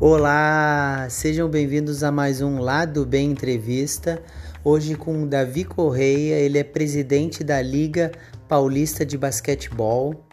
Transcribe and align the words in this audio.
Olá, 0.00 1.08
sejam 1.10 1.48
bem-vindos 1.48 2.04
a 2.04 2.12
mais 2.12 2.40
um 2.40 2.60
Lado 2.60 3.04
Bem 3.04 3.32
Entrevista. 3.32 4.22
Hoje 4.62 4.94
com 4.94 5.24
o 5.24 5.26
Davi 5.26 5.64
Correia, 5.64 6.36
ele 6.36 6.58
é 6.58 6.62
presidente 6.62 7.42
da 7.42 7.60
Liga 7.60 8.12
Paulista 8.46 9.04
de 9.04 9.18
Basquetebol. 9.18 10.24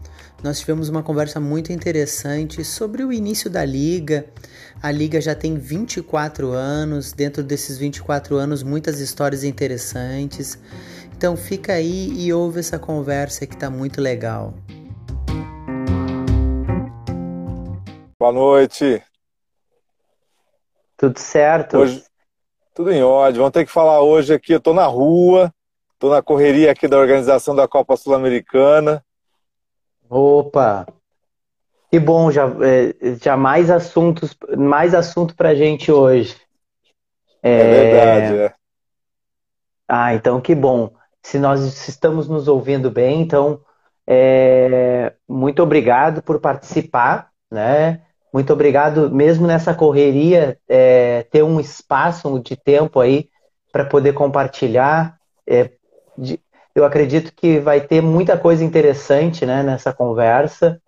Nós 0.43 0.59
tivemos 0.59 0.89
uma 0.89 1.01
conversa 1.01 1.39
muito 1.39 1.71
interessante 1.71 2.65
sobre 2.65 3.01
o 3.01 3.13
início 3.13 3.49
da 3.49 3.63
liga. 3.63 4.25
A 4.81 4.91
liga 4.91 5.21
já 5.21 5.33
tem 5.33 5.55
24 5.55 6.51
anos, 6.51 7.13
dentro 7.13 7.41
desses 7.41 7.77
24 7.77 8.35
anos, 8.35 8.61
muitas 8.61 8.99
histórias 8.99 9.45
interessantes. 9.45 10.59
Então 11.15 11.37
fica 11.37 11.71
aí 11.71 12.09
e 12.17 12.33
ouve 12.33 12.59
essa 12.59 12.77
conversa 12.77 13.47
que 13.47 13.53
está 13.53 13.69
muito 13.69 14.01
legal. 14.01 14.53
Boa 18.19 18.33
noite. 18.33 19.01
Tudo 20.97 21.19
certo? 21.19 21.77
Hoje, 21.77 22.03
tudo 22.75 22.91
em 22.91 23.01
ordem. 23.01 23.37
Vamos 23.37 23.53
ter 23.53 23.65
que 23.65 23.71
falar 23.71 24.01
hoje 24.01 24.33
aqui. 24.33 24.51
Eu 24.51 24.57
estou 24.57 24.73
na 24.73 24.87
rua, 24.87 25.53
estou 25.93 26.09
na 26.09 26.21
correria 26.21 26.69
aqui 26.69 26.85
da 26.85 26.99
organização 26.99 27.55
da 27.55 27.65
Copa 27.65 27.95
Sul-Americana. 27.95 29.01
Opa! 30.15 30.85
Que 31.89 31.99
bom, 31.99 32.31
já, 32.31 32.45
é, 32.61 33.15
já 33.21 33.35
mais 33.35 33.71
assuntos, 33.71 34.37
mais 34.55 34.93
assunto 34.93 35.35
para 35.35 35.55
gente 35.55 35.91
hoje. 35.91 36.35
É... 37.41 37.51
é 37.51 37.91
verdade, 37.91 38.37
é. 38.37 38.53
Ah, 39.87 40.13
então 40.13 40.39
que 40.39 40.53
bom. 40.53 40.93
Se 41.21 41.39
nós 41.39 41.87
estamos 41.87 42.27
nos 42.27 42.47
ouvindo 42.47 42.91
bem, 42.91 43.21
então 43.21 43.61
é... 44.05 45.13
muito 45.27 45.63
obrigado 45.63 46.21
por 46.21 46.39
participar, 46.39 47.31
né? 47.51 48.01
Muito 48.31 48.53
obrigado, 48.53 49.09
mesmo 49.11 49.45
nessa 49.45 49.75
correria, 49.75 50.57
é, 50.67 51.21
ter 51.29 51.43
um 51.43 51.59
espaço 51.59 52.39
de 52.39 52.55
tempo 52.55 52.99
aí 52.99 53.29
para 53.71 53.85
poder 53.85 54.13
compartilhar. 54.13 55.19
É, 55.45 55.69
de, 56.17 56.39
eu 56.75 56.85
acredito 56.85 57.33
que 57.35 57.59
vai 57.59 57.81
ter 57.81 58.01
muita 58.01 58.37
coisa 58.37 58.63
interessante 58.63 59.45
né, 59.45 59.63
nessa 59.63 59.93
conversa. 59.93 60.81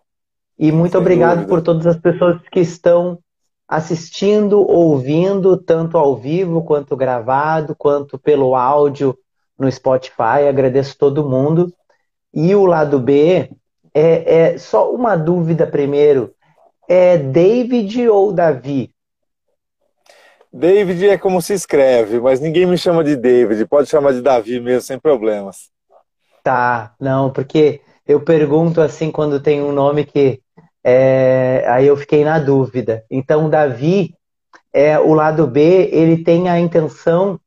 E 0.57 0.71
muito 0.71 0.93
Sem 0.93 1.01
obrigado 1.01 1.39
dúvida. 1.39 1.49
por 1.49 1.61
todas 1.61 1.85
as 1.85 1.97
pessoas 1.97 2.41
que 2.51 2.59
estão 2.59 3.19
assistindo, 3.67 4.61
ouvindo, 4.61 5.57
tanto 5.57 5.97
ao 5.97 6.15
vivo 6.15 6.63
quanto 6.63 6.95
gravado, 6.95 7.75
quanto 7.75 8.17
pelo 8.17 8.55
áudio 8.55 9.17
no 9.57 9.71
Spotify. 9.71 10.47
Agradeço 10.47 10.97
todo 10.97 11.27
mundo. 11.27 11.73
E 12.33 12.53
o 12.55 12.65
lado 12.65 12.99
B 12.99 13.49
é, 13.93 14.53
é 14.53 14.57
só 14.57 14.91
uma 14.91 15.15
dúvida 15.15 15.65
primeiro 15.65 16.35
é 16.87 17.17
David 17.17 18.07
ou 18.07 18.31
Davi? 18.31 18.91
David 20.51 21.09
é 21.09 21.17
como 21.17 21.41
se 21.41 21.53
escreve, 21.53 22.19
mas 22.19 22.39
ninguém 22.39 22.65
me 22.65 22.77
chama 22.77 23.03
de 23.03 23.15
David. 23.15 23.65
Pode 23.65 23.89
chamar 23.89 24.13
de 24.13 24.21
Davi 24.21 24.59
mesmo, 24.59 24.81
sem 24.81 24.99
problemas. 24.99 25.69
Tá, 26.45 26.93
não, 26.99 27.31
porque 27.31 27.81
eu 28.07 28.21
pergunto 28.21 28.79
assim 28.79 29.09
quando 29.11 29.39
tem 29.39 29.63
um 29.63 29.71
nome 29.71 30.05
que. 30.05 30.39
É, 30.83 31.65
aí 31.67 31.87
eu 31.87 31.97
fiquei 31.97 32.23
na 32.23 32.37
dúvida. 32.37 33.03
Então, 33.09 33.49
Davi, 33.49 34.13
é, 34.71 34.99
o 34.99 35.15
lado 35.15 35.47
B, 35.47 35.89
ele 35.91 36.23
tem 36.23 36.47
a 36.47 36.59
intenção 36.59 37.39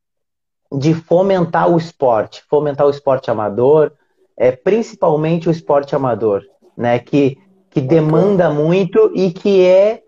de 0.69 0.93
fomentar 0.93 1.71
o 1.71 1.77
esporte, 1.77 2.43
fomentar 2.49 2.85
o 2.87 2.89
esporte 2.89 3.31
amador, 3.31 3.93
é, 4.35 4.51
principalmente 4.51 5.47
o 5.47 5.51
esporte 5.51 5.95
amador, 5.95 6.43
né? 6.75 6.99
Que 6.99 7.37
que 7.69 7.79
demanda 7.79 8.49
muito 8.49 9.13
e 9.15 9.31
que 9.31 9.65
é 9.65 10.03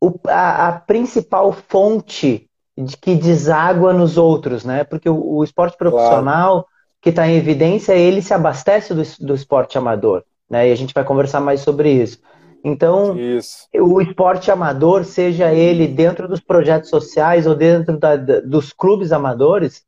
o, 0.00 0.18
a, 0.26 0.68
a, 0.68 0.72
principal 0.72 1.52
fonte 1.52 2.48
de 2.78 2.96
que 2.96 3.14
deságua 3.14 3.92
nos 3.92 4.16
outros, 4.16 4.64
né? 4.64 4.84
Porque 4.84 5.10
o, 5.10 5.36
o 5.36 5.44
esporte 5.44 5.76
profissional 5.76 6.62
claro. 6.62 6.75
Que 7.06 7.10
está 7.10 7.28
em 7.28 7.36
evidência, 7.36 7.92
ele 7.92 8.20
se 8.20 8.34
abastece 8.34 8.92
do, 8.92 9.00
do 9.24 9.32
esporte 9.32 9.78
amador, 9.78 10.24
né? 10.50 10.68
E 10.68 10.72
a 10.72 10.74
gente 10.74 10.92
vai 10.92 11.04
conversar 11.04 11.40
mais 11.40 11.60
sobre 11.60 11.88
isso. 11.88 12.18
Então, 12.64 13.16
isso. 13.16 13.68
o 13.76 14.00
esporte 14.00 14.50
amador, 14.50 15.04
seja 15.04 15.54
ele 15.54 15.86
dentro 15.86 16.26
dos 16.26 16.40
projetos 16.40 16.90
sociais 16.90 17.46
ou 17.46 17.54
dentro 17.54 17.96
da, 17.96 18.16
dos 18.16 18.72
clubes 18.72 19.12
amadores, 19.12 19.84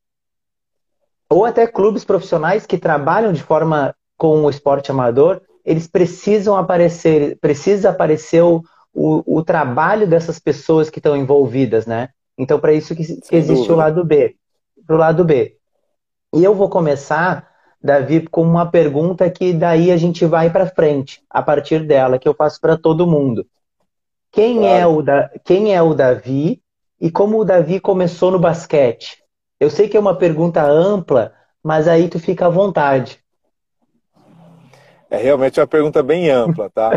ou 1.29 1.45
até 1.45 1.67
clubes 1.67 2.05
profissionais 2.05 2.65
que 2.67 2.79
trabalham 2.79 3.33
de 3.33 3.43
forma 3.43 3.93
com 4.17 4.45
o 4.45 4.51
esporte 4.51 4.93
amador, 4.93 5.41
eles 5.65 5.89
precisam 5.89 6.57
aparecer, 6.57 7.37
precisa 7.41 7.91
aparecer 7.91 8.45
o, 8.45 8.63
o, 8.95 9.39
o 9.39 9.43
trabalho 9.43 10.07
dessas 10.07 10.39
pessoas 10.39 10.89
que 10.89 11.01
estão 11.01 11.17
envolvidas, 11.17 11.85
né? 11.85 12.11
Então, 12.39 12.61
para 12.61 12.73
isso 12.73 12.95
que, 12.95 13.03
que 13.03 13.35
existe 13.35 13.67
dúvida. 13.67 13.75
o 13.75 13.77
lado 13.77 14.05
B. 14.05 14.37
Para 14.87 14.95
o 14.95 14.99
lado 15.01 15.25
B. 15.25 15.58
E 16.35 16.45
eu 16.45 16.55
vou 16.55 16.69
começar, 16.69 17.49
Davi, 17.83 18.27
com 18.29 18.43
uma 18.43 18.71
pergunta 18.71 19.31
que 19.31 19.53
daí 19.53 19.91
a 19.91 19.97
gente 19.97 20.27
vai 20.27 20.51
para 20.51 20.67
frente, 20.67 21.23
a 21.31 21.43
partir 21.43 21.87
dela, 21.87 22.19
que 22.19 22.29
eu 22.29 22.35
faço 22.35 22.61
para 22.61 22.77
todo 22.77 23.07
mundo. 23.07 23.47
Quem, 24.31 24.59
é 24.59 24.61
claro. 24.61 24.79
é 24.79 24.87
o 24.87 25.03
da, 25.03 25.31
quem 25.45 25.75
é 25.75 25.81
o 25.81 25.95
Davi 25.95 26.61
e 27.01 27.11
como 27.11 27.39
o 27.39 27.45
Davi 27.45 27.81
começou 27.81 28.31
no 28.31 28.39
basquete? 28.39 29.23
Eu 29.59 29.71
sei 29.71 29.89
que 29.89 29.97
é 29.97 30.01
uma 30.01 30.17
pergunta 30.17 30.63
ampla, 30.63 31.33
mas 31.63 31.89
aí 31.89 32.09
tu 32.09 32.19
fica 32.19 32.47
à 32.47 32.51
vontade. 32.51 33.19
É 35.11 35.17
realmente 35.17 35.59
uma 35.59 35.67
pergunta 35.67 36.03
bem 36.03 36.29
ampla, 36.31 36.69
tá? 36.69 36.91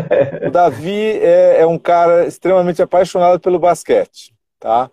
O 0.46 0.50
Davi 0.50 1.18
é, 1.18 1.60
é 1.60 1.66
um 1.66 1.78
cara 1.78 2.26
extremamente 2.26 2.82
apaixonado 2.82 3.40
pelo 3.40 3.58
basquete, 3.58 4.34
tá? 4.60 4.90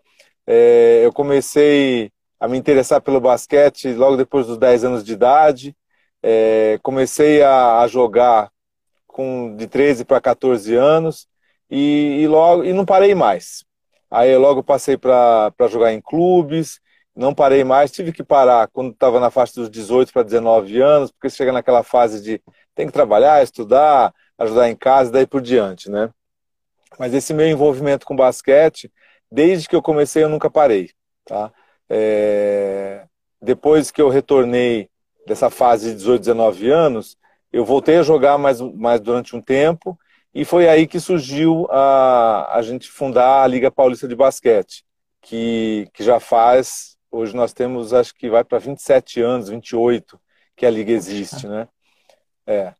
É, 0.47 1.01
eu 1.03 1.11
comecei 1.11 2.09
a 2.39 2.47
me 2.47 2.57
interessar 2.57 3.01
pelo 3.01 3.19
basquete 3.19 3.93
logo 3.93 4.15
depois 4.15 4.47
dos 4.47 4.57
10 4.57 4.85
anos 4.85 5.03
de 5.03 5.13
idade. 5.13 5.75
É, 6.23 6.79
comecei 6.81 7.41
a, 7.43 7.79
a, 7.79 7.87
jogar 7.87 8.51
com 9.07 9.55
de 9.55 9.67
13 9.67 10.05
para 10.05 10.21
14 10.21 10.75
anos 10.75 11.27
e, 11.69 12.19
e, 12.21 12.27
logo 12.27 12.63
e 12.63 12.73
não 12.73 12.85
parei 12.85 13.15
mais. 13.15 13.65
Aí 14.11 14.31
eu 14.31 14.39
logo 14.39 14.63
passei 14.63 14.97
para 14.97 15.53
jogar 15.69 15.93
em 15.93 16.01
clubes, 16.01 16.79
não 17.15 17.33
parei 17.33 17.63
mais, 17.63 17.91
tive 17.91 18.11
que 18.11 18.23
parar 18.23 18.67
quando 18.69 18.91
estava 18.91 19.19
na 19.19 19.29
faixa 19.29 19.53
dos 19.55 19.69
18 19.69 20.11
para 20.11 20.23
19 20.23 20.81
anos, 20.81 21.11
porque 21.11 21.29
chega 21.29 21.51
naquela 21.51 21.83
fase 21.83 22.21
de 22.21 22.41
tem 22.73 22.87
que 22.87 22.93
trabalhar, 22.93 23.43
estudar, 23.43 24.13
ajudar 24.37 24.69
em 24.69 24.75
casa 24.75 25.09
e 25.09 25.13
daí 25.13 25.27
por 25.27 25.41
diante, 25.41 25.89
né? 25.91 26.09
Mas 26.97 27.13
esse 27.13 27.33
meu 27.33 27.47
envolvimento 27.47 28.05
com 28.05 28.15
basquete, 28.15 28.91
desde 29.31 29.67
que 29.67 29.75
eu 29.75 29.81
comecei, 29.81 30.23
eu 30.23 30.29
nunca 30.29 30.49
parei, 30.49 30.91
tá? 31.25 31.51
É... 31.89 33.05
Depois 33.41 33.91
que 33.91 34.01
eu 34.01 34.09
retornei 34.09 34.89
dessa 35.25 35.49
fase 35.49 35.89
de 35.89 35.95
18, 35.95 36.21
19 36.21 36.69
anos, 36.69 37.17
eu 37.51 37.65
voltei 37.65 37.97
a 37.97 38.03
jogar 38.03 38.37
mais, 38.37 38.61
mais 38.61 38.99
durante 38.99 39.35
um 39.35 39.41
tempo 39.41 39.97
e 40.33 40.45
foi 40.45 40.69
aí 40.69 40.87
que 40.87 40.99
surgiu 40.99 41.67
a, 41.71 42.55
a 42.55 42.61
gente 42.61 42.89
fundar 42.89 43.43
a 43.43 43.47
Liga 43.47 43.71
Paulista 43.71 44.07
de 44.07 44.15
Basquete, 44.15 44.83
que, 45.21 45.89
que 45.93 46.03
já 46.03 46.19
faz, 46.19 46.97
hoje 47.11 47.35
nós 47.35 47.53
temos, 47.53 47.93
acho 47.93 48.13
que 48.13 48.29
vai 48.29 48.43
para 48.43 48.59
27 48.59 49.21
anos, 49.21 49.49
28 49.49 50.19
que 50.55 50.65
a 50.65 50.69
Liga 50.69 50.91
existe, 50.91 51.47
né? 51.47 51.67
É. 52.45 52.73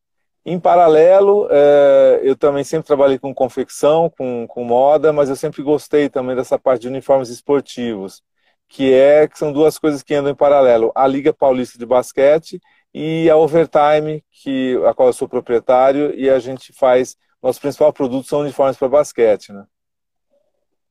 Em 0.46 0.60
paralelo, 0.60 1.48
é, 1.52 2.22
eu 2.24 2.36
também 2.36 2.64
sempre 2.64 2.88
trabalhei 2.88 3.20
com 3.20 3.34
confecção, 3.34 4.10
com, 4.10 4.48
com 4.48 4.64
moda, 4.64 5.14
mas 5.14 5.30
eu 5.30 5.36
sempre 5.36 5.62
gostei 5.62 6.10
também 6.10 6.36
dessa 6.36 6.58
parte 6.58 6.82
de 6.82 6.88
uniformes 6.88 7.30
esportivos, 7.30 8.22
que 8.70 8.94
é 8.94 9.28
que 9.28 9.38
são 9.38 9.52
duas 9.52 9.78
coisas 9.78 10.02
que 10.02 10.14
andam 10.14 10.32
em 10.32 10.36
paralelo: 10.36 10.92
a 10.96 11.06
Liga 11.06 11.34
Paulista 11.34 11.78
de 11.78 11.86
Basquete 11.86 12.62
e 12.94 13.30
a 13.30 13.36
Overtime, 13.36 14.24
que 14.32 14.80
a 14.86 14.94
qual 14.94 15.10
eu 15.10 15.14
sou 15.14 15.28
proprietário, 15.28 16.14
e 16.16 16.30
a 16.30 16.40
gente 16.40 16.72
faz 16.72 17.18
nosso 17.42 17.60
principal 17.60 17.92
produto 17.92 18.28
são 18.28 18.42
uniformes 18.42 18.78
para 18.78 18.88
basquete, 18.88 19.52
né? 19.52 19.66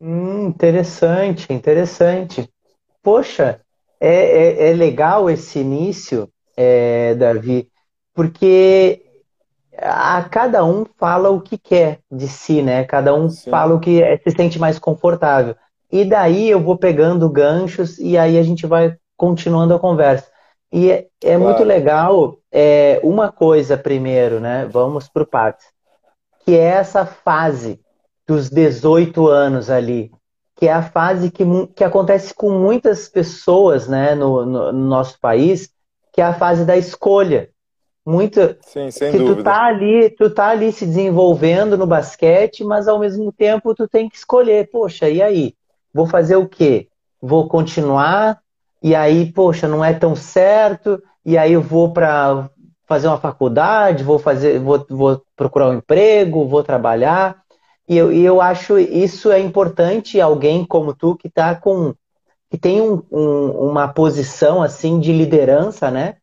Hum, 0.00 0.46
interessante, 0.48 1.52
interessante. 1.52 2.50
Poxa, 3.02 3.60
é, 4.00 4.66
é, 4.66 4.70
é 4.70 4.72
legal 4.74 5.30
esse 5.30 5.58
início, 5.58 6.28
é, 6.56 7.14
Davi 7.14 7.70
porque 8.18 9.00
a 9.76 10.24
cada 10.24 10.64
um 10.64 10.84
fala 10.96 11.30
o 11.30 11.40
que 11.40 11.56
quer 11.56 12.00
de 12.10 12.26
si, 12.26 12.62
né? 12.62 12.82
Cada 12.82 13.14
um 13.14 13.28
Sim. 13.28 13.48
fala 13.48 13.76
o 13.76 13.78
que 13.78 14.02
é, 14.02 14.18
se 14.18 14.32
sente 14.32 14.58
mais 14.58 14.76
confortável. 14.76 15.54
E 15.90 16.04
daí 16.04 16.48
eu 16.50 16.60
vou 16.62 16.76
pegando 16.78 17.28
ganchos 17.30 17.98
e 17.98 18.16
aí 18.18 18.38
a 18.38 18.42
gente 18.42 18.66
vai 18.66 18.96
continuando 19.16 19.74
a 19.74 19.78
conversa. 19.78 20.30
E 20.72 20.90
é, 20.90 21.08
é 21.22 21.36
claro. 21.36 21.40
muito 21.40 21.64
legal 21.64 22.38
é, 22.52 23.00
uma 23.02 23.32
coisa 23.32 23.76
primeiro, 23.76 24.40
né? 24.40 24.66
Vamos 24.70 25.08
para 25.08 25.22
o 25.22 25.26
partes. 25.26 25.66
Que 26.44 26.54
é 26.56 26.64
essa 26.64 27.06
fase 27.06 27.80
dos 28.26 28.50
18 28.50 29.26
anos 29.26 29.70
ali. 29.70 30.10
que 30.56 30.66
é 30.66 30.72
a 30.72 30.82
fase 30.82 31.30
que, 31.30 31.44
que 31.74 31.84
acontece 31.84 32.34
com 32.34 32.50
muitas 32.50 33.08
pessoas 33.08 33.86
né, 33.88 34.14
no, 34.14 34.44
no, 34.44 34.72
no 34.72 34.86
nosso 34.88 35.18
país, 35.20 35.70
que 36.12 36.20
é 36.20 36.24
a 36.24 36.34
fase 36.34 36.64
da 36.64 36.76
escolha. 36.76 37.50
Muito, 38.04 38.56
Sim, 38.62 38.90
sem 38.90 39.12
que 39.12 39.18
dúvida. 39.18 39.36
tu 39.36 39.44
tá 39.44 39.66
ali, 39.66 40.10
tu 40.10 40.30
tá 40.30 40.48
ali 40.48 40.72
se 40.72 40.86
desenvolvendo 40.86 41.76
no 41.76 41.86
basquete, 41.86 42.64
mas 42.64 42.88
ao 42.88 42.98
mesmo 42.98 43.32
tempo 43.32 43.74
tu 43.74 43.86
tem 43.86 44.08
que 44.08 44.16
escolher, 44.16 44.68
poxa, 44.70 45.08
e 45.08 45.22
aí? 45.22 45.54
Vou 45.92 46.06
fazer 46.06 46.36
o 46.36 46.48
quê? 46.48 46.88
Vou 47.20 47.48
continuar? 47.48 48.40
E 48.82 48.94
aí, 48.94 49.32
poxa, 49.32 49.66
não 49.66 49.84
é 49.84 49.92
tão 49.92 50.14
certo, 50.14 51.02
e 51.24 51.36
aí 51.36 51.52
eu 51.52 51.62
vou 51.62 51.92
para 51.92 52.48
fazer 52.86 53.08
uma 53.08 53.18
faculdade, 53.18 54.04
vou 54.04 54.18
fazer, 54.18 54.58
vou, 54.58 54.84
vou 54.88 55.22
procurar 55.36 55.68
um 55.68 55.74
emprego, 55.74 56.48
vou 56.48 56.62
trabalhar. 56.62 57.42
E 57.88 57.96
eu, 57.96 58.12
e 58.12 58.24
eu 58.24 58.40
acho 58.40 58.78
isso 58.78 59.30
é 59.30 59.40
importante 59.40 60.20
alguém 60.20 60.64
como 60.64 60.94
tu 60.94 61.16
que 61.16 61.28
tá 61.28 61.54
com 61.54 61.94
que 62.50 62.56
tem 62.56 62.80
um, 62.80 63.02
um, 63.10 63.50
uma 63.70 63.88
posição 63.88 64.62
assim 64.62 64.98
de 65.00 65.12
liderança, 65.12 65.90
né? 65.90 66.16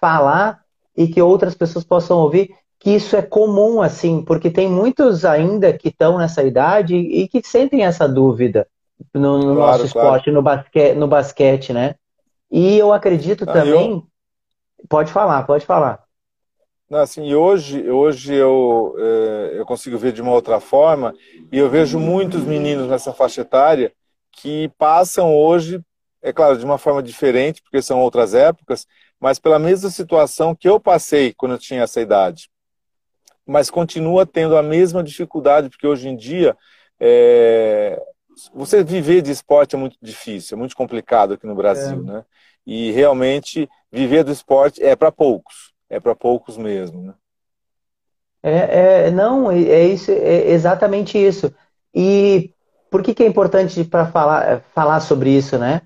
Falar 0.00 0.60
e 0.96 1.08
que 1.08 1.22
outras 1.22 1.54
pessoas 1.54 1.84
possam 1.84 2.18
ouvir 2.18 2.54
que 2.78 2.90
isso 2.90 3.16
é 3.16 3.22
comum 3.22 3.80
assim, 3.80 4.22
porque 4.22 4.50
tem 4.50 4.68
muitos 4.68 5.24
ainda 5.24 5.72
que 5.72 5.88
estão 5.88 6.18
nessa 6.18 6.42
idade 6.42 6.96
e 6.96 7.28
que 7.28 7.42
sentem 7.42 7.84
essa 7.84 8.08
dúvida 8.08 8.66
no, 9.14 9.38
no 9.38 9.54
claro, 9.56 9.56
nosso 9.56 9.86
esporte, 9.86 10.24
claro. 10.24 10.32
no, 10.32 10.42
basquete, 10.42 10.94
no 10.94 11.08
basquete, 11.08 11.72
né? 11.72 11.94
E 12.50 12.78
eu 12.78 12.92
acredito 12.92 13.44
ah, 13.44 13.52
também. 13.52 13.90
Eu... 13.90 14.06
Pode 14.88 15.12
falar, 15.12 15.42
pode 15.44 15.66
falar. 15.66 16.04
Assim, 16.90 17.34
hoje, 17.34 17.88
hoje 17.88 18.34
eu, 18.34 18.96
é, 18.98 19.58
eu 19.58 19.64
consigo 19.64 19.96
ver 19.96 20.12
de 20.12 20.20
uma 20.20 20.32
outra 20.32 20.58
forma 20.58 21.14
e 21.52 21.56
eu 21.56 21.70
vejo 21.70 22.00
muitos 22.00 22.42
meninos 22.42 22.88
nessa 22.88 23.12
faixa 23.12 23.42
etária 23.42 23.92
que 24.32 24.68
passam 24.76 25.36
hoje, 25.36 25.80
é 26.20 26.32
claro, 26.32 26.58
de 26.58 26.64
uma 26.64 26.78
forma 26.78 27.00
diferente, 27.00 27.62
porque 27.62 27.80
são 27.80 28.00
outras 28.00 28.34
épocas, 28.34 28.88
mas 29.20 29.38
pela 29.38 29.58
mesma 29.58 29.88
situação 29.88 30.54
que 30.54 30.68
eu 30.68 30.80
passei 30.80 31.32
quando 31.32 31.52
eu 31.52 31.58
tinha 31.58 31.82
essa 31.82 32.00
idade. 32.00 32.50
Mas 33.46 33.70
continua 33.70 34.26
tendo 34.26 34.56
a 34.56 34.62
mesma 34.62 35.02
dificuldade, 35.02 35.68
porque 35.68 35.86
hoje 35.86 36.08
em 36.08 36.16
dia 36.16 36.56
é, 36.98 38.00
você 38.54 38.82
viver 38.82 39.22
de 39.22 39.30
esporte 39.30 39.74
é 39.74 39.78
muito 39.78 39.96
difícil, 40.00 40.56
é 40.56 40.58
muito 40.58 40.76
complicado 40.76 41.34
aqui 41.34 41.46
no 41.46 41.54
Brasil, 41.54 42.00
é. 42.00 42.12
né? 42.12 42.24
E 42.66 42.90
realmente 42.92 43.68
viver 43.90 44.22
do 44.22 44.32
esporte 44.32 44.82
é 44.82 44.94
para 44.94 45.10
poucos 45.10 45.70
é 45.90 45.98
para 45.98 46.14
poucos 46.14 46.56
mesmo, 46.56 47.02
né? 47.02 47.14
É, 48.42 49.06
é, 49.06 49.10
não, 49.10 49.50
é 49.50 49.84
isso, 49.84 50.10
é 50.12 50.50
exatamente 50.50 51.18
isso. 51.18 51.52
E 51.92 52.54
por 52.90 53.02
que, 53.02 53.12
que 53.12 53.24
é 53.24 53.26
importante 53.26 53.84
para 53.84 54.06
falar, 54.06 54.62
falar 54.72 55.00
sobre 55.00 55.30
isso, 55.30 55.58
né? 55.58 55.82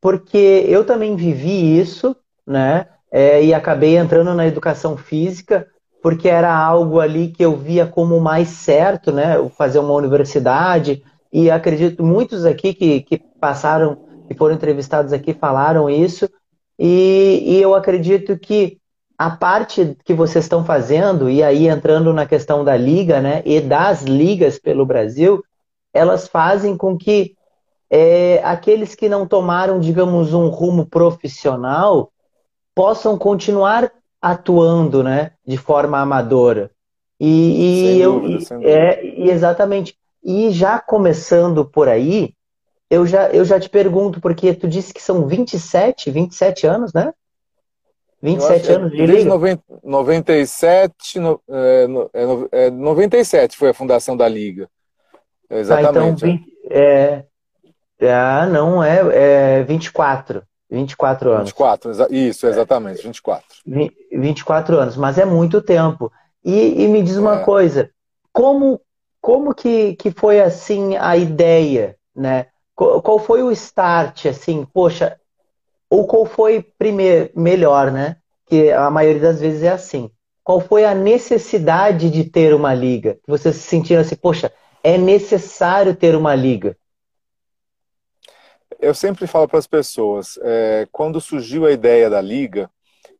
Porque 0.00 0.64
eu 0.66 0.86
também 0.86 1.16
vivi 1.16 1.78
isso, 1.78 2.16
né? 2.46 2.86
É, 3.12 3.44
e 3.44 3.52
acabei 3.52 3.96
entrando 3.98 4.32
na 4.34 4.46
educação 4.46 4.96
física, 4.96 5.66
porque 6.00 6.28
era 6.28 6.56
algo 6.56 7.00
ali 7.00 7.28
que 7.28 7.44
eu 7.44 7.56
via 7.56 7.84
como 7.84 8.18
mais 8.20 8.48
certo, 8.48 9.12
né? 9.12 9.34
Fazer 9.58 9.80
uma 9.80 9.92
universidade. 9.92 11.02
E 11.32 11.50
acredito 11.50 12.02
muitos 12.02 12.44
aqui 12.44 12.74
que, 12.74 13.02
que 13.02 13.18
passaram 13.40 13.98
e 14.28 14.34
foram 14.34 14.54
entrevistados 14.54 15.12
aqui 15.12 15.34
falaram 15.34 15.90
isso. 15.90 16.28
E, 16.78 17.42
e 17.44 17.60
eu 17.60 17.74
acredito 17.74 18.38
que 18.38 18.78
a 19.18 19.30
parte 19.30 19.96
que 20.04 20.14
vocês 20.14 20.46
estão 20.46 20.64
fazendo, 20.64 21.28
e 21.28 21.42
aí 21.42 21.68
entrando 21.68 22.12
na 22.12 22.24
questão 22.24 22.64
da 22.64 22.74
liga, 22.76 23.20
né, 23.20 23.42
e 23.44 23.60
das 23.60 24.02
ligas 24.02 24.58
pelo 24.58 24.86
Brasil, 24.86 25.44
elas 25.92 26.26
fazem 26.26 26.76
com 26.76 26.96
que 26.96 27.34
é, 27.90 28.40
aqueles 28.42 28.94
que 28.94 29.08
não 29.08 29.26
tomaram, 29.26 29.78
digamos, 29.78 30.32
um 30.32 30.48
rumo 30.48 30.86
profissional 30.86 32.10
possam 32.74 33.18
continuar 33.18 33.92
atuando, 34.22 35.02
né, 35.02 35.32
de 35.46 35.58
forma 35.58 35.98
amadora. 35.98 36.70
E, 37.18 37.96
e 37.96 38.00
eu, 38.00 38.20
dúvida, 38.20 38.58
é, 38.62 39.04
e 39.04 39.28
exatamente. 39.28 39.98
E 40.22 40.50
já 40.50 40.78
começando 40.78 41.64
por 41.64 41.88
aí, 41.88 42.34
eu 42.90 43.06
já, 43.06 43.30
eu 43.30 43.44
já 43.44 43.58
te 43.58 43.68
pergunto, 43.68 44.20
porque 44.20 44.52
tu 44.52 44.68
disse 44.68 44.92
que 44.92 45.02
são 45.02 45.26
27, 45.26 46.10
27 46.10 46.66
anos, 46.66 46.92
né? 46.92 47.12
27 48.22 48.72
anos 48.72 48.90
de 48.90 49.06
liga? 49.06 49.62
97, 49.82 51.18
no, 51.18 51.40
é, 51.48 51.86
é, 52.52 52.70
97 52.70 53.54
é, 53.54 53.58
foi 53.58 53.70
a 53.70 53.74
fundação 53.74 54.16
da 54.16 54.28
liga. 54.28 54.68
Exatamente. 55.48 56.24
Ah, 56.24 56.28
então, 56.28 56.44
20, 56.44 56.56
é, 56.70 57.24
é, 57.98 58.12
ah, 58.14 58.46
não, 58.46 58.84
é, 58.84 59.58
é 59.58 59.62
24. 59.62 60.42
24 60.70 61.32
anos. 61.32 61.50
24, 61.50 62.14
isso, 62.14 62.46
exatamente, 62.46 63.02
24. 63.02 63.44
24 64.12 64.78
anos, 64.78 64.96
mas 64.96 65.18
é 65.18 65.24
muito 65.24 65.60
tempo. 65.60 66.12
E, 66.44 66.84
e 66.84 66.88
me 66.88 67.02
diz 67.02 67.16
uma 67.16 67.40
é. 67.40 67.44
coisa, 67.44 67.90
como, 68.32 68.80
como 69.20 69.54
que, 69.54 69.94
que 69.96 70.10
foi 70.10 70.40
assim 70.40 70.96
a 70.96 71.16
ideia, 71.16 71.96
né? 72.14 72.46
Qual, 72.74 73.02
qual 73.02 73.18
foi 73.18 73.42
o 73.42 73.52
start, 73.52 74.26
assim, 74.26 74.66
poxa, 74.72 75.18
ou 75.88 76.06
qual 76.06 76.24
foi 76.24 76.62
primeiro, 76.78 77.30
melhor, 77.34 77.90
né? 77.90 78.16
Que 78.46 78.70
a 78.70 78.90
maioria 78.90 79.20
das 79.20 79.40
vezes 79.40 79.62
é 79.62 79.68
assim. 79.68 80.10
Qual 80.42 80.60
foi 80.60 80.84
a 80.84 80.94
necessidade 80.94 82.10
de 82.10 82.24
ter 82.24 82.54
uma 82.54 82.74
liga? 82.74 83.18
Vocês 83.26 83.56
se 83.56 83.62
sentiram 83.62 84.00
assim, 84.00 84.16
poxa, 84.16 84.52
é 84.82 84.96
necessário 84.96 85.94
ter 85.94 86.16
uma 86.16 86.34
liga? 86.34 86.76
Eu 88.80 88.94
sempre 88.94 89.26
falo 89.26 89.46
para 89.46 89.58
as 89.58 89.66
pessoas, 89.66 90.38
é, 90.42 90.88
quando 90.90 91.20
surgiu 91.20 91.66
a 91.66 91.72
ideia 91.72 92.08
da 92.08 92.20
liga, 92.20 92.70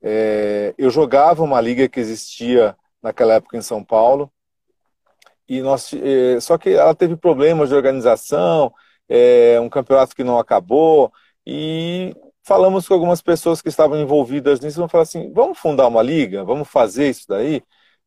é, 0.03 0.75
eu 0.79 0.89
jogava 0.89 1.43
uma 1.43 1.61
liga 1.61 1.87
que 1.87 2.01
existia 2.01 2.75
naquela 3.03 3.35
época 3.35 3.59
em 3.59 3.63
São 3.63 3.85
Paulo, 3.85 4.33
e 5.51 5.61
nós, 5.63 5.93
é, 5.93 6.39
só 6.41 6.57
que 6.57 6.71
ela 6.71 6.95
teve 6.95 7.17
problemas 7.17 7.69
de 7.71 7.75
organização, 7.75 8.73
é, 9.09 9.59
um 9.61 9.69
campeonato 9.69 10.15
que 10.15 10.23
não 10.23 10.39
acabou, 10.39 11.13
e 11.45 12.15
falamos 12.45 12.87
com 12.87 12.95
algumas 12.95 13.21
pessoas 13.21 13.61
que 13.61 13.69
estavam 13.69 13.99
envolvidas 14.01 14.61
nisso, 14.61 14.77
vamos 14.77 14.93
falar 14.93 15.03
assim, 15.03 15.33
vamos 15.33 15.59
fundar 15.59 15.89
uma 15.89 16.03
liga, 16.03 16.45
vamos 16.45 16.69
fazer 16.69 17.11
isso 17.11 17.27
daí? 17.29 17.63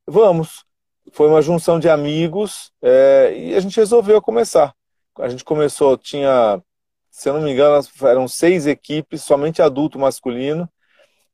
Vamos. 0.08 0.66
Foi 1.12 1.28
uma 1.28 1.42
junção 1.42 1.80
de 1.80 1.90
amigos 1.90 2.72
é, 2.82 3.34
e 3.38 3.56
a 3.56 3.60
gente 3.60 3.76
resolveu 3.78 4.22
começar. 4.22 4.74
A 5.20 5.28
gente 5.28 5.44
começou, 5.44 5.98
tinha, 5.98 6.62
se 7.12 7.30
eu 7.30 7.34
não 7.34 7.42
me 7.42 7.52
engano, 7.52 7.86
eram 8.04 8.28
seis 8.28 8.66
equipes, 8.68 9.22
somente 9.24 9.62
adulto 9.62 10.00
masculino, 10.00 10.70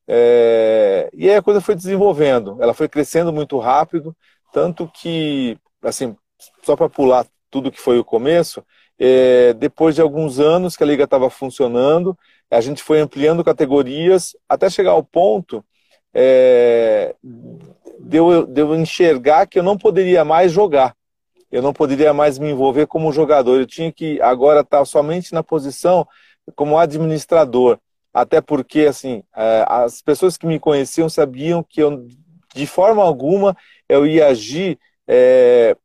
é, 0.08 1.08
e 1.14 1.30
aí 1.30 1.36
a 1.36 1.42
coisa 1.44 1.62
foi 1.62 1.76
desenvolvendo, 1.76 2.58
ela 2.60 2.74
foi 2.74 2.90
crescendo 2.90 3.32
muito 3.32 3.60
rápido, 3.60 4.18
tanto 4.52 4.88
que, 4.88 5.56
assim, 5.84 6.16
só 6.64 6.76
para 6.76 6.90
pular 6.90 7.26
tudo 7.50 7.72
que 7.72 7.80
foi 7.80 8.00
o 8.00 8.06
começo, 8.06 8.64
é, 9.00 9.54
depois 9.54 9.96
de 9.96 10.02
alguns 10.02 10.40
anos 10.40 10.76
que 10.76 10.84
a 10.84 10.86
liga 10.86 11.06
estava 11.06 11.30
funcionando, 11.30 12.18
a 12.52 12.62
gente 12.62 12.84
foi 12.84 13.00
ampliando 13.00 13.44
categorias 13.44 14.36
até 14.48 14.70
chegar 14.70 14.92
ao 14.92 15.04
ponto 15.04 15.64
é, 16.14 17.16
de, 18.00 18.18
eu, 18.18 18.46
de 18.46 18.62
eu 18.62 18.76
enxergar 18.76 19.48
que 19.48 19.60
eu 19.60 19.64
não 19.64 19.78
poderia 19.78 20.26
mais 20.26 20.52
jogar. 20.52 20.96
Eu 21.52 21.62
não 21.62 21.74
poderia 21.74 22.14
mais 22.14 22.38
me 22.38 22.52
envolver 22.52 22.86
como 22.86 23.12
jogador. 23.12 23.60
Eu 23.60 23.66
tinha 23.66 23.92
que 23.92 24.22
agora 24.22 24.62
estar 24.62 24.84
somente 24.86 25.34
na 25.34 25.42
posição 25.42 26.08
como 26.56 26.78
administrador. 26.78 27.80
Até 28.14 28.42
porque, 28.42 28.82
assim, 28.82 29.24
é, 29.36 29.66
as 29.68 30.02
pessoas 30.02 30.38
que 30.38 30.46
me 30.46 30.60
conheciam 30.60 31.10
sabiam 31.10 31.64
que 31.64 31.82
eu, 31.82 32.08
de 32.54 32.68
forma 32.68 33.04
alguma, 33.04 33.56
eu 33.88 34.06
ia 34.06 34.28
agir 34.28 34.80
é, 35.10 35.76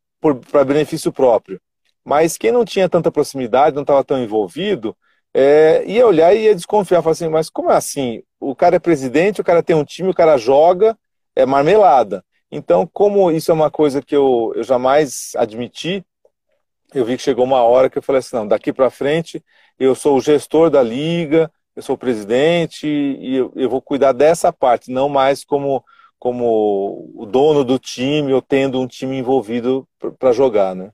para 0.50 0.64
benefício 0.64 1.10
próprio. 1.10 1.58
Mas 2.04 2.36
quem 2.36 2.52
não 2.52 2.64
tinha 2.64 2.88
tanta 2.88 3.10
proximidade, 3.10 3.74
não 3.74 3.82
estava 3.82 4.04
tão 4.04 4.22
envolvido, 4.22 4.94
é, 5.32 5.82
ia 5.86 6.06
olhar 6.06 6.34
e 6.34 6.44
ia 6.44 6.54
desconfiar, 6.54 7.02
falar 7.02 7.12
assim, 7.12 7.28
mas 7.28 7.48
como 7.48 7.72
é 7.72 7.76
assim? 7.76 8.22
O 8.38 8.54
cara 8.54 8.76
é 8.76 8.78
presidente, 8.78 9.40
o 9.40 9.44
cara 9.44 9.62
tem 9.62 9.74
um 9.74 9.84
time, 9.84 10.10
o 10.10 10.14
cara 10.14 10.36
joga, 10.36 10.96
é 11.34 11.46
marmelada. 11.46 12.22
Então, 12.52 12.86
como 12.86 13.30
isso 13.30 13.50
é 13.50 13.54
uma 13.54 13.70
coisa 13.70 14.02
que 14.02 14.14
eu, 14.14 14.52
eu 14.54 14.62
jamais 14.62 15.32
admiti, 15.36 16.04
eu 16.94 17.04
vi 17.04 17.16
que 17.16 17.22
chegou 17.22 17.44
uma 17.44 17.62
hora 17.62 17.88
que 17.88 17.98
eu 17.98 18.02
falei 18.02 18.20
assim, 18.20 18.36
não, 18.36 18.46
daqui 18.46 18.72
para 18.72 18.90
frente 18.90 19.42
eu 19.78 19.94
sou 19.94 20.16
o 20.16 20.20
gestor 20.20 20.70
da 20.70 20.82
liga, 20.82 21.50
eu 21.74 21.82
sou 21.82 21.96
o 21.96 21.98
presidente 21.98 22.86
e 22.86 23.34
eu, 23.34 23.52
eu 23.56 23.68
vou 23.68 23.82
cuidar 23.82 24.12
dessa 24.12 24.52
parte, 24.52 24.92
não 24.92 25.08
mais 25.08 25.44
como 25.44 25.82
como 26.24 27.12
o 27.14 27.26
dono 27.26 27.62
do 27.62 27.78
time 27.78 28.32
ou 28.32 28.40
tendo 28.40 28.80
um 28.80 28.86
time 28.86 29.18
envolvido 29.18 29.86
para 30.18 30.32
jogar, 30.32 30.74
né? 30.74 30.90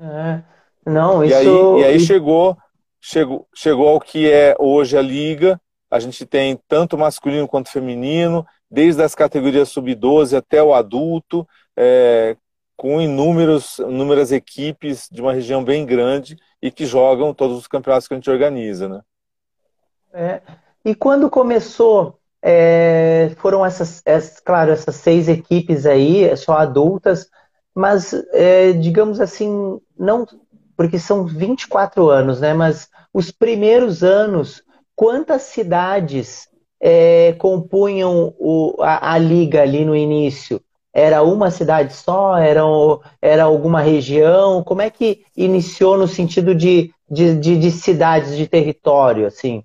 É. 0.00 0.42
Não, 0.90 1.22
isso... 1.22 1.34
E 1.34 1.36
aí, 1.36 1.82
e 1.82 1.84
aí 1.84 2.00
chegou, 2.00 2.56
chegou, 2.98 3.46
chegou 3.54 3.86
ao 3.86 4.00
que 4.00 4.30
é 4.30 4.56
hoje 4.58 4.96
a 4.96 5.02
Liga. 5.02 5.60
A 5.90 5.98
gente 5.98 6.24
tem 6.24 6.58
tanto 6.66 6.96
masculino 6.96 7.46
quanto 7.46 7.68
feminino, 7.68 8.46
desde 8.70 9.02
as 9.02 9.14
categorias 9.14 9.68
sub-12 9.68 10.34
até 10.38 10.62
o 10.62 10.72
adulto, 10.72 11.46
é, 11.76 12.34
com 12.78 13.02
inúmeros, 13.02 13.78
inúmeras 13.78 14.32
equipes 14.32 15.06
de 15.12 15.20
uma 15.20 15.34
região 15.34 15.62
bem 15.62 15.84
grande 15.84 16.38
e 16.62 16.70
que 16.70 16.86
jogam 16.86 17.34
todos 17.34 17.58
os 17.58 17.66
campeonatos 17.66 18.08
que 18.08 18.14
a 18.14 18.16
gente 18.16 18.30
organiza, 18.30 18.88
né? 18.88 19.02
É. 20.14 20.40
E 20.82 20.94
quando 20.94 21.28
começou, 21.28 22.18
é, 22.46 23.32
foram 23.38 23.64
essas, 23.64 24.02
essas, 24.04 24.38
claro, 24.38 24.70
essas 24.70 24.96
seis 24.96 25.28
equipes 25.28 25.86
aí, 25.86 26.36
só 26.36 26.58
adultas, 26.58 27.26
mas 27.74 28.12
é, 28.34 28.72
digamos 28.72 29.18
assim, 29.18 29.80
não 29.98 30.26
porque 30.76 30.98
são 30.98 31.24
24 31.24 32.10
anos, 32.10 32.40
né? 32.40 32.52
Mas 32.52 32.88
os 33.14 33.30
primeiros 33.30 34.02
anos, 34.02 34.62
quantas 34.94 35.42
cidades 35.42 36.46
é, 36.80 37.32
compunham 37.38 38.34
o, 38.38 38.76
a, 38.80 39.14
a, 39.14 39.18
liga 39.18 39.62
ali 39.62 39.84
no 39.84 39.96
início? 39.96 40.60
Era 40.92 41.22
uma 41.22 41.50
cidade 41.50 41.94
só? 41.94 42.36
Era, 42.36 42.62
era 43.22 43.44
alguma 43.44 43.80
região? 43.80 44.62
Como 44.62 44.82
é 44.82 44.90
que 44.90 45.24
iniciou 45.36 45.96
no 45.96 46.06
sentido 46.06 46.54
de, 46.54 46.92
de, 47.10 47.36
de, 47.36 47.58
de 47.58 47.70
cidades, 47.70 48.36
de 48.36 48.46
território, 48.46 49.26
assim? 49.26 49.64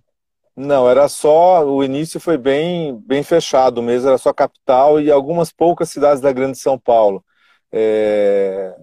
Não, 0.62 0.90
era 0.90 1.08
só, 1.08 1.66
o 1.66 1.82
início 1.82 2.20
foi 2.20 2.38
bem, 2.38 2.94
bem 3.06 3.24
fechado 3.24 3.82
mesmo, 3.82 4.10
era 4.10 4.18
só 4.18 4.34
capital 4.34 5.00
e 5.00 5.10
algumas 5.10 5.54
poucas 5.54 5.90
cidades 5.90 6.22
da 6.22 6.34
Grande 6.34 6.58
São 6.58 6.78
Paulo. 6.78 7.24
É... 7.72 8.76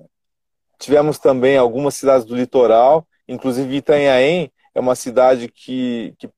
Tivemos 0.78 1.18
também 1.18 1.58
algumas 1.58 1.94
cidades 1.94 2.24
do 2.24 2.34
litoral, 2.34 3.06
inclusive 3.28 3.76
Itanhaém 3.76 4.50
é 4.74 4.80
uma 4.80 4.94
cidade 4.94 5.48
que, 5.48 6.14
que 6.18 6.30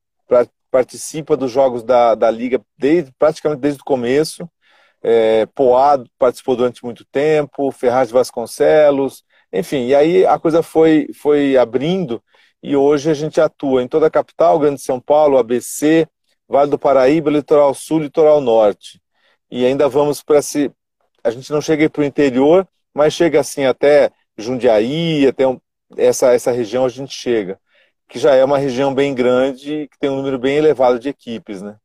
participa 0.72 1.36
dos 1.36 1.52
jogos 1.52 1.84
da, 1.84 2.16
da 2.16 2.32
Liga 2.32 2.60
desde, 2.76 3.12
praticamente 3.16 3.60
desde 3.60 3.80
o 3.80 3.84
começo. 3.84 4.50
É, 5.00 5.46
participou 6.18 6.56
durante 6.56 6.84
muito 6.84 7.04
tempo, 7.04 7.70
Ferraz 7.70 8.08
de 8.08 8.14
Vasconcelos, 8.14 9.22
enfim, 9.52 9.86
e 9.86 9.94
aí 9.94 10.26
a 10.26 10.36
coisa 10.36 10.64
foi, 10.64 11.06
foi 11.14 11.56
abrindo 11.56 12.20
e 12.62 12.76
hoje 12.76 13.10
a 13.10 13.14
gente 13.14 13.40
atua 13.40 13.82
em 13.82 13.88
toda 13.88 14.06
a 14.06 14.10
capital, 14.10 14.58
Grande 14.58 14.80
São 14.80 15.00
Paulo, 15.00 15.38
ABC, 15.38 16.06
Vale 16.48 16.70
do 16.70 16.78
Paraíba, 16.78 17.30
Litoral 17.30 17.74
Sul, 17.74 18.00
Litoral 18.00 18.40
Norte. 18.40 19.00
E 19.50 19.64
ainda 19.64 19.88
vamos 19.88 20.22
para 20.22 20.38
esse. 20.38 20.70
A 21.22 21.30
gente 21.30 21.52
não 21.52 21.60
chega 21.60 21.88
para 21.90 22.02
o 22.02 22.04
interior, 22.04 22.66
mas 22.94 23.12
chega 23.12 23.40
assim 23.40 23.64
até 23.64 24.10
Jundiaí, 24.36 25.26
até 25.26 25.46
um... 25.46 25.60
essa, 25.96 26.32
essa 26.32 26.50
região 26.50 26.84
a 26.84 26.88
gente 26.88 27.12
chega. 27.12 27.58
Que 28.08 28.18
já 28.18 28.34
é 28.34 28.42
uma 28.42 28.58
região 28.58 28.94
bem 28.94 29.14
grande, 29.14 29.88
que 29.90 29.98
tem 29.98 30.08
um 30.08 30.16
número 30.16 30.38
bem 30.38 30.56
elevado 30.56 30.98
de 30.98 31.10
equipes, 31.10 31.60
né? 31.60 31.76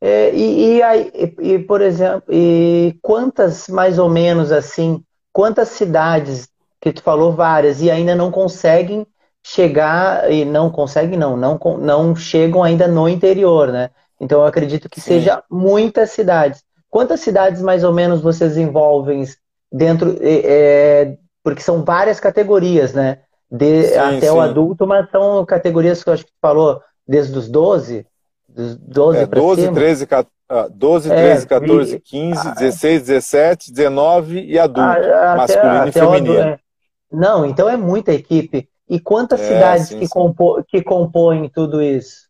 É, 0.00 0.32
e, 0.32 0.80
e, 0.80 1.54
e, 1.54 1.58
por 1.58 1.80
exemplo, 1.80 2.32
e 2.32 2.96
quantas 3.02 3.68
mais 3.68 3.98
ou 3.98 4.08
menos 4.08 4.52
assim, 4.52 5.02
quantas 5.32 5.70
cidades 5.70 6.48
que 6.80 6.92
tu 6.92 7.02
falou 7.02 7.32
várias 7.32 7.80
e 7.80 7.90
ainda 7.90 8.14
não 8.14 8.30
conseguem 8.30 9.06
chegar 9.42 10.30
e 10.30 10.44
não 10.44 10.70
conseguem 10.70 11.18
não, 11.18 11.36
não 11.36 11.58
não 11.80 12.14
chegam 12.14 12.62
ainda 12.62 12.86
no 12.86 13.08
interior, 13.08 13.72
né? 13.72 13.90
Então 14.20 14.40
eu 14.40 14.46
acredito 14.46 14.88
que 14.88 15.00
Sim. 15.00 15.12
seja 15.12 15.42
muitas 15.50 16.10
cidades. 16.10 16.62
Quantas 16.90 17.20
cidades 17.20 17.62
mais 17.62 17.84
ou 17.84 17.92
menos 17.92 18.20
vocês 18.20 18.56
envolvem 18.56 19.24
dentro 19.72 20.16
é, 20.20 21.16
porque 21.42 21.62
são 21.62 21.84
várias 21.84 22.18
categorias, 22.18 22.92
né? 22.92 23.20
De, 23.50 23.84
sim, 23.84 23.96
até 23.96 24.26
sim. 24.26 24.30
o 24.30 24.40
adulto, 24.40 24.86
mas 24.86 25.10
são 25.10 25.44
categorias 25.46 26.02
que 26.02 26.10
eu 26.10 26.14
acho 26.14 26.24
que 26.24 26.32
tu 26.32 26.38
falou 26.40 26.82
desde 27.06 27.38
os 27.38 27.48
12, 27.48 28.06
dos 28.46 28.76
12 28.76 29.18
é, 29.18 29.26
para 29.26 29.40
12, 29.40 29.62
cima. 29.62 29.74
13, 29.74 30.06
14, 30.06 30.34
12, 30.74 31.08
13, 31.08 31.46
14, 31.46 32.00
15, 32.00 32.54
16, 32.54 33.02
17, 33.02 33.72
19 33.72 34.44
e 34.44 34.58
adulto, 34.58 34.80
ah, 34.80 35.36
masculino 35.36 35.78
até, 35.78 35.88
e 35.88 35.92
feminino. 35.92 36.32
Adulto, 36.32 36.48
é. 36.48 36.67
Não, 37.10 37.46
então 37.46 37.68
é 37.68 37.76
muita 37.76 38.12
equipe. 38.12 38.68
E 38.88 38.98
quantas 38.98 39.40
é, 39.40 39.48
cidades 39.48 39.88
sim, 39.88 39.98
que, 39.98 40.08
compô, 40.08 40.62
que 40.66 40.82
compõem 40.82 41.48
tudo 41.48 41.82
isso 41.82 42.28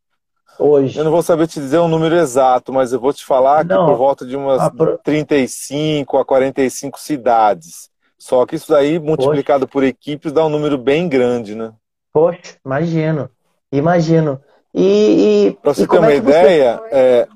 hoje? 0.58 0.99
Eu 0.99 1.04
não 1.04 1.11
vou 1.11 1.23
saber 1.23 1.47
te 1.47 1.61
dizer 1.61 1.78
um 1.78 1.88
número 1.88 2.16
exato, 2.16 2.73
mas 2.73 2.92
eu 2.92 3.00
vou 3.00 3.12
te 3.12 3.25
falar 3.25 3.64
não, 3.64 3.85
que 3.85 3.92
por 3.92 3.99
volta 3.99 4.26
de 4.26 4.37
umas 4.37 4.61
a... 4.61 4.70
35 5.02 6.18
a 6.18 6.25
45 6.25 6.99
cidades. 6.99 7.88
Só 8.18 8.44
que 8.44 8.56
isso 8.56 8.70
daí, 8.70 8.99
multiplicado 8.99 9.66
Poxa. 9.66 9.73
por 9.73 9.85
equipes, 9.85 10.32
dá 10.32 10.44
um 10.44 10.49
número 10.49 10.76
bem 10.76 11.08
grande, 11.08 11.54
né? 11.54 11.73
Poxa, 12.12 12.56
imagino. 12.66 13.30
Imagino. 13.70 14.40
E, 14.75 15.47
e 15.47 15.58
para 15.62 15.75
você 15.75 15.87
ter 15.87 15.99
uma 15.99 16.12
é 16.12 16.16
ideia, 16.16 16.76
você... 16.76 16.88
é, 16.90 17.28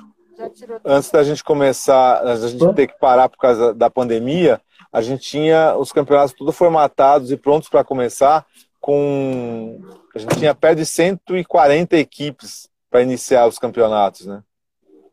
antes 0.84 1.11
da 1.11 1.22
gente 1.22 1.44
começar, 1.44 2.22
a 2.22 2.37
gente 2.37 2.75
ter 2.75 2.88
que 2.88 2.99
parar 2.99 3.28
por 3.28 3.38
causa 3.38 3.72
da 3.72 3.88
pandemia, 3.88 4.61
a 4.92 5.00
gente 5.00 5.22
tinha 5.22 5.75
os 5.76 5.90
campeonatos 5.90 6.34
todos 6.34 6.56
formatados 6.56 7.32
e 7.32 7.37
prontos 7.37 7.68
para 7.68 7.82
começar 7.82 8.44
com 8.80 9.80
a 10.14 10.18
gente 10.18 10.37
tinha 10.37 10.54
perto 10.54 10.78
de 10.78 10.87
140 10.87 11.96
equipes 11.96 12.68
para 12.90 13.00
iniciar 13.00 13.46
os 13.46 13.58
campeonatos, 13.58 14.26
né? 14.26 14.42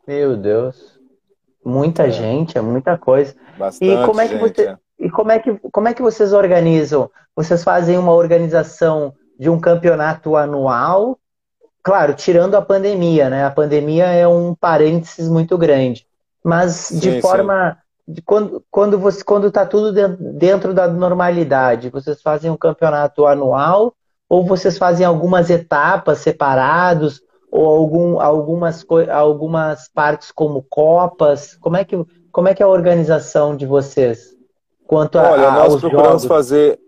Meu 0.06 0.36
Deus. 0.36 1.00
Muita 1.64 2.08
é. 2.08 2.12
gente, 2.12 2.58
é 2.58 2.62
muita 2.62 2.98
coisa. 2.98 3.36
Bastante 3.58 3.92
e 3.92 4.06
como 4.06 4.20
é 4.20 4.28
que 4.28 4.38
gente, 4.38 4.56
você 4.56 4.68
é. 4.70 4.78
E 5.00 5.10
como 5.10 5.32
é 5.32 5.40
que 5.40 5.54
como 5.72 5.88
é 5.88 5.94
que 5.94 6.02
vocês 6.02 6.34
organizam? 6.34 7.10
Vocês 7.34 7.64
fazem 7.64 7.98
uma 7.98 8.12
organização 8.12 9.14
de 9.40 9.50
um 9.50 9.60
campeonato 9.60 10.36
anual? 10.36 11.18
Claro, 11.82 12.14
tirando 12.14 12.56
a 12.56 12.62
pandemia, 12.62 13.30
né? 13.30 13.46
A 13.46 13.52
pandemia 13.52 14.06
é 14.08 14.28
um 14.28 14.54
parênteses 14.54 15.30
muito 15.30 15.58
grande. 15.58 16.06
Mas 16.44 16.74
sim, 16.74 17.00
de 17.00 17.22
forma 17.22 17.78
quando, 18.26 18.64
quando 18.72 18.98
você 18.98 19.24
quando 19.24 19.48
está 19.48 19.66
tudo 19.66 19.92
dentro, 19.92 20.18
dentro 20.34 20.74
da 20.74 20.88
normalidade, 20.88 21.90
vocês 21.90 22.22
fazem 22.22 22.50
um 22.50 22.58
campeonato 22.58 23.26
anual 23.26 23.94
ou 24.28 24.46
vocês 24.46 24.78
fazem 24.78 25.06
algumas 25.06 25.50
etapas 25.50 26.20
separados 26.20 27.22
ou 27.52 27.66
algum, 27.66 28.20
algumas, 28.20 28.86
algumas 29.10 29.90
partes 29.90 30.32
como 30.32 30.64
copas? 30.70 31.56
Como 31.58 31.78
é 31.78 31.84
que, 31.84 31.96
como 32.32 32.48
é, 32.48 32.54
que 32.54 32.62
é 32.62 32.66
a 32.66 32.70
organização 32.70 33.56
de 33.56 33.66
vocês? 33.66 34.36
Quanto 34.86 35.20
a, 35.20 35.32
Olha, 35.32 35.52
nós 35.52 35.80
procuramos 35.80 36.24
jogos? 36.24 36.26
fazer, 36.26 36.80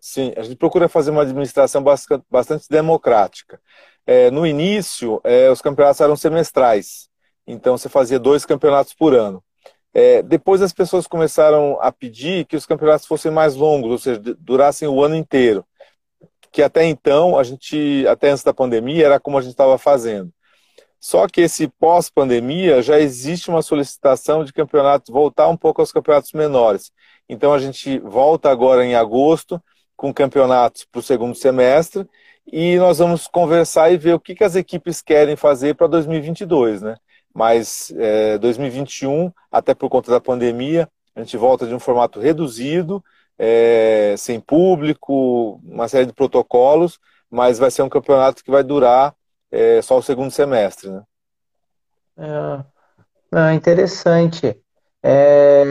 sim, 0.00 0.32
a 0.36 0.42
gente 0.42 0.56
procura 0.56 0.88
fazer 0.88 1.10
uma 1.10 1.22
administração 1.22 1.82
bastante, 1.82 2.24
bastante 2.30 2.66
democrática. 2.70 3.60
É, 4.06 4.30
no 4.30 4.46
início, 4.46 5.20
é, 5.24 5.50
os 5.50 5.60
campeonatos 5.60 6.00
eram 6.00 6.16
semestrais, 6.16 7.08
então 7.46 7.76
você 7.76 7.88
fazia 7.88 8.18
dois 8.18 8.46
campeonatos 8.46 8.94
por 8.94 9.14
ano. 9.14 9.42
É, 9.92 10.22
depois 10.22 10.62
as 10.62 10.72
pessoas 10.72 11.06
começaram 11.06 11.78
a 11.80 11.90
pedir 11.90 12.46
que 12.46 12.56
os 12.56 12.66
campeonatos 12.66 13.06
fossem 13.06 13.30
mais 13.30 13.56
longos, 13.56 13.90
ou 13.90 13.98
seja, 13.98 14.20
durassem 14.38 14.88
o 14.88 15.02
ano 15.02 15.16
inteiro. 15.16 15.64
Que 16.52 16.62
até 16.62 16.84
então, 16.84 17.38
a 17.38 17.44
gente, 17.44 18.06
até 18.08 18.30
antes 18.30 18.44
da 18.44 18.54
pandemia, 18.54 19.06
era 19.06 19.20
como 19.20 19.38
a 19.38 19.40
gente 19.42 19.52
estava 19.52 19.78
fazendo. 19.78 20.32
Só 21.00 21.26
que 21.26 21.40
esse 21.40 21.66
pós-pandemia 21.66 22.82
já 22.82 23.00
existe 23.00 23.48
uma 23.48 23.62
solicitação 23.62 24.44
de 24.44 24.52
campeonatos 24.52 25.12
voltar 25.12 25.48
um 25.48 25.56
pouco 25.56 25.80
aos 25.80 25.90
campeonatos 25.90 26.32
menores. 26.32 26.92
Então 27.28 27.54
a 27.54 27.58
gente 27.58 27.98
volta 28.00 28.50
agora 28.50 28.84
em 28.84 28.94
agosto 28.94 29.62
com 29.96 30.12
campeonatos 30.12 30.84
para 30.84 30.98
o 30.98 31.02
segundo 31.02 31.34
semestre 31.34 32.06
e 32.46 32.76
nós 32.78 32.98
vamos 32.98 33.26
conversar 33.26 33.90
e 33.92 33.96
ver 33.96 34.14
o 34.14 34.20
que, 34.20 34.34
que 34.34 34.44
as 34.44 34.56
equipes 34.56 35.00
querem 35.00 35.36
fazer 35.36 35.74
para 35.74 35.86
2022, 35.86 36.82
né? 36.82 36.96
Mas 37.34 37.92
é, 37.96 38.38
2021, 38.38 39.32
até 39.50 39.74
por 39.74 39.88
conta 39.88 40.10
da 40.10 40.20
pandemia, 40.20 40.88
a 41.14 41.20
gente 41.20 41.36
volta 41.36 41.66
de 41.66 41.74
um 41.74 41.78
formato 41.78 42.20
reduzido, 42.20 43.02
é, 43.38 44.14
sem 44.18 44.40
público, 44.40 45.60
uma 45.64 45.88
série 45.88 46.06
de 46.06 46.12
protocolos, 46.12 46.98
mas 47.30 47.58
vai 47.58 47.70
ser 47.70 47.82
um 47.82 47.88
campeonato 47.88 48.44
que 48.44 48.50
vai 48.50 48.62
durar 48.62 49.14
é, 49.50 49.80
só 49.82 49.98
o 49.98 50.02
segundo 50.02 50.30
semestre. 50.30 50.90
Né? 50.90 51.02
É, 53.32 53.54
interessante. 53.54 54.60
É, 55.02 55.64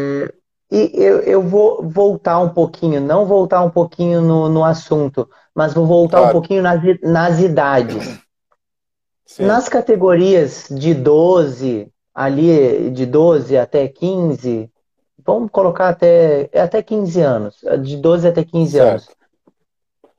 e 0.72 0.92
eu, 0.94 1.20
eu 1.22 1.42
vou 1.42 1.88
voltar 1.88 2.40
um 2.40 2.50
pouquinho, 2.50 3.02
não 3.02 3.26
voltar 3.26 3.62
um 3.64 3.70
pouquinho 3.70 4.22
no, 4.22 4.50
no 4.50 4.64
assunto, 4.64 5.30
mas 5.54 5.74
vou 5.74 5.86
voltar 5.86 6.18
claro. 6.18 6.30
um 6.30 6.32
pouquinho 6.32 6.62
nas, 6.62 6.82
nas 7.02 7.40
idades. 7.40 8.20
Sim. 9.30 9.46
Nas 9.46 9.70
categorias 9.70 10.66
de 10.72 10.92
12, 10.92 11.88
ali 12.16 12.90
de 12.90 13.06
12 13.06 13.56
até 13.56 13.88
15, 13.88 14.72
vamos 15.24 15.52
colocar 15.52 15.90
até, 15.90 16.50
até 16.52 16.82
15 16.82 17.22
anos, 17.22 17.56
de 17.84 17.96
12 17.98 18.28
até 18.28 18.44
15 18.44 18.72
certo. 18.72 18.90
anos. 18.90 19.10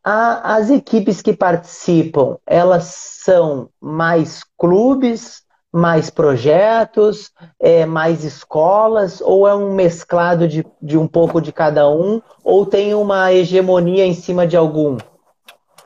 A, 0.05 0.55
as 0.55 0.71
equipes 0.71 1.21
que 1.21 1.33
participam, 1.33 2.39
elas 2.47 2.85
são 2.85 3.69
mais 3.81 4.45
clubes, 4.57 5.43
mais 5.73 6.09
projetos, 6.09 7.33
é, 7.59 7.85
mais 7.85 8.23
escolas, 8.23 9.21
ou 9.21 9.49
é 9.49 9.57
um 9.57 9.75
mesclado 9.75 10.47
de, 10.47 10.65
de 10.81 10.97
um 10.97 11.09
pouco 11.09 11.41
de 11.41 11.53
cada 11.53 11.91
um, 11.91 12.23
ou 12.45 12.65
tem 12.65 12.95
uma 12.95 13.33
hegemonia 13.33 14.07
em 14.07 14.15
cima 14.15 14.47
de 14.47 14.57
algum? 14.57 14.99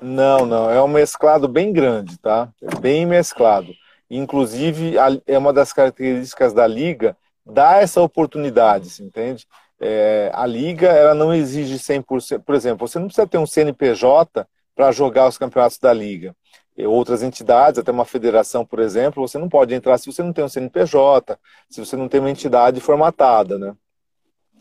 Não, 0.05 0.45
não, 0.45 0.71
é 0.71 0.83
um 0.83 0.89
mesclado 0.89 1.49
bem 1.49 1.73
grande, 1.73 2.19
tá? 2.19 2.53
É 2.63 2.79
bem 2.79 3.07
mesclado. 3.07 3.73
Inclusive, 4.11 4.97
é 5.27 5.39
uma 5.39 5.51
das 5.51 5.73
características 5.73 6.53
da 6.53 6.67
liga 6.67 7.17
dar 7.45 7.83
essa 7.83 8.03
oportunidade, 8.03 9.03
entende? 9.03 9.47
É, 9.81 10.31
a 10.35 10.45
liga 10.45 10.89
ela 10.89 11.15
não 11.15 11.33
exige 11.33 11.79
100%. 11.79 12.43
Por 12.45 12.55
exemplo, 12.55 12.87
você 12.87 12.99
não 12.99 13.07
precisa 13.07 13.27
ter 13.27 13.39
um 13.39 13.47
CNPJ 13.47 14.47
para 14.75 14.93
jogar 14.93 15.27
os 15.27 15.39
campeonatos 15.39 15.79
da 15.79 15.93
liga. 15.93 16.37
E 16.77 16.87
outras 16.87 17.23
entidades, 17.23 17.79
até 17.79 17.91
uma 17.91 18.05
federação, 18.05 18.65
por 18.67 18.81
exemplo, 18.81 19.27
você 19.27 19.39
não 19.39 19.49
pode 19.49 19.75
entrar 19.75 19.97
se 19.97 20.13
você 20.13 20.23
não 20.23 20.35
tem 20.35 20.45
um 20.45 20.49
CNPJ, 20.51 21.39
se 21.71 21.81
você 21.81 21.97
não 21.97 22.09
tem 22.09 22.21
uma 22.21 22.31
entidade 22.31 22.79
formatada, 22.79 23.59
né? 23.59 23.75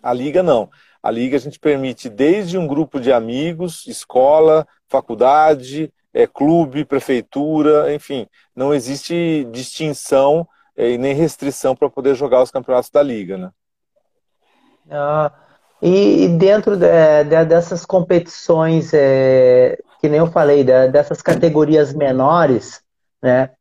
A 0.02 0.14
liga 0.14 0.42
não. 0.42 0.70
A 1.03 1.12
liga 1.12 1.36
a 1.36 1.39
gente 1.39 1.60
permite 1.60 2.10
desde 2.10 2.57
um 2.57 2.65
grupo 2.65 2.98
de 2.98 3.12
amigos, 3.12 3.86
escola, 3.88 4.65
faculdade, 4.88 5.91
é, 6.13 6.25
clube, 6.25 6.86
prefeitura, 6.86 7.93
enfim, 7.93 8.25
não 8.55 8.74
existe 8.74 9.45
distinção 9.51 10.48
é, 10.77 10.91
e 10.91 10.98
nem 10.98 11.13
restrição 11.13 11.75
para 11.75 11.89
poder 11.89 12.15
jogar 12.15 12.41
os 12.41 12.51
campeonatos 12.51 12.89
da 12.89 13.03
liga, 13.03 13.38
né? 13.38 13.51
Ah, 14.89 15.31
e 15.81 16.29
dentro 16.29 16.77
de, 16.77 17.24
de, 17.25 17.45
dessas 17.45 17.86
competições, 17.86 18.93
é, 18.93 19.77
que 20.00 20.07
nem 20.07 20.19
eu 20.19 20.27
falei, 20.27 20.63
de, 20.63 20.88
dessas 20.88 21.22
categorias 21.22 21.93
menores, 21.93 22.81
né? 23.22 23.51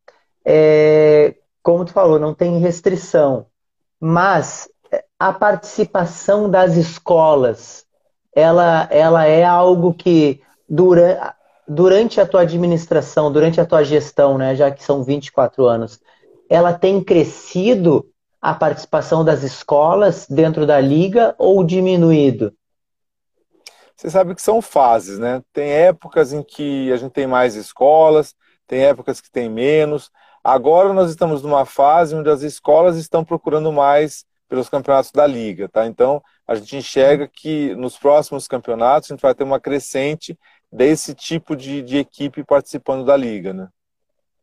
É, 0.45 1.35
como 1.63 1.85
tu 1.85 1.93
falou, 1.93 2.19
não 2.19 2.35
tem 2.35 2.59
restrição, 2.59 3.47
mas 3.99 4.69
a 5.19 5.33
participação 5.33 6.51
das 6.51 6.77
escolas, 6.77 7.85
ela, 8.35 8.89
ela 8.91 9.27
é 9.27 9.45
algo 9.45 9.95
que 9.95 10.41
durante, 10.69 11.21
durante 11.69 12.21
a 12.21 12.27
tua 12.27 12.43
administração, 12.43 13.33
durante 13.33 13.61
a 13.61 13.67
tua 13.67 13.85
gestão, 13.85 14.37
né, 14.37 14.55
já 14.55 14.71
que 14.71 14.83
são 14.83 15.03
24 15.03 15.67
anos, 15.67 16.01
ela 16.49 16.73
tem 16.73 17.03
crescido 17.03 18.07
a 18.41 18.53
participação 18.53 19.25
das 19.25 19.45
escolas 19.45 20.27
dentro 20.29 20.67
da 20.67 20.81
liga 20.81 21.35
ou 21.39 21.63
diminuído? 21.63 22.53
Você 23.97 24.11
sabe 24.11 24.35
que 24.35 24.43
são 24.43 24.61
fases, 24.61 25.19
né? 25.21 25.41
Tem 25.53 25.71
épocas 25.71 26.33
em 26.33 26.43
que 26.43 26.91
a 26.91 26.97
gente 26.97 27.13
tem 27.13 27.27
mais 27.27 27.55
escolas, 27.55 28.35
tem 28.67 28.85
épocas 28.85 29.21
que 29.21 29.31
tem 29.31 29.49
menos. 29.49 30.11
Agora 30.43 30.93
nós 30.93 31.09
estamos 31.09 31.43
numa 31.43 31.65
fase 31.65 32.17
onde 32.17 32.29
as 32.29 32.43
escolas 32.43 32.97
estão 32.97 33.25
procurando 33.25 33.71
mais 33.71 34.25
pelos 34.53 34.69
campeonatos 34.69 35.11
da 35.11 35.27
liga, 35.27 35.67
tá? 35.67 35.87
Então 35.87 36.23
a 36.47 36.55
gente 36.55 36.77
enxerga 36.77 37.27
que 37.27 37.75
nos 37.75 37.97
próximos 37.97 38.47
campeonatos 38.47 39.11
a 39.11 39.15
gente 39.15 39.23
vai 39.23 39.35
ter 39.35 39.45
uma 39.45 39.59
crescente 39.59 40.39
desse 40.71 41.15
tipo 41.15 41.57
de, 41.57 41.81
de 41.81 41.97
equipe 41.97 42.45
participando 42.45 43.03
da 43.03 43.17
liga, 43.17 43.55
né? 43.55 43.69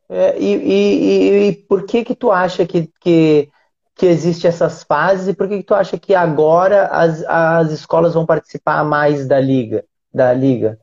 É, 0.10 0.36
e, 0.40 0.56
e, 0.56 1.48
e, 1.50 1.54
por 1.54 1.86
que 1.86 2.04
que 2.04 2.16
tu 2.16 2.32
acha 2.32 2.66
que, 2.66 2.92
que 3.00 3.52
que 3.94 4.08
existe 4.08 4.48
essas 4.48 4.82
fases 4.82 5.28
e 5.28 5.34
por 5.36 5.48
que, 5.48 5.58
que 5.58 5.64
tu 5.64 5.76
acha 5.76 6.00
que 6.00 6.16
agora 6.16 6.88
as, 6.88 7.22
as 7.28 7.72
escolas 7.72 8.16
vão 8.16 8.26
participar 8.26 8.84
mais 8.84 9.28
da 9.28 9.40
liga? 9.40 9.86
Da 10.12 10.34
liga? 10.34 10.80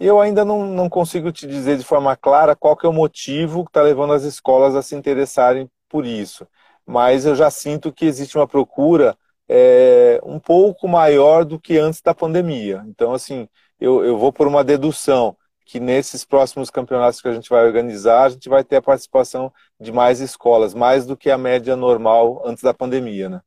Eu 0.00 0.18
ainda 0.18 0.42
não, 0.42 0.64
não 0.64 0.88
consigo 0.88 1.30
te 1.30 1.46
dizer 1.46 1.76
de 1.76 1.84
forma 1.84 2.16
clara 2.16 2.56
qual 2.56 2.74
que 2.74 2.86
é 2.86 2.88
o 2.88 2.94
motivo 2.94 3.64
que 3.64 3.68
está 3.70 3.82
levando 3.82 4.14
as 4.14 4.22
escolas 4.22 4.74
a 4.74 4.80
se 4.80 4.94
interessarem 4.94 5.68
por 5.86 6.06
isso. 6.06 6.46
Mas 6.90 7.24
eu 7.24 7.34
já 7.34 7.50
sinto 7.50 7.92
que 7.92 8.04
existe 8.04 8.36
uma 8.36 8.48
procura 8.48 9.16
é, 9.48 10.20
um 10.24 10.38
pouco 10.38 10.88
maior 10.88 11.44
do 11.44 11.58
que 11.58 11.78
antes 11.78 12.00
da 12.00 12.14
pandemia. 12.14 12.84
Então, 12.86 13.12
assim, 13.12 13.48
eu, 13.80 14.04
eu 14.04 14.18
vou 14.18 14.32
por 14.32 14.46
uma 14.46 14.64
dedução 14.64 15.36
que 15.64 15.78
nesses 15.78 16.24
próximos 16.24 16.68
campeonatos 16.68 17.20
que 17.20 17.28
a 17.28 17.32
gente 17.32 17.48
vai 17.48 17.64
organizar, 17.64 18.24
a 18.24 18.28
gente 18.28 18.48
vai 18.48 18.64
ter 18.64 18.76
a 18.76 18.82
participação 18.82 19.52
de 19.78 19.92
mais 19.92 20.20
escolas, 20.20 20.74
mais 20.74 21.06
do 21.06 21.16
que 21.16 21.30
a 21.30 21.38
média 21.38 21.76
normal 21.76 22.42
antes 22.44 22.62
da 22.62 22.74
pandemia, 22.74 23.28
né? 23.28 23.40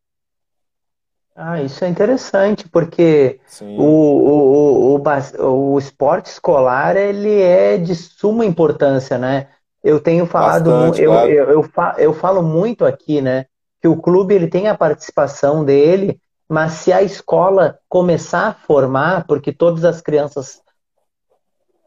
Ah, 1.35 1.61
isso 1.61 1.83
é 1.83 1.87
interessante, 1.87 2.69
porque 2.69 3.41
o, 3.59 3.83
o, 3.83 4.95
o, 4.95 5.73
o, 5.73 5.79
esporte 5.79 6.27
escolar 6.27 6.95
ele 6.95 7.41
é 7.41 7.75
de 7.75 7.95
suma 7.95 8.45
importância, 8.45 9.17
né? 9.17 9.49
Eu 9.83 9.99
tenho 9.99 10.25
falado, 10.25 10.71
Bastante, 10.71 11.01
eu, 11.01 11.11
claro. 11.11 11.29
eu, 11.29 11.49
eu, 11.51 11.71
eu 11.97 12.13
falo 12.13 12.41
muito 12.41 12.85
aqui, 12.85 13.21
né? 13.21 13.45
Que 13.81 13.87
o 13.87 13.97
clube 13.97 14.33
ele 14.33 14.47
tem 14.47 14.67
a 14.67 14.77
participação 14.77 15.65
dele, 15.65 16.19
mas 16.47 16.73
se 16.73 16.93
a 16.93 17.01
escola 17.01 17.77
começar 17.89 18.47
a 18.47 18.53
formar, 18.53 19.25
porque 19.27 19.51
todas 19.51 19.83
as 19.83 19.99
crianças 19.99 20.61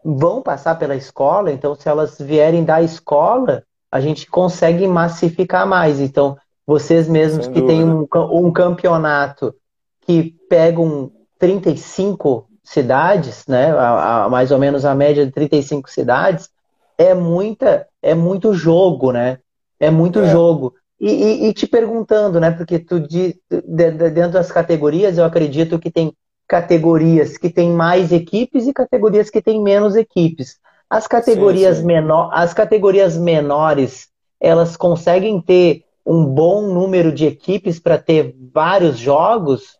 vão 0.04 0.42
passar 0.42 0.78
pela 0.78 0.94
escola, 0.94 1.50
então 1.50 1.74
se 1.74 1.88
elas 1.88 2.18
vierem 2.18 2.64
da 2.64 2.82
escola, 2.82 3.62
a 3.90 4.00
gente 4.00 4.26
consegue 4.26 4.86
massificar 4.86 5.66
mais. 5.66 5.98
Então, 6.00 6.36
vocês 6.66 7.08
mesmos 7.08 7.46
Sem 7.46 7.54
que 7.54 7.62
têm 7.62 7.84
um, 7.84 8.06
um 8.30 8.52
campeonato 8.52 9.54
que 10.02 10.34
pegam 10.48 11.10
35 11.38 12.46
cidades, 12.62 13.46
né, 13.46 13.72
a, 13.72 14.24
a, 14.24 14.28
mais 14.28 14.50
ou 14.50 14.58
menos 14.58 14.84
a 14.84 14.94
média 14.94 15.24
de 15.24 15.32
35 15.32 15.88
cidades, 15.88 16.50
é 16.98 17.14
muita, 17.14 17.86
é 18.02 18.14
muito 18.14 18.54
jogo, 18.54 19.12
né? 19.12 19.38
É 19.78 19.90
muito 19.90 20.20
é. 20.20 20.30
jogo. 20.30 20.74
E, 20.98 21.10
e, 21.10 21.48
e, 21.48 21.52
te 21.52 21.66
perguntando, 21.66 22.40
né? 22.40 22.50
Porque 22.50 22.78
tu 22.78 22.98
de, 22.98 23.38
de, 23.50 23.90
de, 23.90 24.10
dentro 24.10 24.32
das 24.32 24.50
categorias, 24.50 25.18
eu 25.18 25.24
acredito 25.24 25.78
que 25.78 25.90
tem 25.90 26.16
categorias 26.48 27.36
que 27.36 27.50
têm 27.50 27.70
mais 27.70 28.12
equipes 28.12 28.66
e 28.66 28.72
categorias 28.72 29.28
que 29.28 29.42
têm 29.42 29.62
menos 29.62 29.94
equipes. 29.94 30.58
As 30.88 31.06
categorias, 31.06 31.76
sim, 31.76 31.82
sim. 31.82 31.86
Menor, 31.86 32.30
as 32.32 32.54
categorias 32.54 33.16
menores, 33.16 34.08
elas 34.40 34.76
conseguem 34.76 35.40
ter 35.40 35.84
um 36.06 36.24
bom 36.24 36.62
número 36.62 37.12
de 37.12 37.26
equipes 37.26 37.80
para 37.80 37.98
ter 37.98 38.34
vários 38.54 38.96
jogos? 38.96 39.76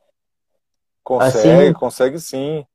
Consegue, 1.05 1.67
assim... 1.67 1.73
consegue 1.73 2.19
sim. 2.19 2.67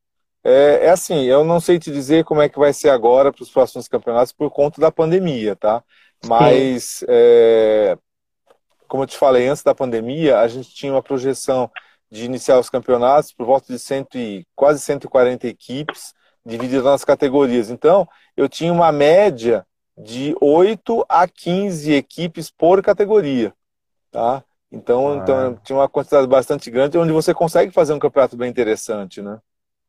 É, 0.44 0.88
é, 0.88 0.90
assim, 0.90 1.24
eu 1.26 1.44
não 1.44 1.60
sei 1.60 1.78
te 1.78 1.92
dizer 1.92 2.24
como 2.26 2.42
é 2.42 2.50
que 2.50 2.58
vai 2.58 2.74
ser 2.74 2.90
agora 2.90 3.32
para 3.32 3.44
os 3.44 3.52
próximos 3.52 3.88
campeonatos 3.88 4.34
por 4.34 4.50
conta 4.50 4.82
da 4.82 4.92
pandemia, 4.92 5.56
tá? 5.56 5.84
Mas, 6.26 7.04
é, 7.08 7.98
como 8.88 9.04
eu 9.04 9.08
te 9.08 9.18
falei, 9.18 9.48
antes 9.48 9.64
da 9.64 9.76
pandemia, 9.76 10.40
a 10.40 10.48
gente 10.48 10.74
tinha 10.74 10.92
uma 10.92 11.04
projeção 11.04 11.70
de 12.10 12.26
iniciar 12.26 12.60
os 12.60 12.70
campeonatos 12.70 13.32
por 13.32 13.46
volta 13.46 13.72
de 13.72 13.80
cento 13.80 14.18
e, 14.18 14.46
quase 14.56 14.80
140 14.82 15.48
equipes, 15.48 16.14
divididas 16.46 16.84
nas 16.84 17.06
categorias. 17.06 17.70
Então, 17.70 18.08
eu 18.36 18.50
tinha 18.50 18.74
uma 18.74 18.92
média 18.92 19.66
de 19.98 20.36
8 20.42 21.06
a 21.08 21.28
15 21.28 21.94
equipes 21.94 22.50
por 22.50 22.82
categoria. 22.82 23.54
Tá? 24.12 24.44
Então, 24.72 25.14
ah. 25.14 25.18
então 25.18 25.60
tinha 25.64 25.78
uma 25.78 25.88
quantidade 25.88 26.28
bastante 26.28 26.70
grande, 26.72 26.98
onde 26.98 27.12
você 27.12 27.34
consegue 27.34 27.72
fazer 27.72 27.94
um 27.94 28.00
campeonato 28.00 28.36
bem 28.36 28.50
interessante, 28.50 29.22
né? 29.22 29.40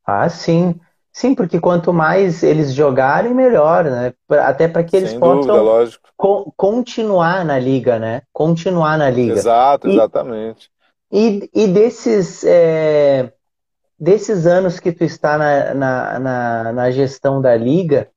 Ah, 0.04 0.28
sim. 0.28 0.78
Sim, 1.12 1.34
porque 1.34 1.60
quanto 1.60 1.92
mais 1.92 2.42
eles 2.42 2.72
jogarem, 2.72 3.34
melhor, 3.34 3.84
né? 3.84 4.14
Até 4.30 4.66
para 4.66 4.82
que 4.82 4.96
eles 4.96 5.10
Sem 5.10 5.20
possam 5.20 5.64
dúvida, 5.64 5.98
co 6.16 6.52
continuar 6.56 7.44
na 7.44 7.58
liga, 7.58 7.98
né? 7.98 8.22
Continuar 8.32 8.96
na 8.96 9.10
liga. 9.10 9.34
Exato, 9.34 9.88
exatamente. 9.88 10.70
E, 11.12 11.50
e 11.54 11.66
desses, 11.68 12.42
é, 12.44 13.30
desses 14.00 14.46
anos 14.46 14.80
que 14.80 14.90
tu 14.90 15.04
está 15.04 15.36
na, 15.36 15.74
na, 15.74 16.18
na, 16.18 16.72
na, 16.72 16.90
gestão 16.90 17.42
da 17.42 17.54
liga, 17.54 18.10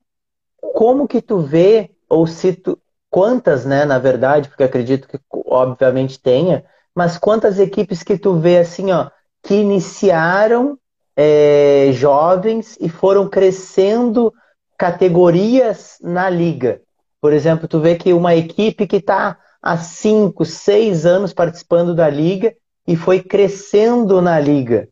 como 0.72 1.06
que 1.06 1.20
tu 1.20 1.40
vê, 1.40 1.90
ou 2.08 2.26
se 2.26 2.54
tu, 2.54 2.78
quantas, 3.10 3.66
né, 3.66 3.84
na 3.84 3.98
verdade, 3.98 4.48
porque 4.48 4.64
acredito 4.64 5.06
que 5.06 5.18
obviamente 5.44 6.18
tenha, 6.18 6.64
mas 6.94 7.18
quantas 7.18 7.58
equipes 7.58 8.02
que 8.02 8.16
tu 8.16 8.36
vê 8.36 8.58
assim, 8.58 8.90
ó, 8.90 9.10
que 9.42 9.54
iniciaram 9.54 10.78
é, 11.16 11.90
jovens 11.92 12.76
e 12.80 12.88
foram 12.88 13.28
crescendo 13.28 14.32
categorias 14.78 15.96
na 16.02 16.28
liga? 16.28 16.82
Por 17.20 17.32
exemplo, 17.32 17.66
tu 17.66 17.80
vê 17.80 17.96
que 17.96 18.12
uma 18.12 18.34
equipe 18.34 18.86
que 18.86 18.96
está 18.96 19.38
há 19.62 19.76
5, 19.76 20.44
6 20.44 21.06
anos 21.06 21.32
participando 21.32 21.94
da 21.94 22.08
liga 22.08 22.54
e 22.86 22.94
foi 22.94 23.20
crescendo 23.20 24.20
na 24.20 24.38
liga. 24.38 24.88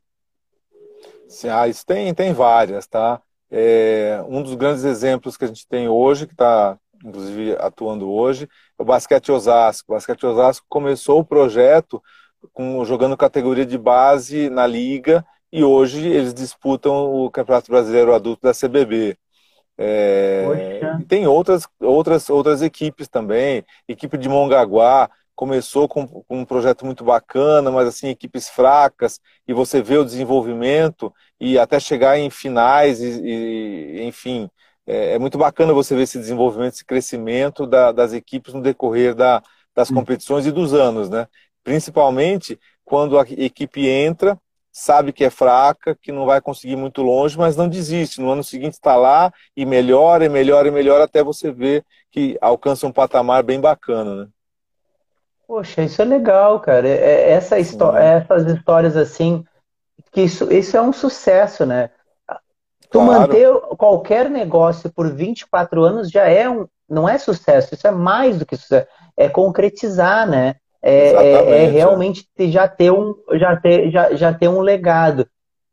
Ah, 1.50 1.68
isso 1.68 1.84
tem, 1.84 2.12
tem 2.14 2.32
várias, 2.32 2.87
tá? 2.87 3.20
É, 3.50 4.24
um 4.28 4.42
dos 4.42 4.54
grandes 4.54 4.84
exemplos 4.84 5.37
que 5.37 5.44
a 5.44 5.48
gente 5.48 5.66
tem 5.68 5.88
hoje, 5.88 6.26
que 6.26 6.32
está 6.32 6.78
inclusive 7.04 7.54
atuando 7.58 8.10
hoje, 8.10 8.48
é 8.78 8.82
o 8.82 8.84
Basquete 8.84 9.30
Osasco. 9.30 9.92
O 9.92 9.94
Basquete 9.94 10.24
Osasco 10.24 10.64
começou 10.68 11.20
o 11.20 11.24
projeto 11.24 12.02
com, 12.52 12.84
jogando 12.84 13.16
categoria 13.16 13.66
de 13.66 13.76
base 13.76 14.48
na 14.48 14.66
liga 14.66 15.24
e 15.54 15.62
hoje 15.62 16.04
eles 16.08 16.34
disputam 16.34 17.14
o 17.14 17.30
Campeonato 17.30 17.70
Brasileiro 17.70 18.12
Adulto 18.12 18.42
da 18.42 18.52
CBB. 18.52 19.16
É, 19.78 20.80
tem 21.06 21.28
outras, 21.28 21.64
outras, 21.80 22.28
outras 22.28 22.60
equipes 22.60 23.06
também, 23.06 23.64
equipe 23.86 24.18
de 24.18 24.28
Mongaguá, 24.28 25.08
começou 25.32 25.86
com, 25.86 26.08
com, 26.08 26.40
um 26.40 26.44
projeto 26.44 26.84
muito 26.84 27.04
bacana, 27.04 27.70
mas 27.70 27.86
assim, 27.86 28.08
equipes 28.08 28.48
fracas, 28.48 29.20
e 29.46 29.52
você 29.52 29.80
vê 29.80 29.96
o 29.96 30.04
desenvolvimento 30.04 31.14
e 31.38 31.56
até 31.56 31.78
chegar 31.78 32.18
em 32.18 32.30
finais, 32.30 33.00
e, 33.00 33.20
e 33.22 34.02
enfim, 34.02 34.50
é, 34.84 35.14
é, 35.14 35.18
muito 35.20 35.38
bacana 35.38 35.72
você 35.72 35.94
ver 35.94 36.02
esse 36.02 36.18
desenvolvimento, 36.18 36.74
esse 36.74 36.84
crescimento 36.84 37.64
da, 37.64 37.92
das 37.92 38.12
equipes 38.12 38.54
no 38.54 38.60
decorrer 38.60 39.14
da, 39.14 39.40
das 39.72 39.88
competições 39.88 40.46
e 40.46 40.50
dos 40.50 40.74
anos, 40.74 41.08
né? 41.08 41.28
Principalmente 41.62 42.58
quando 42.84 43.16
a 43.18 43.22
equipe 43.22 43.86
entra, 43.88 44.36
sabe 44.76 45.12
que 45.12 45.22
é 45.22 45.30
fraca, 45.30 45.96
que 46.02 46.10
não 46.10 46.26
vai 46.26 46.40
conseguir 46.40 46.74
muito 46.74 47.00
longe, 47.00 47.38
mas 47.38 47.54
não 47.54 47.68
desiste. 47.68 48.20
No 48.20 48.32
ano 48.32 48.42
seguinte 48.42 48.72
está 48.72 48.96
lá 48.96 49.32
e 49.56 49.64
melhora, 49.64 50.24
e 50.24 50.28
melhora, 50.28 50.66
e 50.66 50.72
melhora, 50.72 51.04
até 51.04 51.22
você 51.22 51.52
ver 51.52 51.84
que 52.10 52.37
alcança 52.40 52.84
um 52.84 52.92
patamar 52.92 53.44
bem 53.44 53.60
bacana, 53.60 54.24
né? 54.24 54.28
Poxa, 55.46 55.82
isso 55.82 56.02
é 56.02 56.04
legal, 56.04 56.58
cara. 56.58 56.88
É, 56.88 56.96
é 56.96 57.30
essa 57.30 57.56
histó 57.56 57.96
essas 57.96 58.46
histórias 58.50 58.96
assim, 58.96 59.44
que 60.10 60.22
isso, 60.22 60.52
isso 60.52 60.76
é 60.76 60.82
um 60.82 60.92
sucesso, 60.92 61.64
né? 61.64 61.90
Tu 62.90 62.98
claro. 62.98 63.20
manter 63.20 63.48
qualquer 63.76 64.28
negócio 64.28 64.92
por 64.92 65.12
24 65.12 65.84
anos 65.84 66.10
já 66.10 66.24
é 66.24 66.50
um, 66.50 66.66
não 66.88 67.08
é 67.08 67.16
sucesso, 67.16 67.74
isso 67.74 67.87
é 67.87 67.92
mais 67.92 68.38
do 68.38 68.46
que 68.46 68.56
sucesso, 68.56 68.88
é 69.16 69.28
concretizar, 69.28 70.28
né? 70.28 70.56
É, 70.86 71.12
é, 71.12 71.64
é 71.64 71.66
realmente 71.66 72.28
já 72.38 72.68
ter 72.68 72.90
um, 72.90 73.14
já 73.32 73.56
ter, 73.56 73.90
já, 73.90 74.14
já 74.14 74.34
ter 74.34 74.48
um 74.48 74.60
legado. 74.60 75.26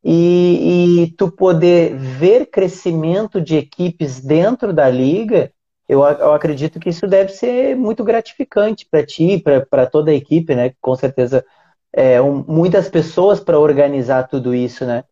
E, 0.04 1.04
e 1.04 1.12
tu 1.18 1.30
poder 1.30 1.96
ver 1.96 2.48
crescimento 2.48 3.40
de 3.42 3.58
equipes 3.58 4.20
dentro 4.20 4.74
da 4.74 4.90
liga, 4.90 5.52
eu, 5.88 6.02
eu 6.02 6.34
acredito 6.34 6.80
que 6.80 6.90
isso 6.90 7.06
deve 7.06 7.34
ser 7.34 7.76
muito 7.76 8.04
gratificante 8.04 8.88
para 8.90 9.06
ti, 9.06 9.44
para 9.70 9.86
toda 9.86 10.10
a 10.10 10.16
equipe, 10.16 10.56
né? 10.56 10.72
Com 10.82 10.96
certeza, 10.96 11.46
é, 11.94 12.22
um, 12.22 12.44
muitas 12.48 12.88
pessoas 12.88 13.42
para 13.42 13.60
organizar 13.60 14.30
tudo 14.30 14.56
isso, 14.56 14.86
né? 14.86 15.04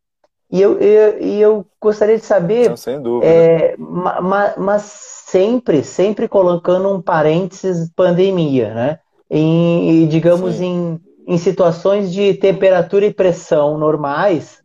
E 0.49 0.61
eu, 0.61 0.79
eu, 0.79 1.17
eu 1.19 1.65
gostaria 1.79 2.17
de 2.17 2.25
saber. 2.25 2.69
Não, 2.69 2.77
sem 2.77 2.99
dúvida. 2.99 3.31
É, 3.31 3.75
ma, 3.77 4.53
mas 4.57 4.83
sempre, 5.27 5.83
sempre 5.83 6.27
colocando 6.27 6.89
um 6.89 7.01
parênteses 7.01 7.91
pandemia, 7.93 8.73
né? 8.73 8.99
Em, 9.29 10.07
digamos, 10.07 10.59
em, 10.59 10.99
em 11.27 11.37
situações 11.37 12.11
de 12.11 12.33
temperatura 12.33 13.05
e 13.05 13.13
pressão 13.13 13.77
normais, 13.77 14.61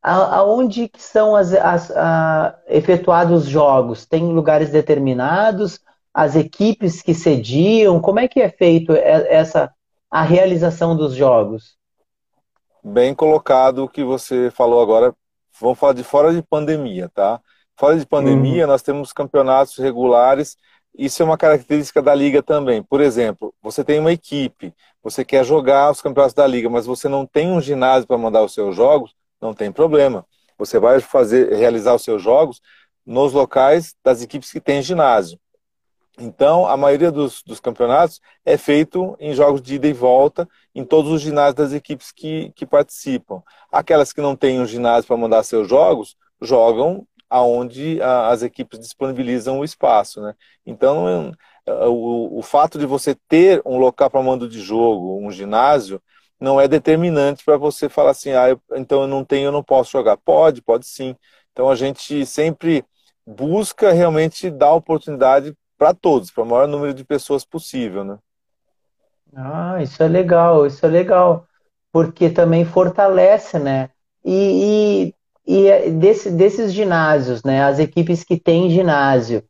aonde 0.00 0.88
que 0.88 1.02
são 1.02 1.34
as, 1.34 1.52
as 1.52 1.90
a, 1.90 2.56
efetuados 2.68 3.44
os 3.44 3.48
jogos? 3.48 4.06
Tem 4.06 4.22
lugares 4.32 4.70
determinados? 4.70 5.80
As 6.14 6.36
equipes 6.36 7.02
que 7.02 7.12
cediam? 7.12 8.00
Como 8.00 8.20
é 8.20 8.28
que 8.28 8.40
é 8.40 8.48
feito 8.48 8.92
essa 8.92 9.72
a 10.10 10.22
realização 10.22 10.96
dos 10.96 11.14
jogos? 11.14 11.76
Bem 12.82 13.14
colocado 13.14 13.84
o 13.84 13.88
que 13.88 14.04
você 14.04 14.50
falou 14.50 14.80
agora. 14.80 15.14
Vamos 15.60 15.78
falar 15.78 15.92
de 15.92 16.04
fora 16.04 16.32
de 16.32 16.42
pandemia, 16.42 17.10
tá? 17.12 17.40
Fora 17.78 17.98
de 17.98 18.06
pandemia, 18.06 18.64
uhum. 18.64 18.70
nós 18.70 18.82
temos 18.82 19.12
campeonatos 19.12 19.76
regulares. 19.76 20.56
Isso 20.98 21.22
é 21.22 21.26
uma 21.26 21.36
característica 21.36 22.00
da 22.00 22.14
liga 22.14 22.42
também. 22.42 22.82
Por 22.82 23.02
exemplo, 23.02 23.54
você 23.62 23.84
tem 23.84 24.00
uma 24.00 24.12
equipe, 24.12 24.72
você 25.02 25.24
quer 25.24 25.44
jogar 25.44 25.90
os 25.90 26.00
campeonatos 26.00 26.34
da 26.34 26.46
liga, 26.46 26.70
mas 26.70 26.86
você 26.86 27.06
não 27.06 27.26
tem 27.26 27.52
um 27.52 27.60
ginásio 27.60 28.06
para 28.06 28.16
mandar 28.16 28.42
os 28.42 28.54
seus 28.54 28.74
jogos, 28.74 29.14
não 29.40 29.52
tem 29.52 29.70
problema. 29.70 30.24
Você 30.56 30.78
vai 30.78 31.00
fazer, 31.00 31.52
realizar 31.54 31.94
os 31.94 32.02
seus 32.02 32.22
jogos 32.22 32.62
nos 33.04 33.34
locais 33.34 33.94
das 34.02 34.22
equipes 34.22 34.50
que 34.50 34.60
têm 34.60 34.80
ginásio. 34.80 35.38
Então, 36.18 36.66
a 36.66 36.78
maioria 36.78 37.12
dos, 37.12 37.42
dos, 37.42 37.60
campeonatos 37.60 38.22
é 38.42 38.56
feito 38.56 39.14
em 39.20 39.34
jogos 39.34 39.60
de 39.60 39.74
ida 39.74 39.86
e 39.86 39.92
volta 39.92 40.48
em 40.74 40.82
todos 40.82 41.12
os 41.12 41.20
ginásios 41.20 41.54
das 41.56 41.72
equipes 41.74 42.10
que, 42.10 42.50
que 42.56 42.64
participam. 42.64 43.42
Aquelas 43.70 44.14
que 44.14 44.22
não 44.22 44.34
têm 44.34 44.58
um 44.58 44.66
ginásio 44.66 45.06
para 45.06 45.16
mandar 45.18 45.42
seus 45.42 45.68
jogos, 45.68 46.16
jogam 46.40 47.06
aonde 47.36 48.00
as 48.02 48.42
equipes 48.42 48.78
disponibilizam 48.78 49.60
o 49.60 49.64
espaço. 49.64 50.20
Né? 50.20 50.34
Então, 50.64 51.32
o, 51.66 52.38
o 52.38 52.42
fato 52.42 52.78
de 52.78 52.86
você 52.86 53.14
ter 53.28 53.60
um 53.64 53.78
local 53.78 54.10
para 54.10 54.22
mando 54.22 54.48
de 54.48 54.60
jogo, 54.60 55.18
um 55.20 55.30
ginásio, 55.30 56.00
não 56.40 56.60
é 56.60 56.68
determinante 56.68 57.44
para 57.44 57.56
você 57.56 57.88
falar 57.88 58.10
assim, 58.10 58.32
ah, 58.32 58.50
eu, 58.50 58.60
então 58.74 59.02
eu 59.02 59.08
não 59.08 59.24
tenho, 59.24 59.46
eu 59.46 59.52
não 59.52 59.62
posso 59.62 59.90
jogar. 59.90 60.16
Pode, 60.16 60.62
pode 60.62 60.86
sim. 60.86 61.16
Então 61.52 61.70
a 61.70 61.74
gente 61.74 62.26
sempre 62.26 62.84
busca 63.26 63.92
realmente 63.92 64.50
dar 64.50 64.72
oportunidade 64.72 65.56
para 65.78 65.94
todos, 65.94 66.30
para 66.30 66.42
o 66.42 66.46
maior 66.46 66.68
número 66.68 66.94
de 66.94 67.04
pessoas 67.04 67.44
possível, 67.44 68.04
né? 68.04 68.18
Ah, 69.34 69.82
isso 69.82 70.02
é 70.02 70.08
legal, 70.08 70.66
isso 70.66 70.84
é 70.86 70.88
legal, 70.88 71.46
porque 71.92 72.30
também 72.30 72.64
fortalece, 72.64 73.58
né? 73.58 73.90
E, 74.24 75.14
e, 75.46 75.66
é 75.68 75.90
desse, 75.90 76.30
desses 76.30 76.72
ginásios, 76.72 77.42
né? 77.42 77.62
As 77.62 77.78
equipes 77.78 78.24
que 78.24 78.38
têm 78.38 78.70
ginásio, 78.70 79.42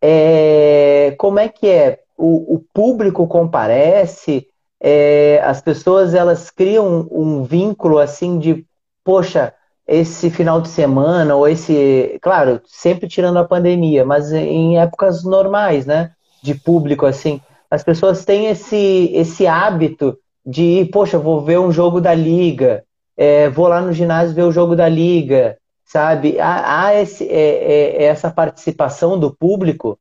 é, 0.00 1.14
como 1.18 1.38
é 1.38 1.48
que 1.48 1.68
é? 1.68 2.00
O, 2.16 2.56
o 2.56 2.64
público 2.72 3.26
comparece? 3.26 4.46
é, 4.82 5.40
as 5.44 5.62
pessoas 5.62 6.12
elas 6.12 6.50
criam 6.50 7.06
um, 7.12 7.44
vínculo 7.44 7.98
assim 7.98 8.36
de, 8.36 8.66
poxa, 9.04 9.54
esse 9.86 10.28
final 10.28 10.60
de 10.60 10.68
semana 10.68 11.36
ou 11.36 11.46
esse, 11.46 12.18
claro, 12.20 12.60
sempre 12.66 13.08
tirando 13.08 13.38
a 13.38 13.44
pandemia, 13.44 14.04
mas 14.04 14.32
em 14.32 14.78
épocas 14.78 15.22
normais, 15.22 15.86
né, 15.86 16.10
de 16.42 16.54
público 16.54 17.06
assim, 17.06 17.40
as 17.70 17.84
pessoas 17.84 18.24
têm 18.24 18.46
esse 18.46 19.10
esse 19.14 19.46
hábito 19.46 20.18
de, 20.44 20.88
poxa, 20.92 21.16
vou 21.16 21.40
ver 21.40 21.60
um 21.60 21.70
jogo 21.70 22.00
da 22.00 22.12
liga, 22.12 22.82
é, 23.22 23.48
vou 23.48 23.68
lá 23.68 23.80
no 23.80 23.92
ginásio 23.92 24.34
ver 24.34 24.42
o 24.42 24.50
jogo 24.50 24.74
da 24.74 24.88
liga, 24.88 25.56
sabe? 25.84 26.40
Há, 26.40 26.86
há 26.86 26.94
esse, 26.94 27.28
é, 27.28 28.02
é, 28.02 28.04
essa 28.04 28.30
participação 28.30 29.18
do 29.18 29.32
público 29.32 29.96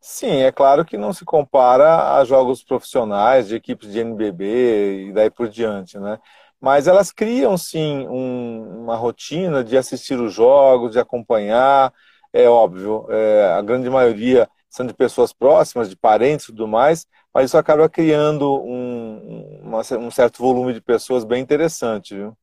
Sim, 0.00 0.40
é 0.40 0.50
claro 0.50 0.82
que 0.82 0.96
não 0.96 1.12
se 1.12 1.26
compara 1.26 2.14
a 2.14 2.24
jogos 2.24 2.64
profissionais 2.64 3.48
de 3.48 3.54
equipes 3.54 3.92
de 3.92 4.00
NBB 4.00 5.08
e 5.08 5.12
daí 5.12 5.30
por 5.30 5.46
diante, 5.46 5.98
né? 5.98 6.18
Mas 6.58 6.88
elas 6.88 7.12
criam 7.12 7.56
sim 7.58 8.06
um, 8.08 8.82
uma 8.82 8.96
rotina 8.96 9.62
de 9.62 9.76
assistir 9.76 10.18
os 10.18 10.32
jogos, 10.32 10.92
de 10.92 10.98
acompanhar. 10.98 11.92
É 12.32 12.48
óbvio, 12.48 13.06
é, 13.10 13.52
a 13.52 13.60
grande 13.60 13.90
maioria 13.90 14.48
são 14.70 14.86
de 14.86 14.94
pessoas 14.94 15.32
próximas, 15.34 15.90
de 15.90 15.96
parentes 15.96 16.46
e 16.46 16.48
tudo 16.48 16.66
mais, 16.66 17.06
mas 17.32 17.46
isso 17.46 17.58
acaba 17.58 17.88
criando 17.88 18.60
um, 18.62 19.60
uma, 19.62 19.80
um 19.98 20.10
certo 20.10 20.42
volume 20.42 20.72
de 20.72 20.80
pessoas 20.80 21.24
bem 21.24 21.42
interessante, 21.42 22.14
viu? 22.14 22.36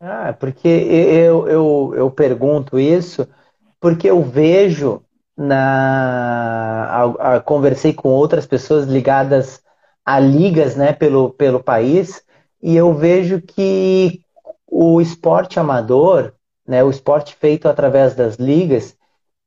Ah, 0.00 0.34
porque 0.38 0.68
eu, 0.68 1.48
eu, 1.48 1.94
eu 1.96 2.10
pergunto 2.10 2.78
isso 2.78 3.26
porque 3.80 4.10
eu 4.10 4.22
vejo 4.22 5.02
na 5.36 6.86
a, 7.18 7.36
a, 7.36 7.40
conversei 7.40 7.92
com 7.92 8.08
outras 8.08 8.46
pessoas 8.46 8.86
ligadas 8.86 9.62
a 10.04 10.18
ligas 10.18 10.76
né, 10.76 10.92
pelo, 10.92 11.30
pelo 11.30 11.62
país 11.62 12.22
e 12.62 12.74
eu 12.76 12.94
vejo 12.94 13.40
que 13.40 14.22
o 14.66 15.00
esporte 15.00 15.58
amador, 15.60 16.32
né, 16.66 16.82
o 16.82 16.90
esporte 16.90 17.34
feito 17.36 17.68
através 17.68 18.14
das 18.14 18.36
ligas, 18.36 18.96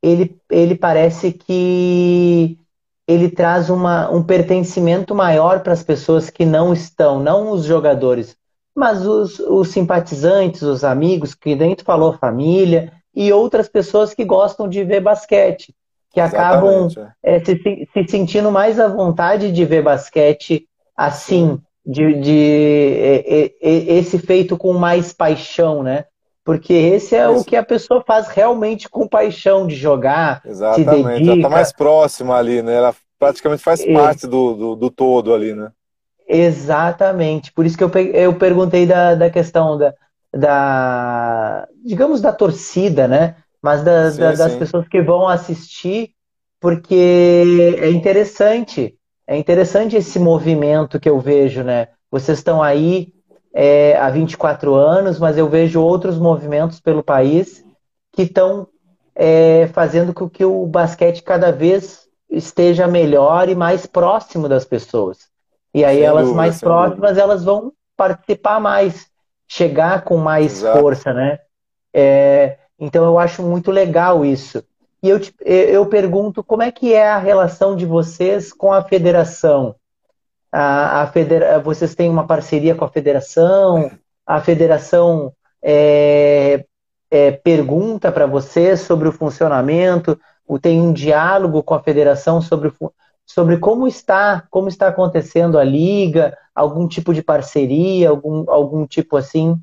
ele, 0.02 0.40
ele 0.50 0.76
parece 0.76 1.32
que 1.34 2.58
ele 3.10 3.28
traz 3.28 3.72
uma, 3.72 4.08
um 4.12 4.22
pertencimento 4.22 5.16
maior 5.16 5.62
para 5.62 5.74
as 5.74 5.82
pessoas 5.82 6.30
que 6.30 6.46
não 6.46 6.72
estão, 6.72 7.20
não 7.20 7.50
os 7.50 7.66
jogadores, 7.66 8.38
mas 8.76 9.04
os, 9.04 9.40
os 9.40 9.70
simpatizantes, 9.70 10.62
os 10.62 10.84
amigos, 10.84 11.34
que 11.34 11.56
dentro 11.56 11.84
falou 11.84 12.14
família, 12.14 12.94
e 13.16 13.34
outras 13.34 13.68
pessoas 13.68 14.14
que 14.14 14.24
gostam 14.24 14.70
de 14.70 14.84
ver 14.84 15.02
basquete 15.02 15.74
que 16.12 16.20
acabam 16.20 16.88
é. 17.24 17.36
é, 17.36 17.40
se, 17.40 17.56
se, 17.58 18.08
sentindo 18.08 18.52
mais 18.52 18.80
à 18.80 18.88
vontade 18.88 19.52
de 19.52 19.66
ver 19.66 19.84
basquete 19.84 20.68
assim, 20.96 21.60
de, 21.86 22.14
de, 22.14 22.22
de, 22.22 23.56
de, 23.62 23.92
esse 23.92 24.20
feito 24.20 24.56
com 24.56 24.74
mais 24.74 25.14
paixão, 25.14 25.82
né? 25.82 26.06
Porque 26.50 26.74
esse 26.74 27.16
é 27.16 27.30
Isso. 27.30 27.42
o 27.42 27.46
que 27.46 27.56
a 27.56 27.62
pessoa 27.62 28.04
faz 28.04 28.28
realmente 28.28 28.90
com 28.90 29.08
paixão 29.08 29.68
de 29.68 29.76
jogar, 29.76 30.42
Exatamente. 30.44 30.88
se 30.88 31.04
dedica. 31.04 31.32
Ela 31.34 31.42
tá 31.44 31.50
mais 31.50 31.72
próxima 31.72 32.36
ali, 32.36 32.64
né? 32.64 32.74
Ela 32.74 32.96
praticamente 33.20 33.62
faz 33.62 33.86
parte 33.86 34.26
do, 34.26 34.56
do, 34.56 34.76
do, 34.76 34.90
todo 34.90 35.32
ali, 35.32 35.54
né? 35.54 35.72
Exatamente. 36.28 37.52
Por 37.54 37.68
isso 37.68 37.78
que 37.78 37.84
eu, 37.84 37.92
eu 38.14 38.34
perguntei 38.34 38.88
da, 38.88 39.14
da 39.14 39.30
questão 39.30 39.78
da, 39.78 39.94
da, 40.34 41.68
digamos, 41.86 42.20
da 42.20 42.34
torcida, 42.34 43.08
né? 43.08 43.36
mas 43.62 43.84
da, 43.84 44.12
sim, 44.12 44.20
da, 44.20 44.34
das 44.34 44.54
sim. 44.54 44.58
pessoas 44.58 44.88
que 44.88 45.04
vão 45.04 45.28
assistir, 45.28 46.14
porque 46.60 47.78
é 47.80 47.92
interessante, 47.92 48.96
é 49.28 49.38
interessante 49.38 49.96
esse 49.96 50.18
movimento 50.18 51.00
que 51.00 51.10
eu 51.10 51.20
vejo, 51.20 51.64
né? 51.64 51.90
Vocês 52.10 52.40
estão 52.40 52.64
aí 52.64 53.14
é, 53.54 53.98
há 53.98 54.10
24 54.10 54.74
anos, 54.76 55.20
mas 55.20 55.38
eu 55.38 55.50
vejo 55.50 55.82
outros 55.82 56.18
movimentos 56.18 56.80
pelo 56.80 57.04
país 57.04 57.64
que 58.12 58.24
estão 58.24 58.68
é, 59.16 59.68
fazendo 59.74 60.14
com 60.14 60.30
que 60.30 60.46
o 60.46 60.66
basquete 60.66 61.24
cada 61.24 61.52
vez 61.52 62.08
esteja 62.30 62.88
melhor 62.88 63.50
e 63.50 63.56
mais 63.56 63.86
próximo 63.86 64.48
das 64.48 64.66
pessoas. 64.66 65.30
E 65.74 65.84
aí 65.84 65.98
sem 65.98 66.06
elas 66.06 66.24
dúvida, 66.24 66.38
mais 66.38 66.60
próximas, 66.60 67.10
dúvida. 67.10 67.22
elas 67.22 67.44
vão 67.44 67.74
participar 67.98 68.60
mais, 68.60 69.08
chegar 69.48 70.04
com 70.04 70.18
mais 70.18 70.60
Exato. 70.60 70.80
força, 70.80 71.14
né? 71.14 71.40
É, 71.94 72.58
então 72.80 73.04
eu 73.04 73.20
acho 73.20 73.44
muito 73.44 73.72
legal 73.72 74.24
isso. 74.24 74.64
E 75.02 75.10
eu, 75.10 75.20
te, 75.20 75.34
eu 75.42 75.86
pergunto 75.86 76.44
como 76.44 76.62
é 76.62 76.72
que 76.72 76.94
é 76.94 77.10
a 77.10 77.18
relação 77.18 77.76
de 77.76 77.86
vocês 77.86 78.54
com 78.54 78.72
a 78.72 78.84
federação? 78.84 79.76
A, 80.52 81.02
a 81.02 81.08
federa... 81.08 81.60
Vocês 81.60 81.96
têm 81.96 82.10
uma 82.10 82.26
parceria 82.26 82.76
com 82.76 82.86
a 82.86 82.90
federação? 82.90 83.92
A 84.26 84.42
federação 84.42 85.34
é, 85.62 86.66
é, 87.12 87.32
pergunta 87.32 88.12
para 88.12 88.26
vocês 88.26 88.82
sobre 88.82 89.08
o 89.08 89.12
funcionamento? 89.12 90.20
Tem 90.62 90.82
um 90.82 90.92
diálogo 90.92 91.62
com 91.62 91.74
a 91.74 91.84
federação 91.84 92.42
sobre, 92.42 92.74
sobre 93.26 93.58
como 93.58 93.88
está 93.88 94.44
como 94.50 94.68
está 94.68 94.88
acontecendo 94.88 95.60
a 95.60 95.64
liga? 95.64 96.36
Algum 96.56 96.88
tipo 96.88 97.14
de 97.14 97.22
parceria? 97.22 98.10
Algum, 98.10 98.50
algum 98.50 98.88
tipo 98.88 99.16
assim? 99.16 99.62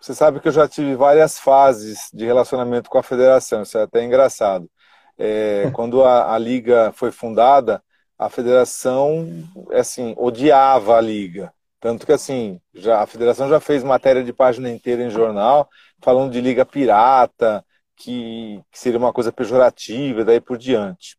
Você 0.00 0.14
sabe 0.14 0.38
que 0.38 0.46
eu 0.46 0.52
já 0.52 0.68
tive 0.68 0.94
várias 0.94 1.38
fases 1.38 2.08
de 2.12 2.24
relacionamento 2.24 2.88
com 2.88 2.98
a 2.98 3.02
federação, 3.02 3.62
isso 3.62 3.76
é 3.76 3.82
até 3.82 4.04
engraçado. 4.04 4.70
É, 5.18 5.70
quando 5.74 6.04
a, 6.04 6.34
a, 6.34 6.38
liga 6.38 6.92
foi 6.94 7.10
fundada, 7.10 7.82
a 8.18 8.28
federação, 8.28 9.28
assim, 9.72 10.14
odiava 10.16 10.96
a 10.96 11.00
liga. 11.00 11.52
Tanto 11.80 12.04
que, 12.04 12.12
assim, 12.12 12.60
já, 12.74 13.00
a 13.00 13.06
federação 13.06 13.48
já 13.48 13.60
fez 13.60 13.84
matéria 13.84 14.24
de 14.24 14.32
página 14.32 14.68
inteira 14.70 15.02
em 15.02 15.10
jornal, 15.10 15.68
falando 16.02 16.32
de 16.32 16.40
liga 16.40 16.66
pirata, 16.66 17.64
que, 17.96 18.60
que 18.72 18.78
seria 18.78 18.98
uma 18.98 19.12
coisa 19.12 19.30
pejorativa, 19.30 20.24
daí 20.24 20.40
por 20.40 20.58
diante. 20.58 21.16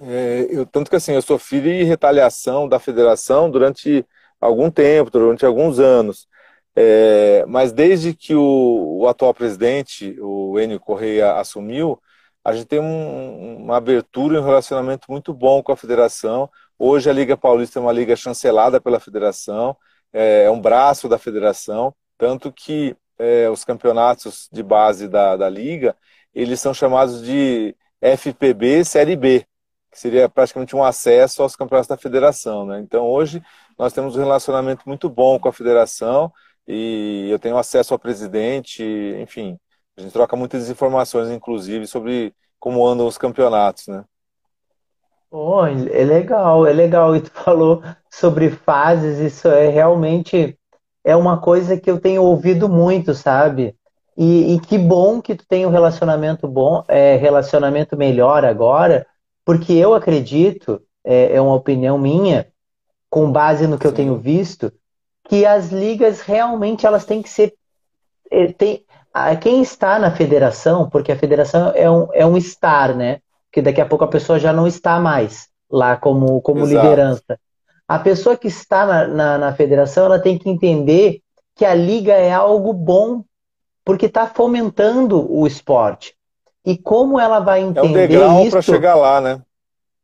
É, 0.00 0.48
eu, 0.50 0.66
tanto 0.66 0.90
que, 0.90 0.96
assim, 0.96 1.12
eu 1.12 1.22
sofri 1.22 1.84
retaliação 1.84 2.68
da 2.68 2.80
federação 2.80 3.48
durante 3.48 4.04
algum 4.40 4.70
tempo, 4.70 5.10
durante 5.10 5.46
alguns 5.46 5.78
anos. 5.78 6.26
É, 6.76 7.44
mas 7.46 7.72
desde 7.72 8.14
que 8.14 8.34
o, 8.34 8.98
o, 9.00 9.08
atual 9.08 9.32
presidente, 9.32 10.16
o 10.20 10.58
Enio 10.58 10.80
Correia, 10.80 11.34
assumiu, 11.34 12.00
a 12.44 12.52
gente 12.52 12.66
tem 12.66 12.78
um, 12.78 13.56
uma 13.56 13.76
abertura 13.78 14.36
e 14.36 14.38
um 14.38 14.44
relacionamento 14.44 15.10
muito 15.10 15.32
bom 15.32 15.62
com 15.62 15.72
a 15.72 15.76
federação. 15.76 16.50
Hoje 16.78 17.08
a 17.08 17.12
Liga 17.12 17.36
Paulista 17.36 17.78
é 17.78 17.82
uma 17.82 17.92
liga 17.92 18.14
chancelada 18.14 18.80
pela 18.80 19.00
federação, 19.00 19.76
é, 20.12 20.44
é 20.44 20.50
um 20.50 20.60
braço 20.60 21.08
da 21.08 21.18
federação, 21.18 21.94
tanto 22.18 22.52
que 22.52 22.96
é, 23.18 23.48
os 23.48 23.64
campeonatos 23.64 24.48
de 24.52 24.62
base 24.62 25.08
da, 25.08 25.36
da 25.36 25.48
liga, 25.48 25.96
eles 26.34 26.60
são 26.60 26.74
chamados 26.74 27.22
de 27.22 27.74
FPB 28.00 28.84
Série 28.84 29.16
B, 29.16 29.46
que 29.90 29.98
seria 29.98 30.28
praticamente 30.28 30.76
um 30.76 30.84
acesso 30.84 31.42
aos 31.42 31.56
campeonatos 31.56 31.88
da 31.88 31.96
federação. 31.96 32.66
Né? 32.66 32.80
Então 32.80 33.06
hoje 33.06 33.42
nós 33.78 33.92
temos 33.92 34.16
um 34.16 34.20
relacionamento 34.20 34.82
muito 34.86 35.08
bom 35.08 35.38
com 35.38 35.48
a 35.48 35.52
federação, 35.52 36.32
e 36.66 37.28
eu 37.30 37.38
tenho 37.38 37.58
acesso 37.58 37.92
ao 37.92 37.98
presidente, 37.98 38.82
enfim, 39.20 39.58
a 39.96 40.00
gente 40.00 40.12
troca 40.12 40.36
muitas 40.36 40.68
informações, 40.68 41.30
inclusive, 41.30 41.86
sobre 41.86 42.34
como 42.58 42.86
andam 42.86 43.06
os 43.06 43.18
campeonatos, 43.18 43.86
né? 43.86 44.04
Oh, 45.30 45.66
é 45.66 46.04
legal, 46.04 46.66
é 46.66 46.72
legal. 46.72 47.14
E 47.16 47.20
tu 47.20 47.30
falou 47.34 47.82
sobre 48.10 48.50
fases, 48.50 49.18
isso 49.18 49.48
é 49.48 49.68
realmente 49.68 50.58
é 51.04 51.14
uma 51.14 51.38
coisa 51.38 51.76
que 51.76 51.90
eu 51.90 52.00
tenho 52.00 52.22
ouvido 52.22 52.68
muito, 52.68 53.14
sabe? 53.14 53.76
E, 54.16 54.54
e 54.54 54.60
que 54.60 54.78
bom 54.78 55.20
que 55.20 55.34
tu 55.34 55.44
tem 55.46 55.66
um 55.66 55.70
relacionamento 55.70 56.46
bom, 56.46 56.84
é, 56.88 57.16
relacionamento 57.16 57.96
melhor 57.96 58.44
agora, 58.44 59.06
porque 59.44 59.72
eu 59.72 59.92
acredito, 59.92 60.80
é, 61.04 61.34
é 61.34 61.40
uma 61.40 61.54
opinião 61.54 61.98
minha, 61.98 62.46
com 63.10 63.30
base 63.30 63.66
no 63.66 63.76
que 63.76 63.86
Sim. 63.86 63.88
eu 63.88 63.94
tenho 63.94 64.16
visto, 64.16 64.72
que 65.28 65.44
as 65.44 65.70
ligas 65.70 66.20
realmente 66.20 66.86
elas 66.86 67.04
têm 67.04 67.22
que 67.22 67.28
ser. 67.28 67.54
Eh, 68.30 68.52
tem, 69.14 69.36
quem 69.36 69.62
está 69.62 69.98
na 69.98 70.10
federação, 70.10 70.90
porque 70.90 71.12
a 71.12 71.16
federação 71.16 71.72
é 71.74 71.88
um, 71.88 72.08
é 72.12 72.26
um 72.26 72.36
estar, 72.36 72.94
né? 72.94 73.20
Que 73.52 73.62
daqui 73.62 73.80
a 73.80 73.86
pouco 73.86 74.04
a 74.04 74.08
pessoa 74.08 74.40
já 74.40 74.52
não 74.52 74.66
está 74.66 74.98
mais 74.98 75.48
lá 75.70 75.96
como, 75.96 76.40
como 76.40 76.66
liderança. 76.66 77.38
A 77.86 77.98
pessoa 77.98 78.36
que 78.36 78.48
está 78.48 78.84
na, 78.84 79.06
na, 79.06 79.38
na, 79.38 79.54
federação 79.54 80.06
ela 80.06 80.18
tem 80.18 80.36
que 80.36 80.50
entender 80.50 81.20
que 81.54 81.64
a 81.64 81.74
liga 81.74 82.12
é 82.12 82.32
algo 82.32 82.72
bom, 82.72 83.22
porque 83.84 84.06
está 84.06 84.26
fomentando 84.26 85.30
o 85.32 85.46
esporte. 85.46 86.14
E 86.64 86.76
como 86.76 87.20
ela 87.20 87.40
vai 87.40 87.60
entender 87.60 88.14
é 88.14 88.26
um 88.26 88.42
isso? 88.42 88.50
para 88.50 88.62
chegar 88.62 88.94
lá, 88.94 89.20
né? 89.20 89.40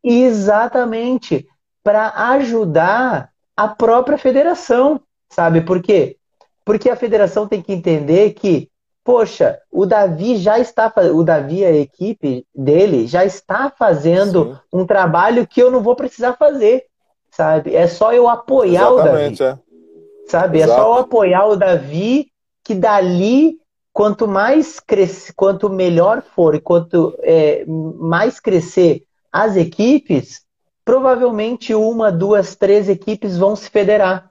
Exatamente, 0.05 1.47
para 1.83 2.13
ajudar 2.33 3.31
a 3.57 3.69
própria 3.69 4.17
federação. 4.17 5.01
Sabe 5.29 5.61
por 5.61 5.83
quê? 5.83 6.17
Porque 6.65 6.89
a 6.89 6.97
federação 6.97 7.49
tem 7.49 7.63
que 7.63 7.73
entender 7.73 8.35
que, 8.35 8.70
poxa, 9.11 9.59
o 9.73 9.85
Davi 9.85 10.37
já 10.37 10.59
está 10.59 10.93
o 11.13 11.25
Davi, 11.25 11.65
a 11.65 11.73
equipe 11.73 12.47
dele, 12.55 13.07
já 13.09 13.25
está 13.25 13.73
fazendo 13.77 14.45
Sim. 14.45 14.59
um 14.73 14.87
trabalho 14.87 15.47
que 15.47 15.61
eu 15.61 15.71
não 15.71 15.83
vou 15.83 15.97
precisar 15.97 16.35
fazer. 16.35 16.85
Sabe? 17.31 17.75
É 17.75 17.89
só 17.89 18.13
eu 18.13 18.29
apoiar 18.29 18.93
Exatamente, 18.93 19.43
o 19.43 19.47
Davi. 19.47 19.61
É. 19.61 20.31
Sabe? 20.31 20.59
Exato. 20.59 20.73
É 20.73 20.77
só 20.77 20.89
eu 20.89 20.95
apoiar 21.01 21.47
o 21.47 21.57
Davi 21.57 22.29
que 22.63 22.75
dali 22.75 23.57
quanto 23.93 24.29
mais 24.29 24.79
cresce, 24.79 25.33
quanto 25.33 25.69
melhor 25.69 26.23
for 26.23 26.55
e 26.55 26.61
quanto 26.61 27.17
é, 27.21 27.65
mais 27.67 28.39
crescer 28.39 29.03
as 29.33 29.57
equipes, 29.57 30.43
provavelmente 30.85 31.75
uma, 31.75 32.13
duas, 32.13 32.55
três 32.55 32.89
equipes 32.89 33.37
vão 33.37 33.57
se 33.57 33.69
federar 33.71 34.31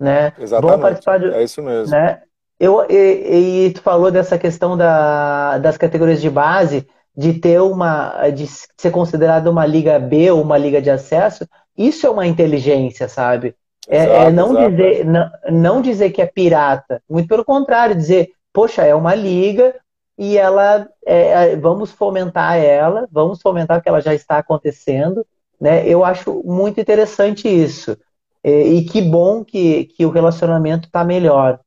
né? 0.00 0.32
Exatamente. 0.38 0.70
Vão 0.72 0.80
participar 0.80 1.18
de, 1.18 1.26
é 1.26 1.42
isso 1.44 1.62
mesmo. 1.62 1.94
Né? 1.94 2.22
Eu, 2.60 2.84
e, 2.90 3.66
e 3.66 3.70
tu 3.72 3.80
falou 3.80 4.10
dessa 4.10 4.38
questão 4.38 4.76
da, 4.76 5.56
das 5.56 5.78
categorias 5.78 6.20
de 6.20 6.28
base, 6.28 6.86
de 7.16 7.32
ter 7.32 7.58
uma, 7.60 8.28
de 8.28 8.46
ser 8.46 8.90
considerada 8.90 9.50
uma 9.50 9.64
liga 9.64 9.98
B 9.98 10.30
ou 10.30 10.42
uma 10.42 10.58
liga 10.58 10.80
de 10.80 10.90
acesso, 10.90 11.48
isso 11.76 12.06
é 12.06 12.10
uma 12.10 12.26
inteligência, 12.26 13.08
sabe? 13.08 13.54
É, 13.88 14.04
exato, 14.04 14.14
é 14.14 14.30
não, 14.30 14.50
exato. 14.50 14.70
dizer, 14.70 15.04
não, 15.06 15.30
não 15.50 15.82
dizer 15.82 16.10
que 16.10 16.20
é 16.20 16.26
pirata, 16.26 17.02
muito 17.08 17.28
pelo 17.28 17.46
contrário, 17.46 17.96
dizer, 17.96 18.28
poxa, 18.52 18.82
é 18.82 18.94
uma 18.94 19.14
liga 19.14 19.74
e 20.18 20.36
ela, 20.36 20.86
é, 21.06 21.52
é 21.52 21.56
vamos 21.56 21.90
fomentar 21.90 22.58
ela, 22.58 23.08
vamos 23.10 23.40
fomentar 23.40 23.78
o 23.78 23.82
que 23.82 23.88
ela 23.88 24.02
já 24.02 24.12
está 24.12 24.36
acontecendo, 24.36 25.24
né? 25.58 25.88
Eu 25.88 26.04
acho 26.04 26.42
muito 26.44 26.78
interessante 26.78 27.48
isso. 27.48 27.96
E, 28.42 28.82
que 28.82 29.02
bom 29.02 29.44
que, 29.44 29.84
que 29.84 30.06
o 30.06 30.10
relacionamento 30.10 30.86
está 30.86 31.04
melhor. 31.04 31.60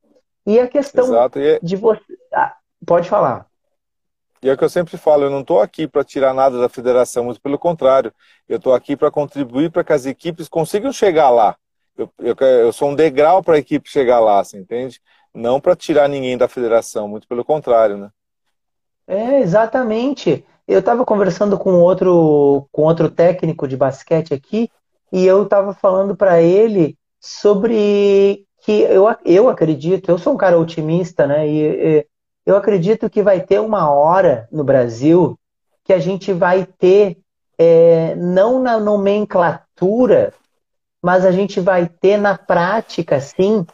E 0.45 0.59
a 0.59 0.67
questão 0.67 1.13
e... 1.35 1.47
É 1.47 1.59
de 1.61 1.75
você. 1.75 2.01
Ah, 2.33 2.55
pode 2.85 3.09
falar. 3.09 3.47
E 4.41 4.49
é 4.49 4.53
o 4.53 4.57
que 4.57 4.63
eu 4.63 4.69
sempre 4.69 4.97
falo, 4.97 5.23
eu 5.23 5.29
não 5.29 5.39
estou 5.39 5.61
aqui 5.61 5.87
para 5.87 6.03
tirar 6.03 6.33
nada 6.33 6.59
da 6.59 6.67
federação, 6.67 7.23
muito 7.23 7.39
pelo 7.39 7.57
contrário. 7.57 8.13
Eu 8.47 8.57
estou 8.57 8.73
aqui 8.73 8.97
para 8.97 9.09
contribuir 9.09 9.71
para 9.71 9.85
que 9.85 9.93
as 9.93 10.05
equipes 10.05 10.49
consigam 10.49 10.91
chegar 10.91 11.29
lá. 11.29 11.55
Eu, 11.97 12.09
eu, 12.19 12.35
eu 12.35 12.73
sou 12.73 12.89
um 12.89 12.95
degrau 12.95 13.41
para 13.41 13.55
a 13.55 13.59
equipe 13.59 13.89
chegar 13.89 14.19
lá, 14.19 14.43
você 14.43 14.57
entende? 14.57 14.99
Não 15.33 15.61
para 15.61 15.77
tirar 15.77 16.09
ninguém 16.09 16.37
da 16.37 16.49
federação, 16.49 17.07
muito 17.07 17.25
pelo 17.25 17.45
contrário, 17.45 17.95
né? 17.95 18.09
É, 19.07 19.39
exatamente. 19.39 20.45
Eu 20.67 20.79
estava 20.79 21.05
conversando 21.05 21.57
com 21.57 21.75
outro, 21.75 22.67
com 22.69 22.83
outro 22.83 23.09
técnico 23.09 23.65
de 23.65 23.77
basquete 23.77 24.33
aqui, 24.33 24.69
e 25.09 25.25
eu 25.25 25.43
estava 25.43 25.73
falando 25.73 26.17
para 26.17 26.41
ele 26.41 26.97
sobre 27.17 28.45
que 28.63 28.81
eu, 28.81 29.05
eu 29.25 29.49
acredito, 29.49 30.09
eu 30.09 30.17
sou 30.17 30.33
um 30.33 30.37
cara 30.37 30.57
otimista, 30.57 31.27
né? 31.27 31.47
E, 31.47 31.99
e 31.99 32.07
eu 32.45 32.55
acredito 32.55 33.09
que 33.09 33.21
vai 33.21 33.41
ter 33.41 33.59
uma 33.59 33.91
hora 33.91 34.47
no 34.51 34.63
Brasil 34.63 35.37
que 35.83 35.91
a 35.91 35.99
gente 35.99 36.31
vai 36.31 36.65
ter, 36.65 37.17
é, 37.57 38.15
não 38.15 38.61
na 38.61 38.79
nomenclatura, 38.79 40.33
mas 41.01 41.25
a 41.25 41.31
gente 41.31 41.59
vai 41.59 41.87
ter 41.87 42.17
na 42.17 42.37
prática, 42.37 43.19
sim, 43.19 43.65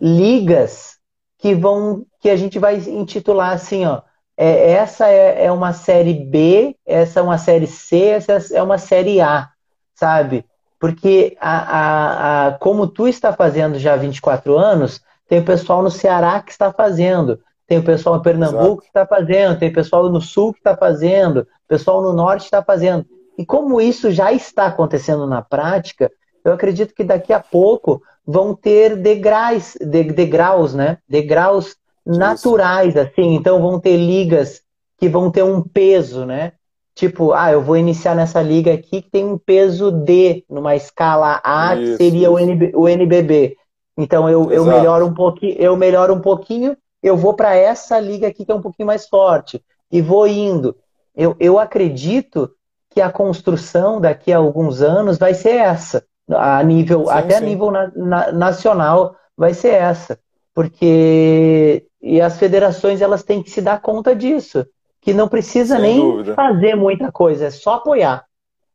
ligas 0.00 0.96
que 1.36 1.54
vão, 1.54 2.06
que 2.18 2.30
a 2.30 2.36
gente 2.36 2.58
vai 2.58 2.76
intitular 2.76 3.52
assim, 3.52 3.84
ó, 3.84 4.00
é, 4.34 4.70
essa 4.72 5.08
é, 5.08 5.44
é 5.44 5.52
uma 5.52 5.74
série 5.74 6.14
B, 6.14 6.74
essa 6.86 7.20
é 7.20 7.22
uma 7.22 7.36
série 7.36 7.66
C, 7.66 8.02
essa 8.02 8.56
é 8.56 8.62
uma 8.62 8.78
série 8.78 9.20
A, 9.20 9.50
sabe? 9.94 10.44
Porque 10.78 11.36
a, 11.40 11.58
a, 11.58 12.46
a, 12.46 12.52
como 12.58 12.86
tu 12.86 13.08
está 13.08 13.32
fazendo 13.32 13.78
já 13.78 13.94
há 13.94 13.96
24 13.96 14.56
anos, 14.56 15.00
tem 15.28 15.40
o 15.40 15.44
pessoal 15.44 15.82
no 15.82 15.90
Ceará 15.90 16.40
que 16.40 16.52
está 16.52 16.72
fazendo, 16.72 17.40
tem 17.66 17.78
o 17.78 17.82
pessoal 17.82 18.16
em 18.16 18.22
Pernambuco 18.22 18.64
Exato. 18.64 18.80
que 18.80 18.86
está 18.86 19.06
fazendo, 19.06 19.58
tem 19.58 19.68
o 19.68 19.74
pessoal 19.74 20.08
no 20.08 20.20
Sul 20.20 20.52
que 20.52 20.60
está 20.60 20.76
fazendo, 20.76 21.40
o 21.40 21.68
pessoal 21.68 22.00
no 22.00 22.12
Norte 22.12 22.44
está 22.44 22.62
fazendo. 22.62 23.04
E 23.36 23.44
como 23.44 23.80
isso 23.80 24.10
já 24.10 24.32
está 24.32 24.66
acontecendo 24.66 25.26
na 25.26 25.42
prática, 25.42 26.10
eu 26.44 26.52
acredito 26.52 26.94
que 26.94 27.04
daqui 27.04 27.32
a 27.32 27.40
pouco 27.40 28.02
vão 28.26 28.54
ter 28.54 28.96
degraus, 28.96 29.76
de, 29.80 30.04
degraus, 30.04 30.74
né? 30.74 30.98
Degraus 31.08 31.76
naturais, 32.04 32.96
assim. 32.96 33.34
Então 33.34 33.60
vão 33.60 33.78
ter 33.78 33.96
ligas 33.96 34.62
que 34.98 35.08
vão 35.08 35.30
ter 35.30 35.42
um 35.42 35.62
peso, 35.62 36.24
né? 36.24 36.52
Tipo, 36.98 37.32
ah, 37.32 37.52
eu 37.52 37.62
vou 37.62 37.76
iniciar 37.76 38.16
nessa 38.16 38.42
liga 38.42 38.74
aqui 38.74 39.02
que 39.02 39.08
tem 39.08 39.24
um 39.24 39.38
peso 39.38 39.92
D 39.92 40.44
numa 40.50 40.74
escala 40.74 41.40
A, 41.44 41.76
isso, 41.76 41.92
que 41.92 41.96
seria 41.96 42.28
o, 42.28 42.36
NB, 42.36 42.72
o 42.74 42.88
NBB. 42.88 43.56
Então 43.96 44.28
eu, 44.28 44.50
eu 44.50 44.64
melhoro 44.64 45.06
um 45.06 45.14
pouquinho, 45.14 45.54
eu 45.60 45.76
melhoro 45.76 46.12
um 46.12 46.20
pouquinho, 46.20 46.76
eu 47.00 47.16
vou 47.16 47.34
para 47.34 47.54
essa 47.54 48.00
liga 48.00 48.26
aqui 48.26 48.44
que 48.44 48.50
é 48.50 48.54
um 48.54 48.60
pouquinho 48.60 48.88
mais 48.88 49.06
forte 49.06 49.64
e 49.92 50.02
vou 50.02 50.26
indo. 50.26 50.74
Eu, 51.14 51.36
eu 51.38 51.56
acredito 51.56 52.50
que 52.90 53.00
a 53.00 53.12
construção 53.12 54.00
daqui 54.00 54.32
a 54.32 54.38
alguns 54.38 54.82
anos 54.82 55.18
vai 55.18 55.34
ser 55.34 55.54
essa. 55.54 56.04
a 56.28 56.60
nível, 56.64 57.06
sim, 57.06 57.12
até 57.12 57.38
sim. 57.38 57.44
a 57.44 57.46
nível 57.46 57.70
na, 57.70 57.92
na, 57.94 58.32
nacional, 58.32 59.14
vai 59.36 59.54
ser 59.54 59.74
essa. 59.74 60.18
Porque 60.52 61.86
e 62.02 62.20
as 62.20 62.40
federações 62.40 63.00
elas 63.00 63.22
têm 63.22 63.40
que 63.40 63.52
se 63.52 63.62
dar 63.62 63.80
conta 63.80 64.16
disso, 64.16 64.66
que 65.00 65.12
não 65.12 65.28
precisa 65.28 65.76
Sem 65.76 65.82
nem 65.82 66.00
dúvida. 66.00 66.34
fazer 66.34 66.74
muita 66.74 67.10
coisa, 67.12 67.46
é 67.46 67.50
só 67.50 67.74
apoiar. 67.74 68.24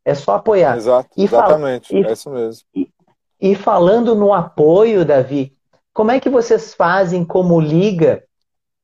É 0.06 0.14
só 0.14 0.36
apoiar. 0.36 0.78
Exato, 0.78 1.10
e 1.18 1.24
exatamente, 1.24 1.96
e, 1.96 2.04
é 2.04 2.12
isso 2.12 2.30
mesmo. 2.30 2.64
E, 2.76 2.90
e 3.40 3.56
falando 3.56 4.16
no 4.16 4.34
apoio, 4.34 5.06
Davi, 5.06 5.56
como 5.94 6.12
é 6.12 6.20
que 6.20 6.30
vocês 6.30 6.74
fazem 6.74 7.24
como 7.24 7.60
liga 7.60 8.24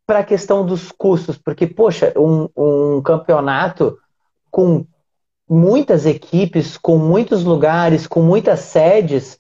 para 0.06 0.19
a 0.19 0.23
questão 0.23 0.65
dos 0.65 0.91
custos? 0.91 1.38
Porque, 1.38 1.65
poxa, 1.65 2.13
um, 2.17 2.47
um 2.56 3.02
campeonato 3.02 3.97
com 4.52 4.86
muitas 5.49 6.06
equipes, 6.06 6.78
com 6.78 6.97
muitos 6.97 7.43
lugares, 7.43 8.06
com 8.06 8.21
muitas 8.21 8.60
sedes, 8.60 9.39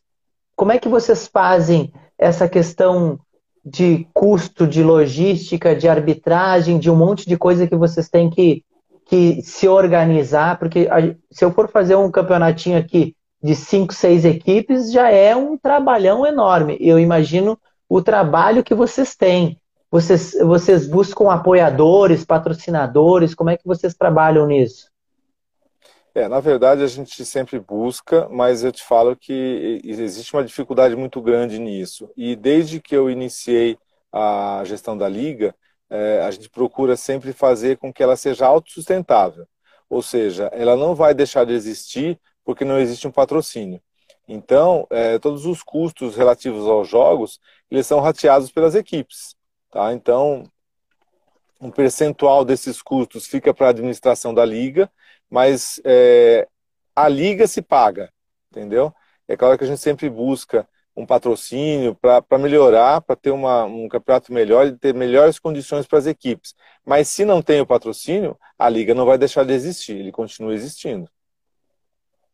como 0.55 0.71
é 0.71 0.79
que 0.79 0.89
vocês 0.89 1.27
fazem 1.27 1.93
essa 2.17 2.49
questão 2.49 3.19
de 3.65 4.07
custo, 4.13 4.65
de 4.65 4.83
logística, 4.83 5.75
de 5.75 5.87
arbitragem, 5.87 6.79
de 6.79 6.89
um 6.89 6.95
monte 6.95 7.27
de 7.27 7.37
coisa 7.37 7.67
que 7.67 7.75
vocês 7.75 8.09
têm 8.09 8.29
que, 8.29 8.63
que 9.05 9.41
se 9.41 9.67
organizar? 9.67 10.57
Porque 10.57 10.87
se 11.31 11.43
eu 11.43 11.51
for 11.51 11.69
fazer 11.69 11.95
um 11.95 12.11
campeonatinho 12.11 12.77
aqui 12.77 13.15
de 13.41 13.55
cinco, 13.55 13.93
seis 13.93 14.25
equipes, 14.25 14.91
já 14.91 15.09
é 15.09 15.35
um 15.35 15.57
trabalhão 15.57 16.25
enorme. 16.25 16.77
Eu 16.79 16.99
imagino 16.99 17.57
o 17.87 18.01
trabalho 18.01 18.63
que 18.63 18.75
vocês 18.75 19.15
têm. 19.15 19.57
Vocês, 19.91 20.37
vocês 20.41 20.87
buscam 20.87 21.31
apoiadores, 21.31 22.23
patrocinadores, 22.23 23.33
como 23.33 23.49
é 23.49 23.57
que 23.57 23.65
vocês 23.65 23.95
trabalham 23.95 24.45
nisso? 24.45 24.87
É, 26.15 26.27
na 26.27 26.39
verdade 26.39 26.83
a 26.83 26.87
gente 26.87 27.23
sempre 27.23 27.59
busca, 27.59 28.27
mas 28.29 28.63
eu 28.63 28.71
te 28.71 28.83
falo 28.83 29.15
que 29.15 29.79
existe 29.83 30.33
uma 30.33 30.43
dificuldade 30.43 30.95
muito 30.95 31.21
grande 31.21 31.59
nisso. 31.59 32.11
E 32.17 32.35
desde 32.35 32.81
que 32.81 32.95
eu 32.95 33.09
iniciei 33.09 33.77
a 34.11 34.63
gestão 34.65 34.97
da 34.97 35.07
liga, 35.07 35.55
é, 35.89 36.21
a 36.21 36.31
gente 36.31 36.49
procura 36.49 36.95
sempre 36.95 37.31
fazer 37.33 37.77
com 37.77 37.93
que 37.93 38.01
ela 38.03 38.15
seja 38.15 38.47
autossustentável. 38.47 39.47
Ou 39.89 40.01
seja, 40.01 40.49
ela 40.53 40.75
não 40.75 40.95
vai 40.95 41.13
deixar 41.13 41.45
de 41.45 41.53
existir 41.53 42.19
porque 42.43 42.65
não 42.65 42.79
existe 42.79 43.07
um 43.07 43.11
patrocínio. 43.11 43.81
Então, 44.27 44.85
é, 44.91 45.17
todos 45.19 45.45
os 45.45 45.63
custos 45.63 46.15
relativos 46.15 46.67
aos 46.67 46.87
jogos, 46.87 47.39
eles 47.69 47.87
são 47.87 47.99
rateados 47.99 48.51
pelas 48.51 48.75
equipes. 48.75 49.35
Tá? 49.71 49.93
Então, 49.93 50.43
um 51.59 51.71
percentual 51.71 52.45
desses 52.45 52.81
custos 52.81 53.25
fica 53.27 53.53
para 53.53 53.67
a 53.67 53.69
administração 53.71 54.33
da 54.33 54.45
liga 54.45 54.89
mas 55.29 55.81
é, 55.83 56.47
a 56.95 57.07
liga 57.07 57.47
se 57.47 57.61
paga, 57.61 58.11
entendeu? 58.51 58.93
É 59.27 59.37
claro 59.37 59.57
que 59.57 59.63
a 59.63 59.67
gente 59.67 59.79
sempre 59.79 60.09
busca 60.09 60.67
um 60.95 61.05
patrocínio 61.05 61.95
para 61.95 62.37
melhorar, 62.37 63.01
para 63.01 63.15
ter 63.15 63.31
uma, 63.31 63.63
um 63.63 63.87
campeonato 63.87 64.33
melhor 64.33 64.67
e 64.67 64.77
ter 64.77 64.93
melhores 64.93 65.39
condições 65.39 65.87
para 65.87 65.99
as 65.99 66.05
equipes. 66.05 66.53
Mas 66.85 67.07
se 67.07 67.23
não 67.23 67.41
tem 67.41 67.61
o 67.61 67.65
patrocínio, 67.65 68.37
a 68.57 68.67
liga 68.67 68.93
não 68.93 69.05
vai 69.05 69.17
deixar 69.17 69.45
de 69.45 69.53
existir, 69.53 69.93
ele 69.97 70.11
continua 70.11 70.53
existindo. 70.53 71.09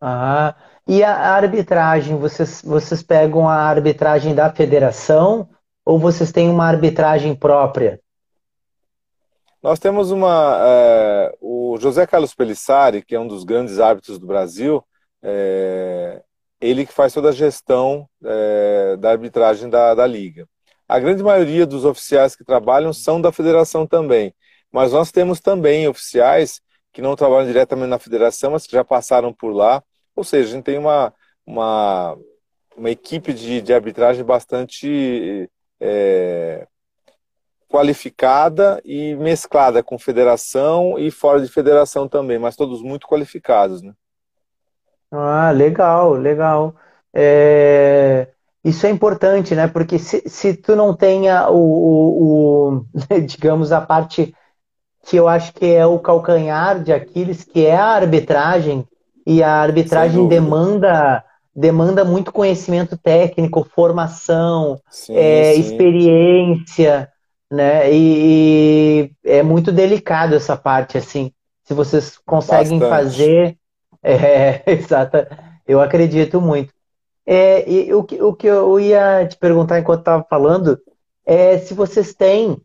Ah, 0.01 0.55
e 0.87 1.03
a 1.03 1.35
arbitragem, 1.35 2.17
vocês, 2.17 2.61
vocês 2.63 3.03
pegam 3.03 3.47
a 3.47 3.55
arbitragem 3.55 4.33
da 4.33 4.51
federação 4.51 5.49
ou 5.85 5.99
vocês 5.99 6.31
têm 6.31 6.49
uma 6.49 6.65
arbitragem 6.65 7.35
própria? 7.35 7.99
Nós 9.65 9.79
temos 9.79 10.11
uma. 10.11 10.59
É, 10.61 11.35
o 11.41 11.75
José 11.79 12.05
Carlos 12.05 12.35
Pelissari, 12.35 13.01
que 13.01 13.15
é 13.15 13.19
um 13.19 13.27
dos 13.27 13.43
grandes 13.43 13.79
árbitros 13.79 14.19
do 14.19 14.27
Brasil, 14.27 14.85
é, 15.23 16.21
ele 16.61 16.85
que 16.85 16.93
faz 16.93 17.11
toda 17.11 17.29
a 17.29 17.31
gestão 17.31 18.07
é, 18.23 18.95
da 18.97 19.09
arbitragem 19.09 19.67
da, 19.67 19.95
da 19.95 20.05
Liga. 20.05 20.47
A 20.87 20.99
grande 20.99 21.23
maioria 21.23 21.65
dos 21.65 21.83
oficiais 21.83 22.35
que 22.35 22.43
trabalham 22.45 22.93
são 22.93 23.19
da 23.19 23.31
federação 23.31 23.87
também, 23.87 24.35
mas 24.71 24.91
nós 24.93 25.11
temos 25.11 25.39
também 25.39 25.87
oficiais 25.87 26.61
que 26.93 27.01
não 27.01 27.15
trabalham 27.15 27.47
diretamente 27.47 27.89
na 27.89 27.97
federação, 27.97 28.51
mas 28.51 28.67
que 28.67 28.73
já 28.73 28.83
passaram 28.83 29.33
por 29.33 29.51
lá. 29.51 29.83
Ou 30.15 30.23
seja, 30.23 30.47
a 30.47 30.51
gente 30.57 30.65
tem 30.65 30.77
uma, 30.77 31.11
uma, 31.43 32.15
uma 32.77 32.91
equipe 32.91 33.33
de, 33.33 33.61
de 33.61 33.73
arbitragem 33.73 34.23
bastante 34.23 35.49
é, 35.79 36.67
qualificada 37.69 38.81
e 38.85 39.15
mesclada 39.15 39.83
com 39.83 39.97
federação 39.97 40.97
e 40.97 41.11
fora 41.11 41.41
de 41.41 41.47
federação 41.47 42.07
também, 42.07 42.39
mas 42.39 42.55
todos 42.55 42.81
muito 42.81 43.07
qualificados, 43.07 43.81
né? 43.81 43.93
Ah, 45.11 45.51
legal, 45.51 46.13
legal. 46.13 46.75
É... 47.13 48.27
Isso 48.63 48.87
é 48.87 48.89
importante, 48.89 49.53
né? 49.53 49.67
Porque 49.67 49.99
se, 49.99 50.23
se 50.27 50.55
tu 50.55 50.75
não 50.75 50.95
tenha 50.95 51.49
o, 51.49 51.57
o, 51.57 52.83
o, 53.13 53.21
digamos, 53.25 53.71
a 53.71 53.79
parte 53.79 54.33
que 55.05 55.17
eu 55.17 55.27
acho 55.27 55.53
que 55.53 55.65
é 55.65 55.85
o 55.85 55.99
calcanhar 55.99 56.81
de 56.81 56.91
Aquiles, 56.91 57.43
que 57.43 57.65
é 57.65 57.75
a 57.75 57.85
arbitragem, 57.85 58.87
e 59.25 59.41
a 59.41 59.51
arbitragem 59.51 60.27
demanda 60.27 61.23
demanda 61.55 62.03
muito 62.03 62.33
conhecimento 62.33 62.97
técnico, 62.97 63.63
formação, 63.63 64.77
sim, 64.89 65.15
é, 65.15 65.53
sim. 65.53 65.61
experiência 65.61 67.09
né? 67.51 67.91
E, 67.91 69.11
e, 69.23 69.29
é 69.29 69.43
muito 69.43 69.71
delicado 69.71 70.35
essa 70.35 70.55
parte, 70.57 70.97
assim. 70.97 71.31
Se 71.63 71.73
vocês 71.73 72.17
conseguem 72.17 72.79
Bastante. 72.79 73.03
fazer. 73.03 73.57
É, 74.07 74.61
exata. 74.67 75.27
Eu 75.67 75.81
acredito 75.81 76.39
muito. 76.39 76.71
É, 77.25 77.67
e 77.67 77.91
o, 77.91 78.03
que, 78.03 78.21
o 78.21 78.35
que 78.35 78.45
eu 78.45 78.79
ia 78.79 79.27
te 79.27 79.35
perguntar 79.35 79.79
enquanto 79.79 80.01
estava 80.01 80.23
falando 80.29 80.79
é 81.25 81.57
se 81.57 81.73
vocês 81.73 82.13
têm 82.13 82.61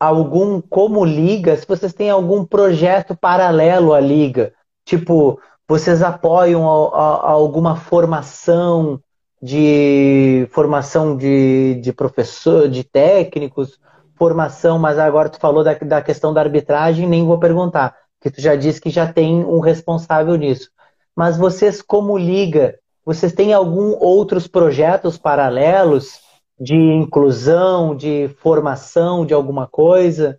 algum, 0.00 0.60
como 0.60 1.04
liga, 1.04 1.56
se 1.56 1.64
vocês 1.64 1.92
têm 1.92 2.10
algum 2.10 2.44
projeto 2.44 3.16
paralelo 3.16 3.94
à 3.94 4.00
liga. 4.00 4.52
Tipo, 4.84 5.40
vocês 5.68 6.02
apoiam 6.02 6.68
a, 6.68 6.98
a, 6.98 7.14
a 7.28 7.30
alguma 7.30 7.76
formação 7.76 9.00
de 9.42 10.46
formação 10.50 11.16
de, 11.16 11.76
de 11.76 11.92
professor, 11.92 12.68
de 12.68 12.84
técnicos, 12.84 13.78
formação, 14.14 14.78
mas 14.78 14.98
agora 14.98 15.30
tu 15.30 15.38
falou 15.38 15.64
da, 15.64 15.74
da 15.74 16.02
questão 16.02 16.34
da 16.34 16.42
arbitragem, 16.42 17.08
nem 17.08 17.24
vou 17.24 17.38
perguntar, 17.38 17.96
porque 18.18 18.34
tu 18.36 18.40
já 18.42 18.54
disse 18.54 18.80
que 18.80 18.90
já 18.90 19.10
tem 19.10 19.42
um 19.44 19.60
responsável 19.60 20.36
nisso. 20.36 20.70
Mas 21.16 21.38
vocês, 21.38 21.80
como 21.80 22.18
liga, 22.18 22.78
vocês 23.04 23.32
têm 23.32 23.54
algum 23.54 23.96
outros 23.98 24.46
projetos 24.46 25.16
paralelos 25.16 26.20
de 26.58 26.76
inclusão, 26.76 27.96
de 27.96 28.28
formação 28.40 29.24
de 29.24 29.32
alguma 29.32 29.66
coisa? 29.66 30.38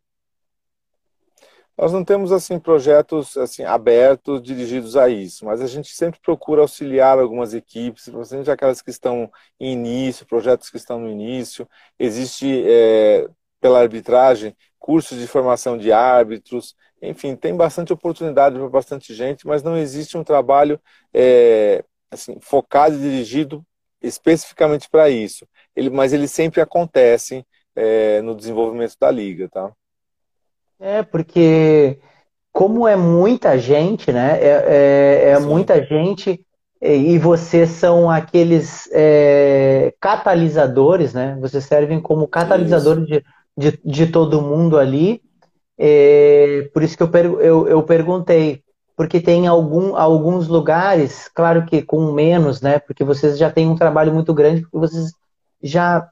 Nós 1.82 1.92
não 1.92 2.06
temos 2.06 2.32
assim 2.32 2.60
projetos 2.60 3.36
assim 3.38 3.64
abertos 3.64 4.40
dirigidos 4.44 4.96
a 4.96 5.10
isso, 5.10 5.46
mas 5.46 5.62
a 5.62 5.66
gente 5.66 5.90
sempre 5.96 6.20
procura 6.22 6.62
auxiliar 6.62 7.18
algumas 7.18 7.56
equipes, 7.56 8.04
principalmente 8.04 8.52
aquelas 8.52 8.84
que 8.84 8.92
estão 8.92 9.32
em 9.60 9.74
início, 9.74 10.28
projetos 10.28 10.70
que 10.70 10.78
estão 10.78 11.00
no 11.00 11.10
início. 11.10 11.68
Existe 11.98 12.64
é, 12.68 13.28
pela 13.60 13.80
arbitragem 13.82 14.56
cursos 14.78 15.18
de 15.20 15.26
formação 15.26 15.76
de 15.76 15.92
árbitros, 15.92 16.76
enfim, 17.02 17.36
tem 17.36 17.56
bastante 17.58 17.92
oportunidade 17.92 18.60
para 18.60 18.70
bastante 18.70 19.12
gente, 19.16 19.48
mas 19.48 19.64
não 19.64 19.76
existe 19.76 20.16
um 20.16 20.24
trabalho 20.24 20.80
é, 21.12 21.84
assim, 22.12 22.40
focado 22.42 22.96
e 22.96 23.00
dirigido 23.00 23.66
especificamente 24.02 24.88
para 24.88 25.10
isso. 25.10 25.48
Ele, 25.76 25.90
mas 25.90 26.14
eles 26.14 26.32
sempre 26.32 26.62
acontecem 26.62 27.44
é, 27.76 28.22
no 28.22 28.36
desenvolvimento 28.36 28.96
da 29.00 29.10
liga, 29.10 29.50
tá? 29.50 29.74
É, 30.82 31.04
porque 31.04 32.00
como 32.52 32.88
é 32.88 32.96
muita 32.96 33.58
gente, 33.58 34.12
né? 34.12 34.40
É, 34.42 34.66
é, 34.68 35.30
é 35.30 35.40
muita 35.40 35.84
gente 35.86 36.44
e 36.82 37.20
vocês 37.20 37.70
são 37.70 38.10
aqueles 38.10 38.90
é, 38.92 39.94
catalisadores, 40.00 41.14
né? 41.14 41.38
Vocês 41.40 41.64
servem 41.64 42.02
como 42.02 42.28
catalisadores 42.28 43.06
de, 43.06 43.24
de, 43.56 43.80
de, 43.86 44.08
todo 44.08 44.42
mundo 44.42 44.80
ali. 44.80 45.22
É, 45.78 46.68
por 46.74 46.82
isso 46.82 46.98
que 46.98 47.04
eu, 47.04 47.40
eu, 47.40 47.68
eu 47.68 47.84
perguntei, 47.84 48.64
porque 48.98 49.20
tem 49.20 49.46
algum, 49.46 49.96
alguns 49.96 50.48
lugares, 50.48 51.30
claro 51.36 51.68
que 51.68 51.84
com 51.84 52.12
menos, 52.12 52.62
né? 52.62 52.80
Porque 52.80 53.04
vocês 53.04 53.38
já 53.38 53.52
têm 53.52 53.70
um 53.70 53.76
trabalho 53.76 54.12
muito 54.12 54.34
grande, 54.34 54.62
porque 54.62 54.80
vocês 54.80 55.12
já 55.62 56.10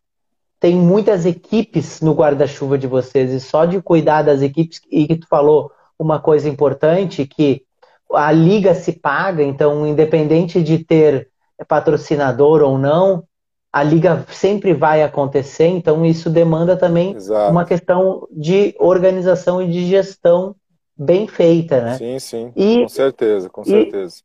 tem 0.59 0.75
muitas 0.75 1.25
equipes 1.25 2.01
no 2.01 2.13
guarda-chuva 2.13 2.77
de 2.77 2.85
vocês 2.85 3.31
e 3.31 3.39
só 3.39 3.65
de 3.65 3.81
cuidar 3.81 4.23
das 4.23 4.41
equipes 4.41 4.81
e 4.91 5.07
que 5.07 5.15
tu 5.15 5.27
falou 5.27 5.71
uma 5.97 6.19
coisa 6.19 6.49
importante 6.49 7.25
que 7.25 7.63
a 8.11 8.31
liga 8.31 8.73
se 8.73 8.93
paga, 8.93 9.43
então 9.43 9.85
independente 9.85 10.61
de 10.61 10.79
ter 10.79 11.29
patrocinador 11.67 12.61
ou 12.61 12.77
não, 12.77 13.23
a 13.71 13.83
liga 13.83 14.25
sempre 14.29 14.73
vai 14.73 15.03
acontecer, 15.03 15.67
então 15.67 16.05
isso 16.05 16.29
demanda 16.29 16.75
também 16.75 17.15
Exato. 17.15 17.51
uma 17.51 17.65
questão 17.65 18.27
de 18.31 18.75
organização 18.79 19.61
e 19.61 19.69
de 19.69 19.85
gestão 19.85 20.55
bem 20.97 21.27
feita, 21.27 21.81
né? 21.81 21.97
Sim, 21.97 22.19
sim, 22.19 22.51
e, 22.55 22.81
com 22.81 22.89
certeza, 22.89 23.49
com 23.49 23.63
certeza. 23.63 24.15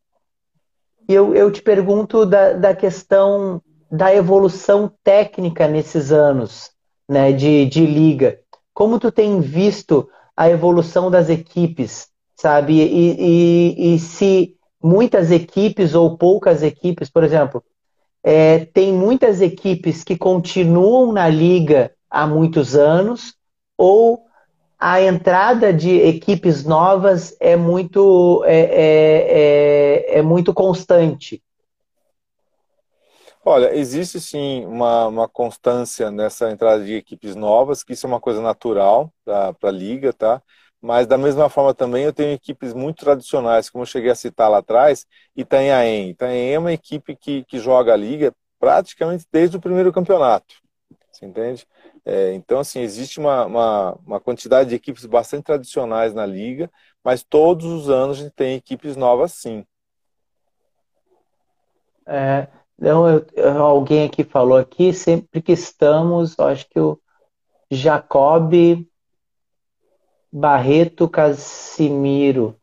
E 1.06 1.12
eu, 1.12 1.34
eu 1.34 1.50
te 1.52 1.60
pergunto 1.60 2.24
da, 2.24 2.54
da 2.54 2.74
questão 2.74 3.60
da 3.94 4.12
evolução 4.12 4.90
técnica 5.04 5.68
nesses 5.68 6.10
anos 6.10 6.70
né, 7.08 7.32
de, 7.32 7.64
de 7.66 7.86
liga. 7.86 8.40
Como 8.72 8.98
tu 8.98 9.12
tem 9.12 9.40
visto 9.40 10.08
a 10.36 10.50
evolução 10.50 11.10
das 11.10 11.28
equipes, 11.28 12.08
sabe? 12.34 12.74
E, 12.74 13.16
e, 13.20 13.94
e 13.94 13.98
se 14.00 14.56
muitas 14.82 15.30
equipes 15.30 15.94
ou 15.94 16.18
poucas 16.18 16.60
equipes, 16.62 17.08
por 17.08 17.22
exemplo, 17.22 17.62
é, 18.22 18.64
tem 18.64 18.92
muitas 18.92 19.40
equipes 19.40 20.02
que 20.02 20.18
continuam 20.18 21.12
na 21.12 21.28
liga 21.28 21.92
há 22.10 22.26
muitos 22.26 22.74
anos, 22.74 23.34
ou 23.78 24.24
a 24.76 25.00
entrada 25.00 25.72
de 25.72 25.90
equipes 26.00 26.64
novas 26.64 27.36
é 27.38 27.54
muito, 27.54 28.42
é, 28.44 28.58
é, 28.58 30.14
é, 30.16 30.18
é 30.18 30.22
muito 30.22 30.52
constante. 30.52 31.40
Olha, 33.46 33.74
existe 33.76 34.18
sim 34.20 34.64
uma, 34.64 35.06
uma 35.06 35.28
constância 35.28 36.10
nessa 36.10 36.50
entrada 36.50 36.82
de 36.82 36.94
equipes 36.94 37.36
novas, 37.36 37.84
que 37.84 37.92
isso 37.92 38.06
é 38.06 38.08
uma 38.08 38.20
coisa 38.20 38.40
natural 38.40 39.12
para 39.22 39.54
a 39.62 39.70
liga, 39.70 40.14
tá? 40.14 40.42
Mas 40.80 41.06
da 41.06 41.18
mesma 41.18 41.50
forma 41.50 41.74
também 41.74 42.04
eu 42.04 42.12
tenho 42.12 42.32
equipes 42.32 42.72
muito 42.72 43.04
tradicionais, 43.04 43.68
como 43.68 43.82
eu 43.82 43.86
cheguei 43.86 44.10
a 44.10 44.14
citar 44.14 44.50
lá 44.50 44.58
atrás, 44.58 45.06
Itanhaém. 45.36 46.10
Itanhaém 46.10 46.54
é 46.54 46.58
uma 46.58 46.72
equipe 46.72 47.14
que, 47.16 47.44
que 47.44 47.58
joga 47.58 47.92
a 47.92 47.96
liga 47.96 48.32
praticamente 48.58 49.26
desde 49.30 49.58
o 49.58 49.60
primeiro 49.60 49.92
campeonato, 49.92 50.54
você 51.12 51.26
entende? 51.26 51.66
É, 52.02 52.32
então, 52.32 52.60
assim, 52.60 52.80
existe 52.80 53.20
uma, 53.20 53.44
uma, 53.44 53.92
uma 54.06 54.20
quantidade 54.20 54.70
de 54.70 54.74
equipes 54.74 55.04
bastante 55.04 55.44
tradicionais 55.44 56.14
na 56.14 56.24
liga, 56.24 56.70
mas 57.04 57.22
todos 57.22 57.66
os 57.66 57.90
anos 57.90 58.18
a 58.18 58.22
gente 58.22 58.32
tem 58.32 58.56
equipes 58.56 58.96
novas 58.96 59.32
sim. 59.32 59.66
É, 62.06 62.48
então, 62.78 63.08
eu, 63.08 63.62
alguém 63.62 64.04
aqui 64.04 64.24
falou 64.24 64.58
aqui, 64.58 64.92
sempre 64.92 65.40
que 65.40 65.52
estamos, 65.52 66.38
acho 66.38 66.68
que 66.68 66.80
o 66.80 66.98
Jacob 67.70 68.52
Barreto 70.32 71.08
Casimiro. 71.08 72.56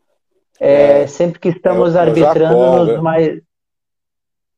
É, 0.60 1.04
é, 1.04 1.08
sempre 1.08 1.40
que 1.40 1.50
estamos 1.50 1.96
é, 1.96 2.00
arbitrando 2.00 2.40
Jacó, 2.40 2.78
nos 2.78 2.88
né? 2.88 2.98
mais. 2.98 3.42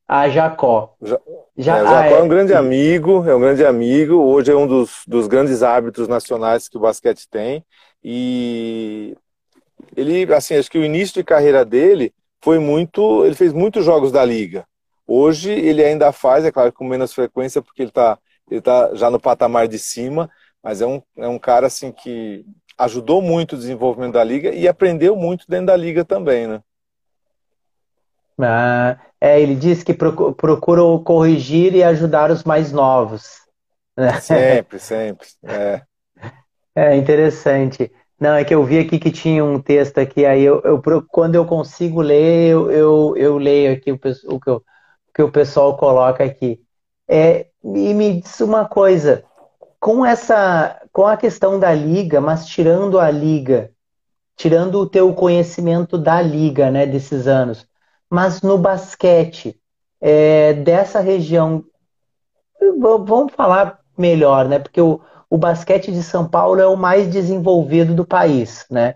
A 0.08 0.30
Jacó. 0.30 0.96
Ja... 1.02 1.20
Já... 1.56 1.78
É, 1.78 1.84
Jacó 1.84 1.96
ah, 1.96 2.06
é 2.08 2.22
um 2.24 2.28
grande 2.28 2.54
amigo, 2.54 3.24
é 3.30 3.36
um 3.36 3.40
grande 3.40 3.64
amigo. 3.64 4.16
Hoje 4.16 4.52
é 4.52 4.56
um 4.56 4.68
dos, 4.68 5.04
dos 5.08 5.28
grandes 5.28 5.62
árbitros 5.62 6.08
nacionais 6.08 6.68
que 6.68 6.76
o 6.76 6.82
basquete 6.82 7.28
tem. 7.30 7.64
E 8.04 9.16
ele, 9.96 10.34
assim, 10.34 10.56
acho 10.56 10.70
que 10.70 10.80
o 10.80 10.84
início 10.84 11.14
de 11.14 11.24
carreira 11.24 11.64
dele 11.64 12.12
foi 12.42 12.58
muito. 12.58 13.24
Ele 13.24 13.36
fez 13.36 13.54
muitos 13.54 13.86
jogos 13.86 14.12
da 14.12 14.26
liga. 14.26 14.66
Hoje 15.06 15.52
ele 15.52 15.84
ainda 15.84 16.12
faz, 16.12 16.46
é 16.46 16.52
claro, 16.52 16.72
com 16.72 16.86
menos 16.86 17.14
frequência, 17.14 17.62
porque 17.62 17.82
ele 17.82 17.90
está 17.90 18.18
ele 18.50 18.62
tá 18.62 18.94
já 18.94 19.10
no 19.10 19.20
patamar 19.20 19.68
de 19.68 19.80
cima, 19.80 20.30
mas 20.62 20.82
é 20.82 20.86
um, 20.86 21.02
é 21.18 21.28
um 21.28 21.40
cara 21.40 21.68
assim 21.68 21.92
que 21.92 22.46
ajudou 22.78 23.22
muito 23.22 23.54
o 23.54 23.58
desenvolvimento 23.58 24.14
da 24.14 24.24
liga 24.24 24.54
e 24.54 24.68
aprendeu 24.68 25.16
muito 25.16 25.46
dentro 25.48 25.68
da 25.68 25.76
liga 25.76 26.04
também, 26.04 26.48
né? 26.48 26.62
Ah, 28.40 28.98
é, 29.22 29.40
ele 29.40 29.56
disse 29.56 29.86
que 29.86 29.94
procura 29.94 31.00
corrigir 31.04 31.76
e 31.76 31.84
ajudar 31.84 32.32
os 32.32 32.44
mais 32.44 32.72
novos. 32.72 33.42
Sempre, 34.22 34.80
sempre. 34.80 35.28
É. 35.44 35.82
é 36.76 36.96
interessante. 36.96 37.92
Não, 38.20 38.34
é 38.34 38.44
que 38.44 38.54
eu 38.54 38.64
vi 38.64 38.80
aqui 38.80 38.98
que 39.00 39.12
tinha 39.12 39.44
um 39.44 39.62
texto 39.62 40.00
aqui, 40.00 40.26
aí 40.26 40.44
eu, 40.44 40.62
eu 40.62 40.82
quando 41.10 41.36
eu 41.36 41.46
consigo 41.46 42.02
ler, 42.02 42.52
eu, 42.52 42.72
eu, 42.72 43.18
eu 43.18 43.38
leio 43.38 43.74
aqui 43.74 43.92
o, 43.92 44.00
o 44.28 44.40
que 44.40 44.50
eu, 44.50 44.64
que 45.14 45.22
o 45.22 45.32
pessoal 45.32 45.78
coloca 45.78 46.24
aqui. 46.24 46.62
É, 47.08 47.48
e 47.64 47.94
me 47.94 48.22
diz 48.22 48.40
uma 48.42 48.66
coisa, 48.66 49.24
com 49.80 50.06
essa, 50.06 50.82
com 50.92 51.06
a 51.06 51.18
questão 51.18 51.60
da 51.60 51.74
liga, 51.74 52.20
mas 52.20 52.46
tirando 52.48 53.00
a 53.00 53.12
liga, 53.12 53.72
tirando 54.36 54.80
o 54.80 54.90
teu 54.90 55.14
conhecimento 55.14 55.98
da 55.98 56.22
liga, 56.22 56.72
né, 56.72 56.86
desses 56.86 57.28
anos, 57.28 57.68
mas 58.10 58.42
no 58.42 58.58
basquete 58.58 59.60
é, 60.02 60.54
dessa 60.54 61.00
região, 61.00 61.64
vamos 62.80 63.34
falar 63.34 63.80
melhor, 63.98 64.48
né, 64.48 64.60
porque 64.60 64.82
o, 64.82 65.02
o 65.30 65.38
basquete 65.38 65.92
de 65.92 66.04
São 66.04 66.28
Paulo 66.28 66.62
é 66.62 66.68
o 66.68 66.78
mais 66.78 67.10
desenvolvido 67.10 67.94
do 67.94 68.06
país, 68.06 68.66
né? 68.70 68.96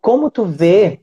Como 0.00 0.30
tu 0.30 0.44
vê, 0.44 1.00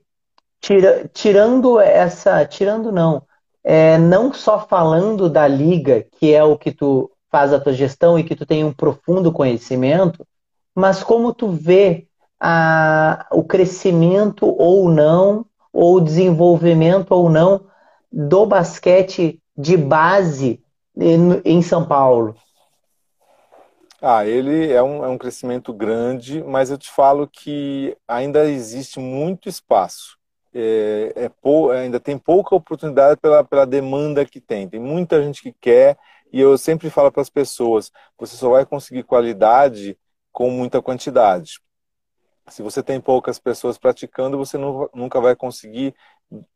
tira, 0.59 1.09
tirando 1.13 1.79
essa, 1.79 2.45
tirando 2.45 2.91
não, 2.91 3.26
é, 3.69 3.97
não 3.97 4.31
só 4.31 4.65
falando 4.65 5.29
da 5.29 5.45
liga, 5.45 6.07
que 6.17 6.33
é 6.33 6.41
o 6.41 6.57
que 6.57 6.71
tu 6.71 7.11
faz 7.29 7.51
a 7.51 7.59
tua 7.59 7.73
gestão 7.73 8.17
e 8.17 8.23
que 8.23 8.33
tu 8.33 8.45
tem 8.45 8.63
um 8.63 8.71
profundo 8.71 9.29
conhecimento, 9.29 10.25
mas 10.73 11.03
como 11.03 11.33
tu 11.33 11.49
vê 11.49 12.07
a, 12.39 13.27
o 13.29 13.43
crescimento 13.43 14.45
ou 14.45 14.87
não, 14.87 15.45
ou 15.73 15.95
o 15.95 15.99
desenvolvimento 15.99 17.11
ou 17.11 17.29
não 17.29 17.65
do 18.09 18.45
basquete 18.45 19.41
de 19.57 19.75
base 19.75 20.63
em, 20.97 21.41
em 21.43 21.61
São 21.61 21.85
Paulo. 21.85 22.37
Ah, 24.01 24.25
ele 24.25 24.71
é 24.71 24.81
um, 24.81 25.03
é 25.03 25.09
um 25.09 25.17
crescimento 25.17 25.73
grande, 25.73 26.41
mas 26.41 26.71
eu 26.71 26.77
te 26.77 26.89
falo 26.89 27.27
que 27.27 27.97
ainda 28.07 28.45
existe 28.45 28.97
muito 28.97 29.49
espaço 29.49 30.16
é, 30.59 31.25
é 31.25 31.29
pou, 31.29 31.71
ainda 31.71 31.99
tem 31.99 32.17
pouca 32.17 32.55
oportunidade 32.55 33.19
pela, 33.19 33.43
pela 33.43 33.65
demanda 33.65 34.25
que 34.25 34.41
tem. 34.41 34.67
Tem 34.67 34.79
muita 34.79 35.21
gente 35.21 35.41
que 35.41 35.53
quer, 35.53 35.97
e 36.31 36.39
eu 36.39 36.57
sempre 36.57 36.89
falo 36.89 37.11
para 37.11 37.21
as 37.21 37.29
pessoas: 37.29 37.91
você 38.17 38.35
só 38.35 38.49
vai 38.49 38.65
conseguir 38.65 39.03
qualidade 39.03 39.97
com 40.31 40.49
muita 40.49 40.81
quantidade. 40.81 41.59
Se 42.49 42.61
você 42.61 42.81
tem 42.81 42.99
poucas 42.99 43.37
pessoas 43.37 43.77
praticando, 43.77 44.37
você 44.37 44.57
não, 44.57 44.89
nunca 44.93 45.19
vai 45.19 45.35
conseguir 45.35 45.93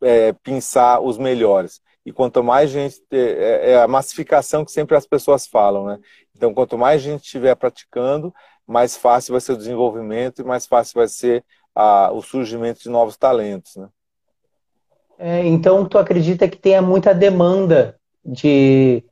é, 0.02 0.32
pensar 0.34 1.02
os 1.02 1.18
melhores. 1.18 1.82
E 2.06 2.12
quanto 2.12 2.44
mais 2.44 2.70
gente. 2.70 3.04
É, 3.12 3.74
é, 3.74 3.82
a 3.82 3.88
massificação 3.88 4.66
que 4.66 4.72
sempre 4.72 4.96
as 4.96 5.06
pessoas 5.06 5.46
falam, 5.46 5.86
né? 5.86 6.00
Então, 6.36 6.54
quanto 6.54 6.78
mais 6.78 7.02
gente 7.02 7.24
estiver 7.24 7.56
praticando, 7.56 8.34
mais 8.66 8.98
fácil 8.98 9.34
vai 9.34 9.42
ser 9.42 9.52
o 9.52 9.58
desenvolvimento 9.58 10.42
e 10.42 10.46
mais 10.46 10.66
fácil 10.66 10.96
vai 10.96 11.08
ser 11.08 11.44
a, 11.76 12.12
o 12.12 12.22
surgimento 12.22 12.82
de 12.82 12.90
novos 12.90 13.18
talentos. 13.18 13.76
Né? 13.76 13.88
É, 15.18 15.46
então, 15.46 15.86
tu 15.86 15.98
acredita 15.98 16.48
que 16.48 16.58
tenha 16.58 16.82
muita 16.82 17.14
demanda 17.14 17.98
de 18.24 19.04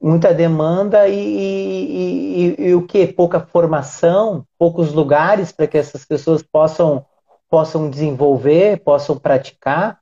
muita 0.00 0.34
demanda 0.34 1.06
e, 1.06 1.14
e, 1.14 2.56
e, 2.58 2.68
e 2.68 2.74
o 2.74 2.84
que? 2.84 3.06
Pouca 3.06 3.38
formação, 3.38 4.44
poucos 4.58 4.92
lugares 4.92 5.52
para 5.52 5.68
que 5.68 5.78
essas 5.78 6.04
pessoas 6.04 6.42
possam, 6.42 7.06
possam 7.48 7.88
desenvolver, 7.88 8.82
possam 8.82 9.16
praticar? 9.16 10.00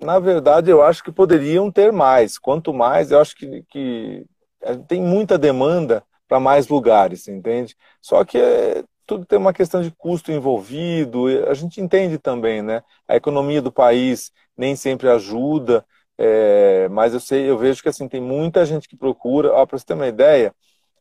Na 0.00 0.20
verdade, 0.20 0.70
eu 0.70 0.82
acho 0.82 1.02
que 1.02 1.10
poderiam 1.10 1.70
ter 1.70 1.92
mais. 1.92 2.38
Quanto 2.38 2.72
mais, 2.72 3.10
eu 3.10 3.20
acho 3.20 3.36
que, 3.36 3.64
que 3.68 4.24
é, 4.62 4.76
tem 4.76 5.02
muita 5.02 5.36
demanda 5.36 6.02
para 6.28 6.38
mais 6.38 6.68
lugares, 6.68 7.26
entende? 7.26 7.76
Só 8.00 8.24
que 8.24 8.38
é, 8.38 8.84
tudo 9.10 9.26
tem 9.26 9.40
uma 9.40 9.52
questão 9.52 9.82
de 9.82 9.90
custo 9.90 10.30
envolvido, 10.30 11.26
a 11.48 11.54
gente 11.54 11.80
entende 11.80 12.16
também, 12.16 12.62
né? 12.62 12.80
A 13.08 13.16
economia 13.16 13.60
do 13.60 13.72
país 13.72 14.30
nem 14.56 14.76
sempre 14.76 15.08
ajuda, 15.08 15.84
é, 16.16 16.88
mas 16.90 17.12
eu 17.12 17.18
sei, 17.18 17.50
eu 17.50 17.58
vejo 17.58 17.82
que 17.82 17.88
assim 17.88 18.06
tem 18.06 18.20
muita 18.20 18.64
gente 18.64 18.88
que 18.88 18.96
procura. 18.96 19.50
Para 19.66 19.76
você 19.76 19.84
ter 19.84 19.94
uma 19.94 20.06
ideia, 20.06 20.54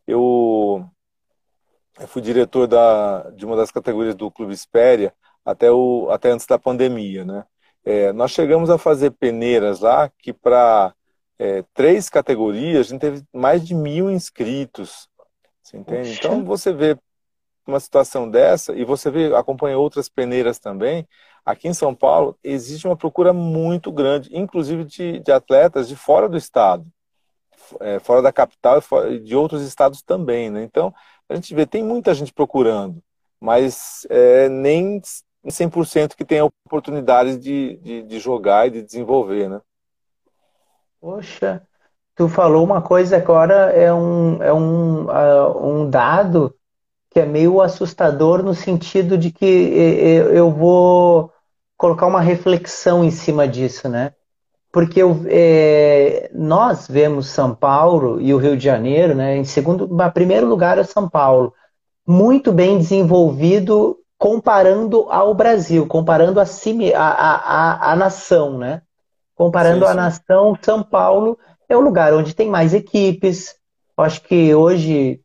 eu, 0.07 0.83
eu 1.99 2.07
fui 2.07 2.19
diretor 2.19 2.65
da, 2.65 3.29
de 3.29 3.45
uma 3.45 3.55
das 3.55 3.69
categorias 3.69 4.15
do 4.15 4.31
Clube 4.31 4.55
Espéria 4.55 5.13
até, 5.45 5.69
o, 5.71 6.09
até 6.09 6.31
antes 6.31 6.47
da 6.47 6.57
pandemia, 6.57 7.23
né? 7.23 7.45
É, 7.85 8.11
nós 8.11 8.31
chegamos 8.31 8.71
a 8.71 8.79
fazer 8.79 9.11
peneiras 9.11 9.81
lá 9.81 10.09
que 10.17 10.33
para 10.33 10.95
é, 11.37 11.63
três 11.75 12.09
categorias 12.09 12.87
a 12.87 12.89
gente 12.89 13.01
teve 13.01 13.23
mais 13.31 13.63
de 13.63 13.75
mil 13.75 14.09
inscritos. 14.09 15.07
Você 15.61 15.77
entende? 15.77 16.13
Então 16.13 16.43
você 16.43 16.73
vê 16.73 16.97
uma 17.69 17.79
situação 17.79 18.29
dessa, 18.29 18.73
e 18.75 18.83
você 18.83 19.09
vê, 19.09 19.33
acompanha 19.35 19.77
outras 19.77 20.09
peneiras 20.09 20.59
também, 20.59 21.07
aqui 21.45 21.67
em 21.67 21.73
São 21.73 21.95
Paulo 21.95 22.37
existe 22.43 22.87
uma 22.87 22.97
procura 22.97 23.33
muito 23.33 23.91
grande, 23.91 24.29
inclusive 24.35 24.83
de, 24.83 25.19
de 25.19 25.31
atletas 25.31 25.87
de 25.87 25.95
fora 25.95 26.27
do 26.27 26.37
estado, 26.37 26.85
é, 27.79 27.99
fora 27.99 28.21
da 28.21 28.31
capital 28.31 28.81
e 29.09 29.19
de 29.19 29.35
outros 29.35 29.61
estados 29.61 30.01
também. 30.01 30.49
Né? 30.49 30.63
Então, 30.63 30.93
a 31.27 31.35
gente 31.35 31.53
vê, 31.53 31.65
tem 31.65 31.83
muita 31.83 32.13
gente 32.13 32.33
procurando, 32.33 33.01
mas 33.39 34.05
é, 34.09 34.49
nem 34.49 35.01
100% 35.45 36.15
que 36.15 36.25
tem 36.25 36.39
a 36.39 36.49
oportunidade 36.65 37.37
de, 37.37 37.77
de, 37.77 38.03
de 38.03 38.19
jogar 38.19 38.67
e 38.67 38.71
de 38.71 38.81
desenvolver. 38.81 39.49
Né? 39.49 39.61
Poxa, 40.99 41.61
tu 42.15 42.27
falou 42.27 42.63
uma 42.63 42.81
coisa 42.81 43.17
agora, 43.17 43.71
é 43.71 43.93
um, 43.93 44.43
é 44.43 44.53
um, 44.53 45.05
uh, 45.05 45.65
um 45.65 45.89
dado 45.89 46.53
que 47.11 47.19
é 47.19 47.25
meio 47.25 47.61
assustador 47.61 48.43
no 48.43 48.53
sentido 48.53 49.17
de 49.17 49.31
que 49.31 49.45
eu 49.45 50.51
vou 50.51 51.31
colocar 51.77 52.07
uma 52.07 52.21
reflexão 52.21 53.03
em 53.03 53.11
cima 53.11 53.47
disso, 53.47 53.89
né? 53.89 54.13
porque 54.71 55.01
eu, 55.01 55.25
é, 55.27 56.29
nós 56.33 56.87
vemos 56.87 57.27
São 57.27 57.55
Paulo 57.55 58.21
e 58.21 58.33
o 58.33 58.37
Rio 58.37 58.55
de 58.55 58.63
Janeiro, 58.63 59.15
né, 59.15 59.37
em 59.37 59.43
segundo, 59.43 59.85
em 59.85 60.11
primeiro 60.11 60.47
lugar 60.47 60.77
é 60.77 60.83
São 60.83 61.09
Paulo, 61.09 61.53
muito 62.05 62.51
bem 62.51 62.77
desenvolvido 62.77 63.97
comparando 64.17 65.07
ao 65.09 65.33
Brasil, 65.33 65.87
comparando 65.87 66.39
a, 66.39 66.45
si, 66.45 66.93
a, 66.93 67.03
a, 67.03 67.91
a, 67.91 67.95
nação, 67.95 68.57
né? 68.57 68.81
Comparando 69.33 69.85
sim, 69.85 69.85
sim. 69.85 69.91
a 69.91 69.93
nação, 69.93 70.57
São 70.61 70.83
Paulo 70.83 71.37
é 71.69 71.77
o 71.77 71.79
lugar 71.79 72.13
onde 72.13 72.35
tem 72.35 72.49
mais 72.49 72.73
equipes. 72.73 73.55
Acho 73.97 74.21
que 74.21 74.53
hoje, 74.53 75.21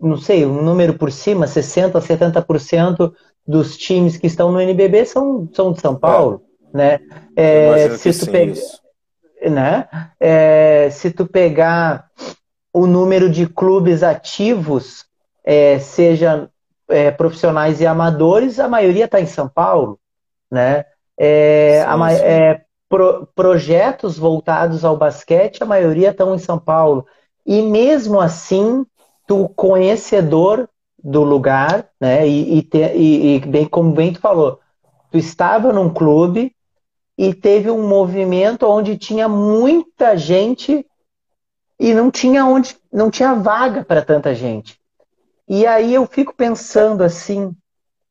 não 0.00 0.16
sei, 0.16 0.44
um 0.44 0.62
número 0.62 0.94
por 0.94 1.10
cima, 1.10 1.46
60% 1.46 1.96
a 1.96 2.00
70% 2.00 3.12
dos 3.46 3.76
times 3.76 4.16
que 4.16 4.26
estão 4.26 4.52
no 4.52 4.60
NBB 4.60 5.04
são, 5.06 5.48
são 5.52 5.72
de 5.72 5.80
São 5.80 5.94
Paulo, 5.94 6.42
é. 6.74 6.76
né? 6.76 7.00
É, 7.34 7.96
se 7.96 8.12
tu 8.12 8.30
pega, 8.30 8.54
né? 9.50 9.88
É, 10.20 10.88
se 10.90 11.10
tu 11.10 11.26
pegar 11.26 12.10
o 12.72 12.86
número 12.86 13.30
de 13.30 13.46
clubes 13.46 14.02
ativos, 14.02 15.06
é, 15.44 15.78
seja 15.78 16.50
é, 16.88 17.10
profissionais 17.10 17.80
e 17.80 17.86
amadores, 17.86 18.60
a 18.60 18.68
maioria 18.68 19.06
está 19.06 19.20
em 19.20 19.26
São 19.26 19.48
Paulo, 19.48 19.98
né? 20.50 20.84
É, 21.18 21.82
sim, 21.82 22.02
a, 22.02 22.10
sim. 22.10 22.22
É, 22.22 22.60
pro, 22.88 23.26
projetos 23.34 24.18
voltados 24.18 24.84
ao 24.84 24.96
basquete, 24.96 25.62
a 25.62 25.66
maioria 25.66 26.10
estão 26.10 26.34
em 26.34 26.38
São 26.38 26.58
Paulo. 26.58 27.06
E 27.44 27.62
mesmo 27.62 28.20
assim, 28.20 28.84
tu 29.26 29.48
conhecedor 29.50 30.68
do 31.02 31.22
lugar, 31.22 31.88
né? 32.00 32.26
E, 32.26 32.58
e, 32.58 32.62
te, 32.62 32.78
e, 32.94 33.36
e 33.36 33.40
bem 33.40 33.66
como 33.66 33.92
bem 33.92 34.12
tu 34.12 34.20
falou, 34.20 34.60
tu 35.10 35.18
estava 35.18 35.72
num 35.72 35.92
clube 35.92 36.54
e 37.16 37.32
teve 37.32 37.70
um 37.70 37.86
movimento 37.86 38.66
onde 38.66 38.98
tinha 38.98 39.28
muita 39.28 40.16
gente 40.16 40.86
e 41.78 41.94
não 41.94 42.10
tinha 42.10 42.44
onde, 42.44 42.76
não 42.92 43.10
tinha 43.10 43.34
vaga 43.34 43.84
para 43.84 44.02
tanta 44.02 44.34
gente. 44.34 44.78
E 45.48 45.66
aí 45.66 45.94
eu 45.94 46.06
fico 46.06 46.34
pensando 46.34 47.04
assim, 47.04 47.54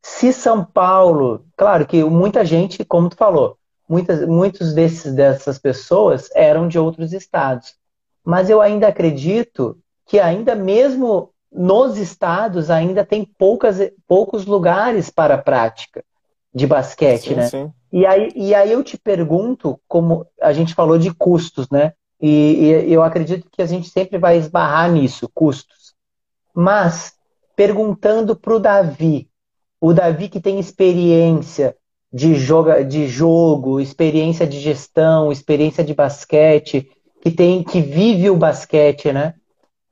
se 0.02 0.32
São 0.32 0.64
Paulo, 0.64 1.46
claro 1.58 1.86
que 1.86 2.04
muita 2.04 2.46
gente, 2.46 2.86
como 2.86 3.10
tu 3.10 3.18
falou, 3.18 3.58
muitas, 3.90 4.26
muitos 4.28 4.74
desses 4.74 5.14
dessas 5.14 5.60
pessoas 5.60 6.30
eram 6.34 6.68
de 6.68 6.80
outros 6.80 7.12
estados. 7.12 7.76
Mas 8.24 8.50
eu 8.50 8.62
ainda 8.62 8.88
acredito 8.88 9.78
que 10.06 10.20
ainda 10.20 10.56
mesmo 10.56 11.32
nos 11.52 11.98
estados 11.98 12.70
ainda 12.70 13.06
tem 13.06 13.26
poucas, 13.38 13.78
poucos 14.08 14.46
lugares 14.46 15.10
para 15.10 15.36
a 15.36 15.42
prática 15.42 16.04
de 16.54 16.68
basquete, 16.68 17.30
sim, 17.30 17.36
né? 17.36 17.48
Sim. 17.48 17.72
E, 17.92 18.06
aí, 18.06 18.32
e 18.36 18.54
aí 18.54 18.72
eu 18.72 18.84
te 18.84 18.98
pergunto, 18.98 19.80
como 19.88 20.26
a 20.42 20.52
gente 20.54 20.74
falou 20.74 20.98
de 20.98 21.14
custos, 21.14 21.70
né? 21.70 21.94
E, 22.22 22.86
e 22.88 22.94
eu 22.94 23.04
acredito 23.04 23.48
que 23.52 23.62
a 23.62 23.66
gente 23.66 23.90
sempre 23.90 24.18
vai 24.18 24.38
esbarrar 24.38 24.92
nisso, 24.92 25.30
custos. 25.34 25.94
Mas 26.54 27.14
perguntando 27.56 28.36
para 28.36 28.56
o 28.56 28.60
Davi, 28.60 29.30
o 29.80 29.94
Davi 29.94 30.30
que 30.30 30.40
tem 30.40 30.60
experiência 30.60 31.76
de, 32.12 32.36
joga, 32.36 32.84
de 32.84 33.08
jogo, 33.08 33.80
experiência 33.80 34.48
de 34.48 34.60
gestão, 34.60 35.32
experiência 35.32 35.84
de 35.84 35.94
basquete, 35.94 36.90
que 37.22 37.32
tem 37.32 37.64
que 37.64 37.82
vive 37.82 38.30
o 38.30 38.38
basquete, 38.38 39.12
né? 39.12 39.36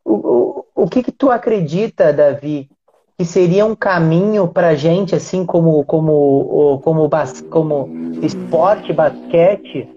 O, 0.05 0.13
o, 0.13 0.65
o 0.83 0.89
que, 0.89 1.01
que 1.01 1.11
tu 1.11 1.31
acredita, 1.31 2.11
Davi, 2.11 2.69
que 3.17 3.25
seria 3.25 3.65
um 3.65 3.75
caminho 3.75 4.47
para 4.47 4.75
gente, 4.75 5.15
assim 5.15 5.45
como 5.45 5.83
como 5.85 6.79
como 6.83 7.09
como 7.49 7.89
esporte 8.21 8.91
basquete, 8.91 9.87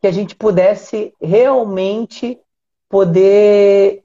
que 0.00 0.06
a 0.06 0.12
gente 0.12 0.34
pudesse 0.34 1.12
realmente 1.20 2.38
poder 2.88 4.02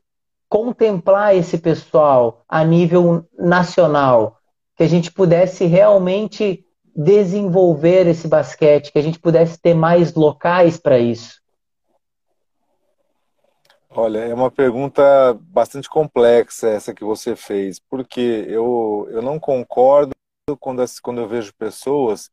contemplar 0.49 1.35
esse 1.35 1.57
pessoal 1.57 2.43
a 2.47 2.63
nível 2.63 3.25
nacional, 3.39 4.37
que 4.75 4.83
a 4.83 4.87
gente 4.87 5.11
pudesse 5.11 5.65
realmente 5.65 6.65
desenvolver 6.95 8.05
esse 8.07 8.27
basquete, 8.27 8.91
que 8.91 8.99
a 8.99 9.01
gente 9.01 9.17
pudesse 9.17 9.59
ter 9.59 9.73
mais 9.73 10.13
locais 10.13 10.77
para 10.77 10.99
isso? 10.99 11.40
Olha, 13.93 14.19
é 14.19 14.33
uma 14.33 14.49
pergunta 14.49 15.33
bastante 15.33 15.89
complexa 15.89 16.69
essa 16.69 16.93
que 16.93 17.03
você 17.03 17.35
fez, 17.35 17.77
porque 17.79 18.21
eu, 18.47 19.05
eu 19.11 19.21
não 19.21 19.37
concordo 19.37 20.13
quando, 20.59 20.81
quando 21.01 21.19
eu 21.21 21.27
vejo 21.27 21.53
pessoas 21.55 22.29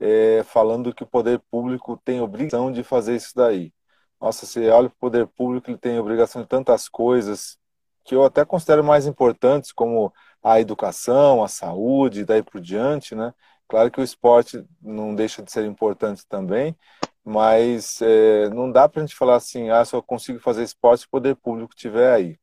é, 0.00 0.42
falando 0.44 0.94
que 0.94 1.02
o 1.02 1.06
poder 1.06 1.38
público 1.50 1.98
tem 2.04 2.20
obrigação 2.20 2.72
de 2.72 2.82
fazer 2.82 3.14
isso 3.16 3.32
daí. 3.36 3.72
Nossa, 4.20 4.46
você 4.46 4.70
olha 4.70 4.88
para 4.88 4.96
o 4.96 4.98
poder 5.00 5.26
público, 5.28 5.70
ele 5.70 5.78
tem 5.78 5.98
obrigação 5.98 6.42
de 6.42 6.48
tantas 6.48 6.88
coisas, 6.88 7.58
que 8.04 8.14
eu 8.14 8.24
até 8.24 8.44
considero 8.44 8.82
mais 8.82 9.06
importantes, 9.06 9.70
como 9.72 10.12
a 10.42 10.60
educação, 10.60 11.44
a 11.44 11.48
saúde, 11.48 12.24
daí 12.24 12.42
por 12.42 12.60
diante, 12.60 13.14
né? 13.14 13.34
Claro 13.72 13.90
que 13.90 14.02
o 14.02 14.04
esporte 14.04 14.62
não 14.82 15.14
deixa 15.14 15.42
de 15.42 15.50
ser 15.50 15.64
importante 15.64 16.26
também, 16.28 16.76
mas 17.24 18.02
é, 18.02 18.50
não 18.50 18.70
dá 18.70 18.86
para 18.86 19.00
a 19.00 19.06
gente 19.06 19.16
falar 19.16 19.36
assim, 19.36 19.70
ah, 19.70 19.82
só 19.82 20.02
consigo 20.02 20.38
fazer 20.40 20.62
esporte 20.62 21.00
se 21.00 21.06
o 21.06 21.10
poder 21.10 21.36
público 21.36 21.72
estiver 21.74 22.12
aí. 22.12 22.38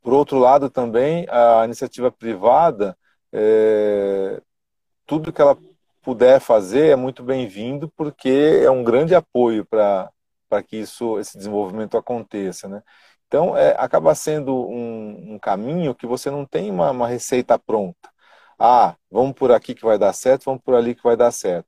Por 0.00 0.14
outro 0.14 0.38
lado, 0.38 0.70
também, 0.70 1.26
a 1.28 1.66
iniciativa 1.66 2.10
privada, 2.10 2.96
é, 3.30 4.40
tudo 5.04 5.30
que 5.30 5.42
ela 5.42 5.58
puder 6.00 6.40
fazer 6.40 6.86
é 6.88 6.96
muito 6.96 7.22
bem-vindo, 7.22 7.92
porque 7.94 8.62
é 8.64 8.70
um 8.70 8.82
grande 8.82 9.14
apoio 9.14 9.66
para 9.66 10.10
que 10.66 10.78
isso, 10.78 11.18
esse 11.18 11.36
desenvolvimento 11.36 11.98
aconteça, 11.98 12.66
né? 12.66 12.82
Então, 13.28 13.54
é, 13.54 13.74
acaba 13.78 14.14
sendo 14.14 14.54
um, 14.54 15.34
um, 15.34 15.38
caminho 15.38 15.94
que 15.94 16.06
você 16.06 16.30
não 16.30 16.46
tem 16.46 16.70
uma, 16.70 16.90
uma, 16.90 17.08
receita 17.08 17.58
pronta. 17.58 18.11
Ah, 18.64 18.96
vamos 19.10 19.32
por 19.32 19.50
aqui 19.50 19.74
que 19.74 19.84
vai 19.84 19.98
dar 19.98 20.12
certo, 20.12 20.44
vamos 20.44 20.62
por 20.62 20.74
ali 20.76 20.94
que 20.94 21.02
vai 21.02 21.16
dar 21.16 21.32
certo. 21.32 21.66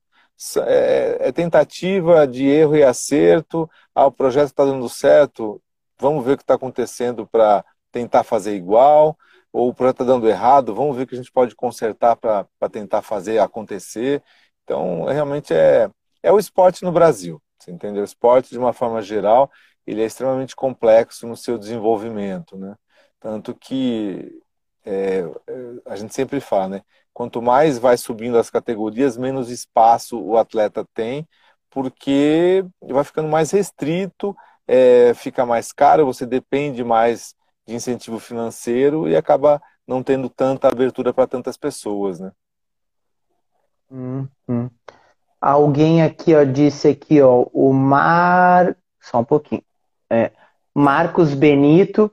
É, 0.65 1.27
é 1.27 1.31
tentativa 1.33 2.25
de 2.25 2.45
erro 2.47 2.75
e 2.77 2.83
acerto. 2.83 3.69
Ah, 3.93 4.05
o 4.05 4.11
projeto 4.13 4.47
está 4.47 4.63
dando 4.63 4.87
certo, 4.87 5.61
vamos 5.99 6.23
ver 6.23 6.33
o 6.33 6.37
que 6.37 6.43
está 6.43 6.53
acontecendo 6.55 7.27
para 7.27 7.65
tentar 7.91 8.23
fazer 8.23 8.55
igual. 8.55 9.17
Ou 9.51 9.69
o 9.69 9.73
projeto 9.73 10.03
está 10.03 10.13
dando 10.13 10.29
errado, 10.29 10.73
vamos 10.73 10.95
ver 10.95 11.03
o 11.03 11.07
que 11.07 11.15
a 11.15 11.17
gente 11.17 11.31
pode 11.33 11.53
consertar 11.53 12.15
para 12.15 12.47
tentar 12.71 13.01
fazer 13.01 13.39
acontecer. 13.39 14.23
Então, 14.63 15.03
realmente 15.05 15.53
é, 15.53 15.89
é 16.23 16.31
o 16.31 16.39
esporte 16.39 16.83
no 16.83 16.93
Brasil. 16.93 17.41
Você 17.59 17.71
entendeu? 17.71 18.03
O 18.03 18.05
esporte, 18.05 18.49
de 18.51 18.57
uma 18.57 18.71
forma 18.73 19.01
geral, 19.01 19.51
ele 19.85 20.01
é 20.01 20.05
extremamente 20.05 20.55
complexo 20.55 21.27
no 21.27 21.35
seu 21.35 21.57
desenvolvimento, 21.57 22.57
né? 22.57 22.75
Tanto 23.19 23.53
que 23.55 24.41
é, 24.85 25.25
é, 25.47 25.55
a 25.85 25.95
gente 25.95 26.13
sempre 26.13 26.39
fala, 26.39 26.67
né? 26.67 26.81
Quanto 27.13 27.41
mais 27.41 27.79
vai 27.79 27.97
subindo 27.97 28.37
as 28.37 28.49
categorias, 28.49 29.17
menos 29.17 29.49
espaço 29.49 30.21
o 30.21 30.37
atleta 30.37 30.85
tem, 30.93 31.27
porque 31.69 32.65
vai 32.81 33.03
ficando 33.03 33.27
mais 33.27 33.51
restrito, 33.51 34.35
é, 34.67 35.13
fica 35.15 35.45
mais 35.45 35.71
caro, 35.71 36.05
você 36.05 36.25
depende 36.25 36.83
mais 36.83 37.35
de 37.65 37.73
incentivo 37.73 38.19
financeiro 38.19 39.07
e 39.07 39.15
acaba 39.15 39.61
não 39.87 40.03
tendo 40.03 40.29
tanta 40.29 40.67
abertura 40.67 41.13
para 41.13 41.27
tantas 41.27 41.57
pessoas, 41.57 42.19
né? 42.19 42.31
Hum, 43.89 44.27
hum. 44.47 44.69
Alguém 45.39 46.01
aqui 46.01 46.35
ó, 46.35 46.43
disse 46.43 46.87
aqui, 46.87 47.21
ó, 47.21 47.45
o 47.53 47.71
mar. 47.73 48.75
Só 48.99 49.19
um 49.19 49.23
pouquinho. 49.23 49.63
É, 50.09 50.31
Marcos 50.73 51.33
Benito, 51.33 52.11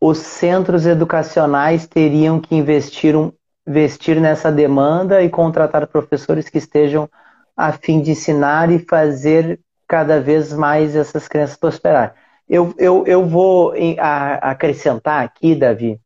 os 0.00 0.18
centros 0.18 0.86
educacionais 0.86 1.86
teriam 1.86 2.40
que 2.40 2.54
investir, 2.54 3.16
um, 3.16 3.32
investir 3.66 4.20
nessa 4.20 4.50
demanda 4.50 5.22
e 5.22 5.28
contratar 5.28 5.86
professores 5.86 6.48
que 6.48 6.58
estejam 6.58 7.08
a 7.56 7.72
fim 7.72 8.00
de 8.00 8.12
ensinar 8.12 8.70
e 8.70 8.78
fazer 8.78 9.60
cada 9.86 10.20
vez 10.20 10.52
mais 10.52 10.96
essas 10.96 11.28
crianças 11.28 11.56
prosperar. 11.56 12.14
Eu, 12.48 12.74
eu, 12.78 13.04
eu 13.06 13.26
vou 13.26 13.74
acrescentar 14.40 15.22
aqui, 15.24 15.54
Davi, 15.54 16.00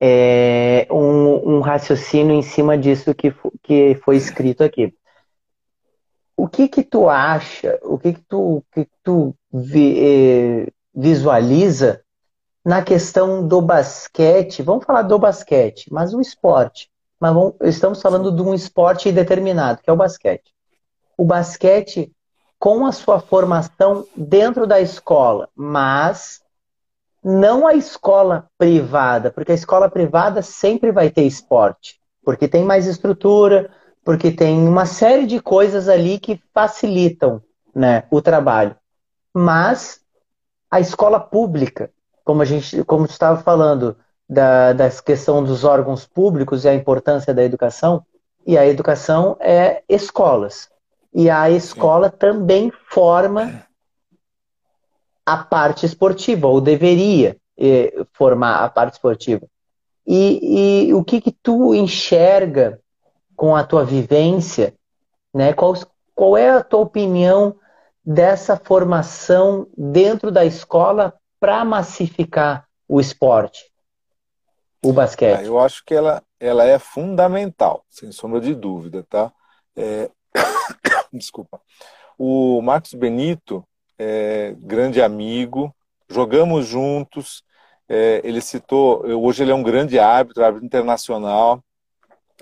é, 0.00 0.86
um, 0.90 1.56
um, 1.56 1.60
raciocínio 1.60 2.34
em 2.34 2.42
cima 2.42 2.76
disso 2.76 3.14
que, 3.14 3.34
que 3.62 3.98
foi 4.04 4.16
escrito 4.16 4.62
aqui 4.62 4.94
o 6.36 6.48
que 6.48 6.68
que 6.68 6.82
tu 6.82 7.08
acha, 7.08 7.78
o 7.82 7.98
que 7.98 8.12
que 8.14 8.22
tu, 8.28 8.64
que 8.72 8.88
tu 9.02 9.34
vi, 9.52 9.98
eh, 9.98 10.72
visualiza 10.94 12.03
na 12.64 12.82
questão 12.82 13.46
do 13.46 13.60
basquete? 13.60 14.62
Vamos 14.62 14.84
falar 14.84 15.02
do 15.02 15.18
basquete, 15.18 15.92
mas 15.92 16.14
o 16.14 16.20
esporte. 16.20 16.90
Mas 17.20 17.34
vamos, 17.34 17.54
estamos 17.62 18.00
falando 18.00 18.32
de 18.32 18.42
um 18.42 18.54
esporte 18.54 19.12
determinado, 19.12 19.82
que 19.82 19.90
é 19.90 19.92
o 19.92 19.96
basquete. 19.96 20.52
O 21.16 21.24
basquete 21.24 22.12
com 22.58 22.86
a 22.86 22.92
sua 22.92 23.20
formação 23.20 24.06
dentro 24.16 24.66
da 24.66 24.80
escola, 24.80 25.48
mas 25.54 26.42
não 27.22 27.66
a 27.66 27.74
escola 27.74 28.48
privada, 28.58 29.30
porque 29.30 29.52
a 29.52 29.54
escola 29.54 29.88
privada 29.88 30.42
sempre 30.42 30.90
vai 30.90 31.10
ter 31.10 31.24
esporte, 31.24 32.00
porque 32.24 32.48
tem 32.48 32.64
mais 32.64 32.86
estrutura, 32.86 33.70
porque 34.04 34.30
tem 34.30 34.66
uma 34.68 34.86
série 34.86 35.26
de 35.26 35.40
coisas 35.40 35.88
ali 35.88 36.18
que 36.18 36.40
facilitam 36.52 37.42
né, 37.74 38.04
o 38.10 38.20
trabalho. 38.20 38.76
Mas 39.32 40.00
a 40.70 40.80
escola 40.80 41.18
pública, 41.18 41.90
como 42.24 42.42
a 42.42 42.44
gente, 42.44 42.82
como 42.84 43.04
estava 43.04 43.40
falando 43.42 43.96
da, 44.28 44.72
da 44.72 44.90
questão 44.90 45.44
dos 45.44 45.62
órgãos 45.62 46.06
públicos 46.06 46.64
e 46.64 46.68
a 46.68 46.74
importância 46.74 47.34
da 47.34 47.44
educação, 47.44 48.04
e 48.46 48.58
a 48.58 48.66
educação 48.66 49.36
é 49.40 49.82
escolas. 49.88 50.68
E 51.12 51.30
a 51.30 51.48
escola 51.50 52.10
Sim. 52.10 52.16
também 52.18 52.72
forma 52.88 53.64
a 55.24 55.36
parte 55.38 55.86
esportiva, 55.86 56.48
ou 56.48 56.60
deveria 56.60 57.36
eh, 57.58 57.94
formar 58.12 58.64
a 58.64 58.68
parte 58.68 58.94
esportiva. 58.94 59.46
E, 60.06 60.88
e, 60.88 60.94
o 60.94 61.02
que, 61.02 61.20
que 61.20 61.32
tu 61.32 61.74
enxerga 61.74 62.78
com 63.34 63.56
a 63.56 63.64
tua 63.64 63.84
vivência, 63.84 64.74
né? 65.32 65.54
Qual, 65.54 65.74
qual 66.14 66.36
é 66.36 66.50
a 66.50 66.62
tua 66.62 66.80
opinião 66.80 67.56
dessa 68.04 68.56
formação 68.56 69.66
dentro 69.76 70.30
da 70.30 70.44
escola 70.44 71.14
para 71.44 71.62
massificar 71.62 72.66
o 72.88 72.98
esporte, 72.98 73.70
o 74.82 74.94
basquete? 74.94 75.40
Ah, 75.40 75.44
eu 75.44 75.60
acho 75.60 75.84
que 75.84 75.92
ela, 75.92 76.22
ela 76.40 76.64
é 76.64 76.78
fundamental, 76.78 77.84
sem 77.90 78.10
sombra 78.10 78.40
de 78.40 78.54
dúvida, 78.54 79.04
tá? 79.10 79.30
É... 79.76 80.10
Desculpa. 81.12 81.60
O 82.16 82.62
Marcos 82.62 82.94
Benito 82.94 83.62
é 83.98 84.56
grande 84.58 85.02
amigo, 85.02 85.70
jogamos 86.08 86.66
juntos, 86.66 87.44
é, 87.86 88.22
ele 88.24 88.40
citou, 88.40 89.04
hoje 89.04 89.42
ele 89.42 89.52
é 89.52 89.54
um 89.54 89.62
grande 89.62 89.98
árbitro, 89.98 90.42
árbitro 90.42 90.64
internacional, 90.64 91.62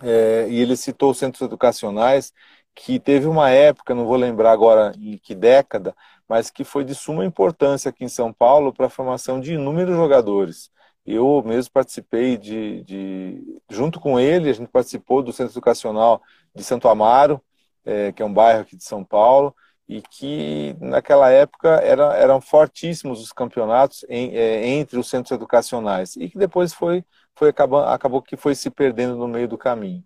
é, 0.01 0.47
e 0.49 0.61
ele 0.61 0.77
citou 0.77 1.11
os 1.11 1.19
centros 1.19 1.43
educacionais, 1.43 2.33
que 2.73 3.01
teve 3.01 3.27
uma 3.27 3.51
época, 3.51 3.97
não 3.97 4.07
vou 4.07 4.17
lembrar 4.17 4.53
agora 4.53 4.93
em 4.97 5.19
que 5.19 5.35
década, 5.35 5.93
mas 6.29 6.51
que 6.51 6.65
foi 6.65 6.85
de 6.85 6.95
suma 6.95 7.25
importância 7.25 7.89
aqui 7.89 8.05
em 8.05 8.09
São 8.09 8.33
Paulo 8.33 8.73
para 8.73 8.87
a 8.87 8.91
formação 8.91 9.41
de 9.41 9.55
inúmeros 9.55 9.97
jogadores. 9.97 10.71
Eu 11.05 11.43
mesmo 11.45 11.73
participei 11.73 12.37
de, 12.37 12.83
de, 12.85 13.61
junto 13.69 13.99
com 13.99 14.21
ele, 14.21 14.49
a 14.49 14.53
gente 14.53 14.69
participou 14.69 15.23
do 15.23 15.33
Centro 15.33 15.53
Educacional 15.53 16.23
de 16.55 16.63
Santo 16.63 16.89
Amaro, 16.89 17.43
é, 17.85 18.13
que 18.13 18.23
é 18.23 18.25
um 18.25 18.33
bairro 18.33 18.61
aqui 18.61 18.77
de 18.77 18.85
São 18.85 19.05
Paulo, 19.05 19.55
e 19.89 20.01
que 20.01 20.77
naquela 20.81 21.31
época 21.31 21.69
era, 21.83 22.17
eram 22.17 22.41
fortíssimos 22.41 23.21
os 23.21 23.33
campeonatos 23.33 24.05
em, 24.09 24.35
é, 24.35 24.67
entre 24.67 24.99
os 24.99 25.09
centros 25.09 25.33
educacionais 25.33 26.17
e 26.17 26.29
que 26.31 26.39
depois 26.39 26.73
foi, 26.73 27.05
foi 27.35 27.51
acabou, 27.51 28.23
que 28.23 28.37
foi 28.37 28.55
se 28.55 28.71
perdendo 28.71 29.17
no 29.17 29.29
meio 29.29 29.49
do 29.49 29.59
caminho. 29.59 30.03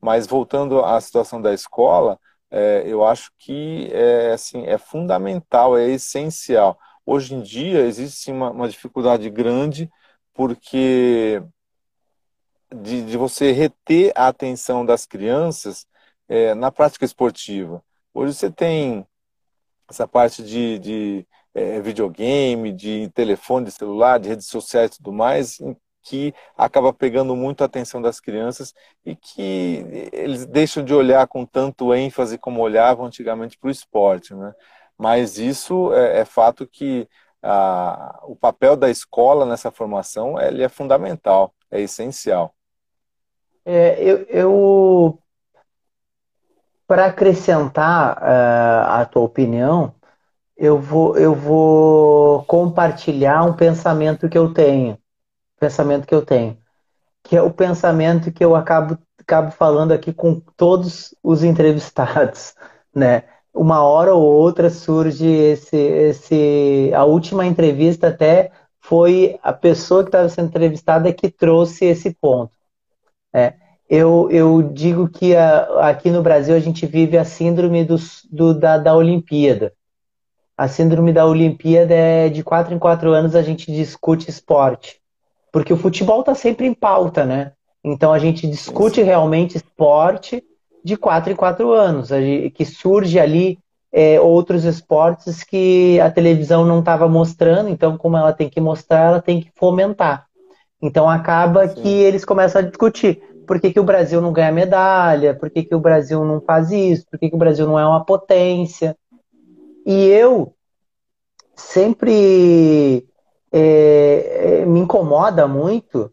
Mas 0.00 0.26
voltando 0.26 0.84
à 0.84 1.00
situação 1.00 1.40
da 1.40 1.52
escola, 1.52 2.18
é, 2.50 2.82
eu 2.86 3.04
acho 3.04 3.30
que 3.38 3.88
é, 3.92 4.32
assim, 4.32 4.66
é 4.66 4.76
fundamental, 4.78 5.78
é 5.78 5.88
essencial. 5.90 6.78
Hoje 7.06 7.34
em 7.34 7.42
dia 7.42 7.80
existe 7.80 8.30
uma, 8.30 8.50
uma 8.50 8.68
dificuldade 8.68 9.28
grande 9.30 9.90
porque 10.34 11.42
de, 12.74 13.02
de, 13.04 13.16
você 13.16 13.52
reter 13.52 14.12
a 14.14 14.28
atenção 14.28 14.84
das 14.86 15.06
crianças 15.06 15.86
é, 16.28 16.54
na 16.54 16.70
prática 16.70 17.04
esportiva. 17.04 17.82
Hoje 18.14 18.34
você 18.34 18.50
tem 18.50 19.06
essa 19.88 20.06
parte 20.06 20.42
de, 20.42 20.78
de 20.78 21.26
é, 21.54 21.80
videogame, 21.80 22.72
de 22.72 23.10
telefone, 23.10 23.66
de 23.66 23.72
celular, 23.72 24.18
de 24.18 24.28
redes 24.28 24.46
sociais 24.46 24.92
e 24.92 24.96
tudo 24.98 25.12
mais, 25.12 25.58
que 26.02 26.34
acaba 26.56 26.92
pegando 26.92 27.36
muito 27.36 27.62
a 27.62 27.66
atenção 27.66 28.00
das 28.00 28.20
crianças 28.20 28.74
e 29.04 29.14
que 29.14 30.10
eles 30.12 30.46
deixam 30.46 30.84
de 30.84 30.94
olhar 30.94 31.26
com 31.26 31.44
tanto 31.44 31.94
ênfase 31.94 32.38
como 32.38 32.60
olhavam 32.60 33.06
antigamente 33.06 33.58
para 33.58 33.68
o 33.68 33.70
esporte. 33.70 34.34
Né? 34.34 34.52
Mas 34.96 35.38
isso 35.38 35.92
é, 35.92 36.20
é 36.20 36.24
fato 36.24 36.66
que 36.66 37.08
o 38.24 38.36
papel 38.36 38.76
da 38.76 38.90
escola 38.90 39.46
nessa 39.46 39.70
formação 39.70 40.38
ele 40.38 40.62
é 40.62 40.68
fundamental, 40.68 41.54
é 41.70 41.80
essencial. 41.80 42.54
É, 43.64 44.02
eu, 44.02 44.24
eu 44.28 45.18
para 46.90 47.06
acrescentar 47.06 48.16
uh, 48.18 49.00
a 49.00 49.06
tua 49.06 49.22
opinião, 49.22 49.94
eu 50.56 50.76
vou, 50.76 51.16
eu 51.16 51.32
vou 51.34 52.42
compartilhar 52.46 53.44
um 53.44 53.52
pensamento 53.52 54.28
que 54.28 54.36
eu 54.36 54.52
tenho. 54.52 54.98
Pensamento 55.60 56.06
que 56.06 56.14
eu 56.14 56.22
tenho. 56.22 56.58
Que 57.22 57.36
é 57.36 57.42
o 57.42 57.52
pensamento 57.52 58.32
que 58.32 58.44
eu 58.44 58.56
acabo, 58.56 58.98
acabo 59.20 59.52
falando 59.52 59.92
aqui 59.92 60.12
com 60.12 60.40
todos 60.56 61.14
os 61.22 61.44
entrevistados, 61.44 62.54
né? 62.92 63.22
Uma 63.54 63.82
hora 63.82 64.14
ou 64.14 64.22
outra 64.22 64.70
surge 64.70 65.26
esse, 65.26 65.76
esse. 65.76 66.90
A 66.94 67.04
última 67.04 67.46
entrevista 67.46 68.08
até 68.08 68.50
foi 68.80 69.38
a 69.42 69.52
pessoa 69.52 70.02
que 70.02 70.08
estava 70.08 70.28
sendo 70.28 70.48
entrevistada 70.48 71.12
que 71.12 71.30
trouxe 71.30 71.84
esse 71.84 72.12
ponto. 72.14 72.52
É 73.32 73.54
eu, 73.90 74.30
eu 74.30 74.62
digo 74.62 75.08
que 75.08 75.34
a, 75.34 75.88
aqui 75.88 76.10
no 76.12 76.22
Brasil 76.22 76.54
a 76.54 76.60
gente 76.60 76.86
vive 76.86 77.18
a 77.18 77.24
síndrome 77.24 77.84
do, 77.84 77.96
do, 78.30 78.54
da, 78.54 78.78
da 78.78 78.94
Olimpíada. 78.94 79.74
A 80.56 80.68
síndrome 80.68 81.12
da 81.12 81.26
Olimpíada 81.26 81.92
é 81.92 82.28
de 82.28 82.44
quatro 82.44 82.72
em 82.72 82.78
quatro 82.78 83.10
anos 83.10 83.34
a 83.34 83.42
gente 83.42 83.72
discute 83.72 84.30
esporte. 84.30 85.00
Porque 85.52 85.72
o 85.72 85.76
futebol 85.76 86.20
está 86.20 86.34
sempre 86.34 86.66
em 86.66 86.74
pauta, 86.74 87.24
né? 87.24 87.52
Então 87.82 88.12
a 88.12 88.18
gente 88.18 88.46
discute 88.46 89.02
realmente 89.02 89.56
esporte 89.56 90.42
de 90.84 90.96
quatro 90.96 91.32
em 91.32 91.36
quatro 91.36 91.72
anos, 91.72 92.10
que 92.54 92.64
surge 92.64 93.18
ali 93.18 93.58
é, 93.92 94.20
outros 94.20 94.64
esportes 94.64 95.42
que 95.42 95.98
a 96.00 96.10
televisão 96.10 96.64
não 96.64 96.80
estava 96.80 97.08
mostrando, 97.08 97.68
então 97.68 97.98
como 97.98 98.16
ela 98.16 98.32
tem 98.32 98.48
que 98.48 98.60
mostrar, 98.60 99.06
ela 99.06 99.22
tem 99.22 99.40
que 99.40 99.50
fomentar. 99.54 100.26
Então 100.80 101.08
acaba 101.08 101.68
Sim. 101.68 101.82
que 101.82 101.88
eles 101.88 102.24
começam 102.24 102.60
a 102.60 102.64
discutir 102.64 103.22
por 103.46 103.60
que, 103.60 103.72
que 103.72 103.80
o 103.80 103.84
Brasil 103.84 104.20
não 104.20 104.32
ganha 104.32 104.52
medalha, 104.52 105.34
por 105.34 105.50
que, 105.50 105.64
que 105.64 105.74
o 105.74 105.80
Brasil 105.80 106.24
não 106.24 106.40
faz 106.40 106.70
isso, 106.70 107.04
por 107.10 107.18
que, 107.18 107.28
que 107.28 107.34
o 107.34 107.38
Brasil 107.38 107.66
não 107.66 107.78
é 107.78 107.86
uma 107.86 108.04
potência. 108.04 108.96
E 109.84 110.06
eu 110.06 110.54
sempre 111.56 113.04
é, 113.52 114.60
é, 114.60 114.66
me 114.66 114.80
incomoda 114.80 115.46
muito 115.48 116.12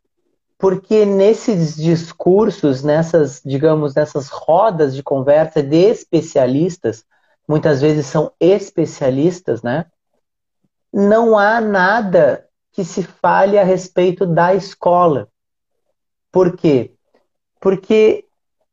porque 0.57 1.05
nesses 1.05 1.75
discursos, 1.75 2.81
nessas, 2.83 3.41
digamos, 3.45 3.93
nessas 3.93 4.27
rodas 4.27 4.95
de 4.95 5.03
conversa 5.03 5.61
de 5.61 5.77
especialistas, 5.77 7.05
muitas 7.47 7.79
vezes 7.79 8.07
são 8.07 8.31
especialistas, 8.39 9.61
né? 9.61 9.85
Não 10.91 11.37
há 11.37 11.61
nada 11.61 12.47
que 12.71 12.83
se 12.83 13.03
fale 13.03 13.57
a 13.57 13.63
respeito 13.63 14.25
da 14.25 14.55
escola. 14.55 15.29
Por 16.31 16.55
quê? 16.55 16.95
Porque 17.59 18.25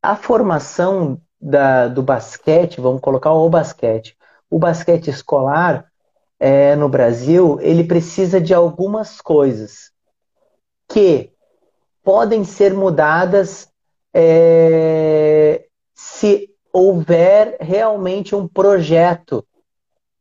a 0.02 0.16
formação 0.16 1.20
da, 1.40 1.88
do 1.88 2.02
basquete, 2.02 2.80
vamos 2.80 3.02
colocar 3.02 3.32
o 3.32 3.48
basquete, 3.50 4.16
o 4.50 4.58
basquete 4.58 5.08
escolar 5.08 5.90
é, 6.39 6.76
no 6.76 6.89
Brasil, 6.89 7.59
ele 7.61 7.85
precisa 7.85 8.41
de 8.41 8.53
algumas 8.53 9.20
coisas 9.20 9.91
que 10.89 11.30
podem 12.03 12.45
ser 12.45 12.74
mudadas 12.74 13.68
é, 14.12 15.64
se 15.95 16.51
houver 16.72 17.57
realmente 17.61 18.35
um 18.35 18.47
projeto 18.47 19.45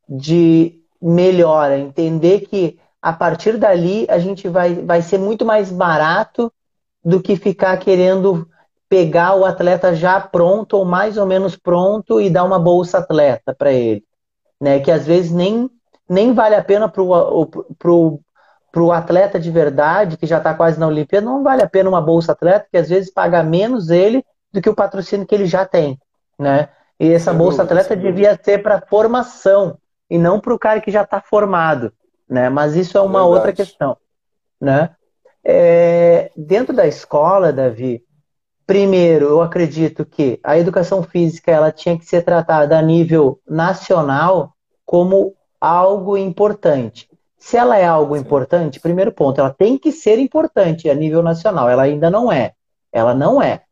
de 0.08 0.80
melhora, 1.02 1.78
entender 1.78 2.42
que 2.42 2.80
a 3.02 3.12
partir 3.12 3.58
dali 3.58 4.06
a 4.10 4.18
gente 4.18 4.48
vai, 4.48 4.76
vai 4.76 5.02
ser 5.02 5.18
muito 5.18 5.44
mais 5.44 5.70
barato 5.70 6.52
do 7.04 7.22
que 7.22 7.36
ficar 7.36 7.76
querendo 7.78 8.48
pegar 8.88 9.36
o 9.36 9.44
atleta 9.44 9.94
já 9.96 10.22
pronto 10.22 10.78
ou 10.78 10.86
mais 10.86 11.18
ou 11.18 11.26
menos 11.26 11.58
pronto 11.58 12.22
e 12.22 12.30
dar 12.30 12.44
uma 12.44 12.60
bolsa 12.60 13.00
atleta 13.00 13.54
para 13.54 13.74
ele, 13.74 14.06
né? 14.62 14.80
Que 14.80 14.92
às 14.92 15.06
vezes 15.06 15.32
nem, 15.32 15.70
nem 16.10 16.34
vale 16.34 16.56
a 16.56 16.64
pena 16.64 16.90
para 16.90 17.02
o 17.02 18.92
atleta 18.92 19.40
de 19.40 19.50
verdade 19.52 20.18
que 20.18 20.26
já 20.26 20.38
está 20.38 20.54
quase 20.54 20.80
na 20.80 20.88
Olimpíada, 20.88 21.26
não 21.26 21.44
vale 21.44 21.62
a 21.62 21.70
pena 21.70 21.90
uma 21.90 22.02
bolsa 22.02 22.32
atleta 22.32 22.68
que 22.72 22.78
às 22.78 22.90
vezes 22.90 23.12
paga 23.12 23.44
menos 23.44 23.90
ele 23.90 24.24
do 24.52 24.62
que 24.62 24.70
o 24.70 24.76
patrocínio 24.76 25.26
que 25.26 25.34
ele 25.34 25.46
já 25.46 25.66
tem, 25.66 26.00
né? 26.38 26.70
E 27.00 27.12
essa 27.12 27.34
bolsa 27.34 27.64
atleta 27.64 27.96
devia 27.96 28.40
ser 28.42 28.62
para 28.62 28.82
formação 28.82 29.78
e 30.10 30.18
não 30.18 30.40
para 30.40 30.54
o 30.54 30.60
cara 30.60 30.80
que 30.80 30.92
já 30.92 31.02
está 31.02 31.20
formado, 31.20 31.92
né? 32.30 32.50
Mas 32.50 32.76
isso 32.76 32.98
é 32.98 33.02
uma 33.02 33.20
Verdade. 33.20 33.36
outra 33.36 33.54
questão, 33.54 33.98
né? 34.62 34.92
É, 35.44 36.32
dentro 36.38 36.74
da 36.74 36.88
escola, 36.88 37.52
Davi, 37.52 38.04
Primeiro, 38.66 39.26
eu 39.26 39.42
acredito 39.42 40.06
que 40.06 40.40
a 40.42 40.58
educação 40.58 41.04
física 41.04 41.52
ela 41.52 41.72
tinha 41.72 41.98
que 41.98 42.06
ser 42.06 42.24
tratada 42.24 42.78
a 42.78 42.82
nível 42.82 43.42
nacional 43.48 44.56
como 44.86 45.34
algo 45.64 46.18
importante. 46.18 47.10
Se 47.38 47.56
ela 47.56 47.78
é 47.78 47.86
algo 47.86 48.18
importante, 48.18 48.82
primeiro 48.82 49.14
ponto, 49.14 49.40
ela 49.40 49.50
tem 49.50 49.78
que 49.78 49.94
ser 49.94 50.20
importante 50.20 50.90
a 50.90 50.94
nível 50.94 51.24
nacional. 51.24 51.70
Ela 51.70 51.84
ainda 51.84 52.10
não 52.10 52.30
é. 52.30 52.54
Ela 52.92 53.14
não 53.14 53.42
é. 53.42 53.64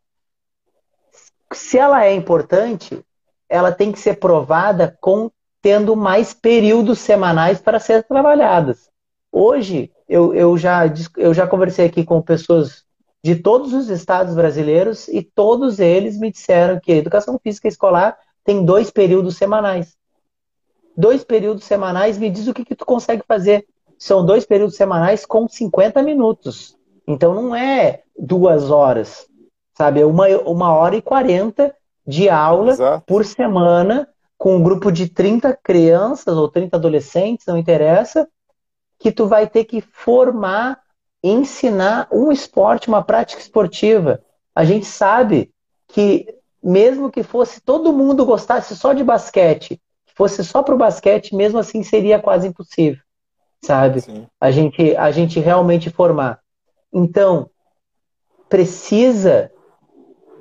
Se 1.51 1.77
ela 1.77 2.05
é 2.05 2.15
importante, 2.15 3.03
ela 3.49 3.73
tem 3.73 3.91
que 3.91 3.99
ser 3.99 4.15
provada 4.21 4.97
com 5.01 5.29
tendo 5.61 5.93
mais 5.95 6.33
períodos 6.33 6.99
semanais 6.99 7.59
para 7.59 7.77
ser 7.77 8.03
trabalhadas. 8.03 8.89
Hoje, 9.29 9.91
eu, 10.07 10.33
eu, 10.33 10.57
já, 10.57 10.83
eu 11.17 11.33
já 11.33 11.45
conversei 11.45 11.85
aqui 11.85 12.05
com 12.05 12.21
pessoas 12.21 12.85
de 13.21 13.35
todos 13.35 13.73
os 13.73 13.89
estados 13.89 14.33
brasileiros 14.33 15.09
e 15.09 15.21
todos 15.21 15.77
eles 15.77 16.17
me 16.17 16.31
disseram 16.31 16.79
que 16.79 16.93
a 16.93 16.97
educação 16.97 17.37
física 17.37 17.67
escolar 17.67 18.17
tem 18.45 18.63
dois 18.63 18.89
períodos 18.89 19.35
semanais. 19.35 19.95
Dois 20.95 21.23
períodos 21.23 21.63
semanais, 21.63 22.17
me 22.17 22.29
diz 22.29 22.47
o 22.47 22.53
que, 22.53 22.65
que 22.65 22.75
tu 22.75 22.85
consegue 22.85 23.23
fazer. 23.27 23.65
São 23.97 24.25
dois 24.25 24.45
períodos 24.45 24.75
semanais 24.75 25.25
com 25.25 25.47
50 25.47 26.01
minutos. 26.01 26.77
Então 27.07 27.33
não 27.33 27.55
é 27.55 28.03
duas 28.17 28.69
horas, 28.69 29.27
sabe? 29.77 30.01
É 30.01 30.05
uma, 30.05 30.27
uma 30.39 30.73
hora 30.73 30.95
e 30.95 31.01
quarenta 31.01 31.73
de 32.05 32.29
aula 32.29 32.71
Exato. 32.71 33.03
por 33.05 33.25
semana 33.25 34.07
com 34.37 34.55
um 34.55 34.63
grupo 34.63 34.91
de 34.91 35.07
30 35.07 35.57
crianças 35.61 36.35
ou 36.35 36.49
30 36.49 36.75
adolescentes, 36.75 37.45
não 37.45 37.57
interessa, 37.57 38.27
que 38.97 39.11
tu 39.11 39.27
vai 39.27 39.47
ter 39.47 39.65
que 39.65 39.81
formar, 39.81 40.79
ensinar 41.23 42.07
um 42.11 42.31
esporte, 42.31 42.87
uma 42.87 43.03
prática 43.03 43.39
esportiva. 43.39 44.19
A 44.55 44.65
gente 44.65 44.87
sabe 44.87 45.51
que 45.87 46.25
mesmo 46.61 47.11
que 47.11 47.21
fosse 47.23 47.61
todo 47.61 47.93
mundo 47.93 48.25
gostasse 48.25 48.75
só 48.75 48.93
de 48.93 49.03
basquete, 49.03 49.75
que 49.75 49.81
fosse 50.15 50.43
só 50.43 50.61
para 50.63 50.75
o 50.75 50.77
basquete, 50.77 51.35
mesmo 51.35 51.59
assim 51.59 51.83
seria 51.83 52.19
quase 52.19 52.47
impossível, 52.47 53.01
sabe? 53.63 54.01
Sim. 54.01 54.27
A 54.39 54.51
gente 54.51 54.95
a 54.95 55.11
gente 55.11 55.39
realmente 55.39 55.89
formar. 55.89 56.39
Então 56.93 57.49
precisa 58.49 59.51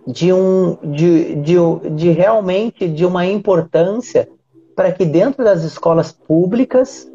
de 0.06 0.32
um 0.32 0.76
de, 0.82 1.36
de, 1.36 1.56
de 1.94 2.10
realmente 2.10 2.88
de 2.88 3.04
uma 3.04 3.26
importância 3.26 4.28
para 4.74 4.92
que 4.92 5.04
dentro 5.04 5.44
das 5.44 5.62
escolas 5.62 6.10
públicas, 6.10 7.06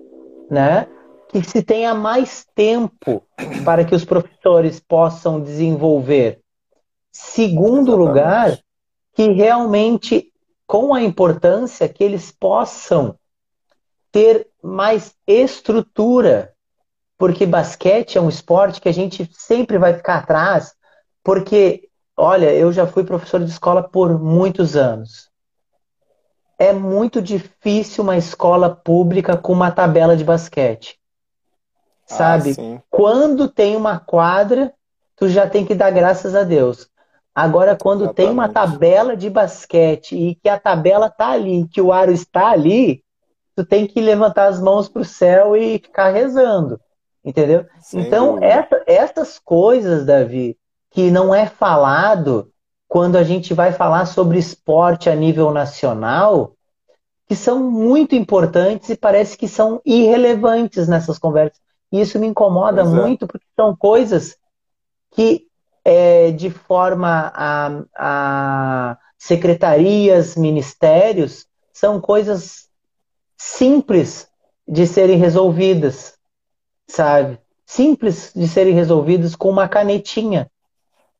né, 0.49 0.88
que 1.30 1.41
se 1.43 1.64
tenha 1.64 1.93
mais 1.93 2.45
tempo 2.56 3.24
para 3.66 3.84
que 3.84 3.95
os 3.95 4.06
professores 4.06 4.80
possam 4.80 5.41
desenvolver. 5.41 6.39
Segundo 7.12 7.91
Exatamente. 7.91 7.97
lugar, 7.97 8.60
que 9.14 9.32
realmente 9.32 10.32
com 10.68 10.93
a 10.93 11.01
importância 11.01 11.88
que 11.89 12.03
eles 12.03 12.32
possam 12.32 13.18
ter 14.11 14.47
mais 14.63 15.16
estrutura, 15.28 16.53
porque 17.18 17.45
basquete 17.45 18.18
é 18.18 18.22
um 18.22 18.30
esporte 18.30 18.82
que 18.82 18.89
a 18.89 18.93
gente 18.93 19.30
sempre 19.34 19.78
vai 19.78 19.93
ficar 19.93 20.18
atrás, 20.18 20.74
porque 21.24 21.89
Olha, 22.18 22.53
eu 22.53 22.72
já 22.72 22.88
fui 22.88 23.03
professor 23.03 23.43
de 23.43 23.49
escola 23.49 23.84
por 23.84 24.18
muitos 24.18 24.76
anos. 24.76 25.30
É 26.57 26.72
muito 26.72 27.22
difícil 27.22 28.03
uma 28.05 28.16
escola 28.16 28.74
pública 28.74 29.36
com 29.36 29.51
uma 29.51 29.70
tabela 29.70 30.16
de 30.16 30.24
basquete. 30.24 30.97
Ah, 32.09 32.13
Sabe? 32.13 32.55
Ah, 32.57 32.82
Quando 32.89 33.49
tem 33.49 33.76
uma 33.76 33.99
quadra, 33.99 34.74
tu 35.18 35.28
já 35.28 35.49
tem 35.49 35.66
que 35.66 35.76
dar 35.76 35.91
graças 35.91 36.34
a 36.34 36.43
Deus. 36.43 36.89
Agora, 37.36 37.76
quando 37.76 38.06
Exatamente. 38.06 38.16
tem 38.16 38.30
uma 38.30 38.48
tabela 38.48 39.16
de 39.16 39.30
basquete 39.30 40.16
e 40.16 40.36
que 40.36 40.48
a 40.48 40.58
tabela 40.58 41.10
tá 41.10 41.32
ali, 41.32 41.68
que 41.68 41.82
o 41.82 41.92
aro 41.92 42.12
está 42.12 42.52
ali, 42.52 43.04
tu 43.54 43.66
tem 43.66 43.86
que 43.86 44.00
levantar 44.00 44.48
as 44.48 44.62
mãos 44.62 44.88
para 44.88 45.02
o 45.02 45.06
céu 45.06 45.56
e 45.56 45.78
ficar 45.78 46.12
rezando. 46.12 46.80
Entendeu? 47.24 47.66
Sem 47.82 48.02
então, 48.02 48.42
essa, 48.42 48.84
essas 48.86 49.38
coisas, 49.38 50.06
Davi, 50.06 50.58
que 50.92 51.12
não 51.12 51.36
é 51.36 51.46
falado 51.46 52.50
quando 52.88 53.18
a 53.18 53.24
gente 53.24 53.54
vai 53.54 53.74
falar 53.74 54.06
sobre 54.06 54.38
esporte 54.38 55.10
a 55.10 55.16
nível 55.16 55.52
nacional, 55.52 56.54
que 57.28 57.36
são 57.36 57.60
muito 57.60 58.16
importantes 58.16 58.90
e 58.90 58.96
parece 58.96 59.38
que 59.38 59.48
são 59.48 59.82
irrelevantes 59.84 60.88
nessas 60.88 61.18
conversas. 61.18 61.60
E 61.92 62.00
isso 62.00 62.20
me 62.20 62.28
incomoda 62.28 62.82
é. 62.82 62.86
muito, 62.86 63.28
porque 63.28 63.46
são 63.56 63.76
coisas 63.76 64.38
que, 65.12 65.48
é, 65.86 66.32
de 66.32 66.50
forma 66.50 67.32
a, 67.34 67.84
a 67.96 68.98
secretarias, 69.18 70.36
ministérios, 70.36 71.46
são 71.72 72.02
coisas 72.02 72.68
simples 73.38 74.28
de 74.68 74.86
serem 74.88 75.18
resolvidas, 75.18 76.18
sabe? 76.88 77.40
Simples 77.66 78.34
de 78.36 78.48
serem 78.48 78.74
resolvidas 78.74 79.36
com 79.36 79.50
uma 79.50 79.68
canetinha 79.68 80.50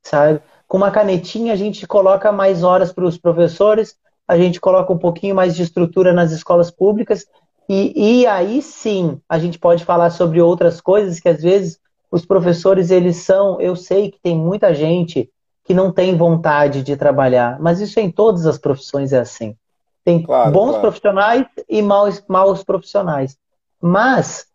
sabe? 0.06 0.40
Com 0.68 0.78
uma 0.78 0.92
canetinha 0.92 1.54
a 1.54 1.56
gente 1.56 1.86
coloca 1.86 2.32
mais 2.32 2.64
horas 2.64 2.94
para 2.94 3.06
os 3.06 3.18
professores, 3.18 3.98
a 4.28 4.38
gente 4.38 4.62
coloca 4.62 4.94
um 4.94 4.98
pouquinho 4.98 5.36
mais 5.36 5.56
de 5.56 5.64
estrutura 5.64 6.14
nas 6.14 6.32
escolas 6.32 6.72
públicas 6.72 7.26
e, 7.68 8.22
e 8.22 8.28
aí 8.28 8.62
sim 8.62 9.20
a 9.28 9.38
gente 9.40 9.60
pode 9.60 9.84
falar 9.84 10.12
sobre 10.12 10.40
outras 10.40 10.80
coisas 10.80 11.20
que 11.20 11.28
às 11.28 11.42
vezes 11.42 11.80
os 12.16 12.26
professores 12.26 12.92
eles 12.92 13.18
são, 13.18 13.60
eu 13.60 13.76
sei 13.76 14.10
que 14.10 14.20
tem 14.20 14.38
muita 14.38 14.74
gente 14.74 15.30
que 15.66 15.74
não 15.74 15.92
tem 15.92 16.16
vontade 16.16 16.82
de 16.82 16.96
trabalhar, 16.96 17.60
mas 17.60 17.82
isso 17.82 18.00
em 18.00 18.10
todas 18.10 18.46
as 18.46 18.58
profissões 18.58 19.12
é 19.12 19.20
assim. 19.20 19.56
Tem 20.04 20.22
claro, 20.24 20.52
bons 20.52 20.70
claro. 20.70 20.82
profissionais 20.82 21.46
e 21.68 21.82
maus, 21.82 22.24
maus 22.28 22.64
profissionais. 22.64 23.36
Mas 23.82 24.46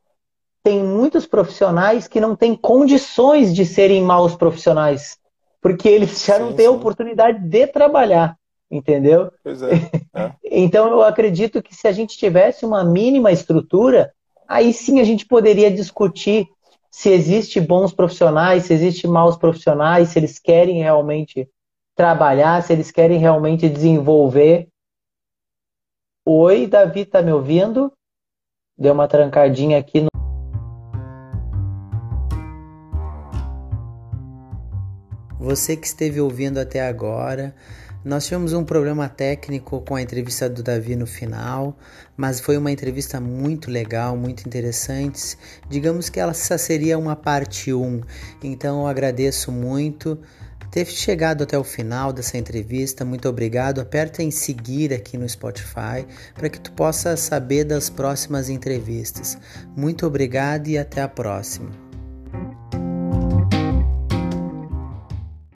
tem 0.63 0.83
muitos 0.83 1.27
profissionais 1.27 2.09
que 2.09 2.21
não 2.21 2.35
têm 2.35 2.55
condições 2.55 3.55
de 3.55 3.67
serem 3.67 4.03
maus 4.03 4.35
profissionais 4.35 5.21
porque 5.61 5.89
eles 5.89 6.25
já 6.25 6.37
sim, 6.37 6.41
não 6.41 6.53
têm 6.55 6.67
sim. 6.67 6.73
oportunidade 6.73 7.39
de 7.47 7.67
trabalhar, 7.67 8.37
entendeu? 8.71 9.31
Pois 9.45 9.63
é. 9.63 9.75
é. 10.15 10.33
então 10.51 10.89
eu 10.89 11.03
acredito 11.03 11.63
que 11.63 11.75
se 11.75 11.87
a 11.87 11.93
gente 11.93 12.17
tivesse 12.17 12.65
uma 12.65 12.83
mínima 12.83 13.31
estrutura, 13.31 14.13
aí 14.49 14.73
sim 14.73 15.01
a 15.01 15.05
gente 15.05 15.27
poderia 15.27 15.71
discutir 15.71 16.49
se 16.91 17.09
existe 17.09 17.61
bons 17.61 17.93
profissionais, 17.93 18.65
se 18.65 18.75
existe 18.75 19.07
maus 19.07 19.37
profissionais, 19.37 20.09
se 20.09 20.19
eles 20.19 20.39
querem 20.39 20.83
realmente 20.83 21.49
trabalhar, 21.95 22.63
se 22.63 22.73
eles 22.73 22.91
querem 22.91 23.19
realmente 23.19 23.69
desenvolver. 23.69 24.69
Oi, 26.27 26.67
Davi, 26.67 27.05
tá 27.05 27.23
me 27.23 27.33
ouvindo? 27.33 27.93
Deu 28.77 28.93
uma 28.93 29.07
trancadinha 29.07 29.79
aqui 29.79 30.01
no 30.01 30.11
Você 35.39 35.77
que 35.77 35.87
esteve 35.87 36.21
ouvindo 36.21 36.59
até 36.59 36.87
agora, 36.87 37.55
nós 38.05 38.25
tivemos 38.25 38.53
um 38.53 38.65
problema 38.65 39.09
técnico 39.09 39.81
com 39.83 39.95
a 39.95 40.03
entrevista 40.03 40.49
do 40.49 40.63
Davi 40.63 40.97
no 40.97 41.07
final, 41.07 41.77
mas 42.17 42.41
foi 42.41 42.57
uma 42.57 42.71
entrevista 42.71 43.21
muito 43.21 43.71
legal, 43.71 44.17
muito 44.17 44.47
interessante. 44.47 45.37
Digamos 45.69 46.09
que 46.09 46.19
ela 46.19 46.33
seria 46.33 46.99
uma 46.99 47.15
parte 47.15 47.73
1, 47.73 48.01
então 48.43 48.81
eu 48.81 48.87
agradeço 48.87 49.53
muito 49.53 50.19
ter 50.71 50.87
chegado 50.87 51.43
até 51.43 51.59
o 51.59 51.65
final 51.65 52.13
dessa 52.13 52.39
entrevista. 52.39 53.05
Muito 53.05 53.29
obrigado. 53.29 53.81
Aperta 53.81 54.23
em 54.23 54.31
seguir 54.31 54.95
aqui 54.95 55.19
no 55.19 55.29
Spotify 55.29 56.07
para 56.35 56.49
que 56.49 56.61
tu 56.61 56.73
possa 56.73 57.17
saber 57.17 57.65
das 57.65 57.91
próximas 57.91 58.49
entrevistas. 58.49 59.37
Muito 59.77 60.07
obrigado 60.07 60.69
e 60.69 60.79
até 60.79 61.03
a 61.03 61.09
próxima. 61.09 61.90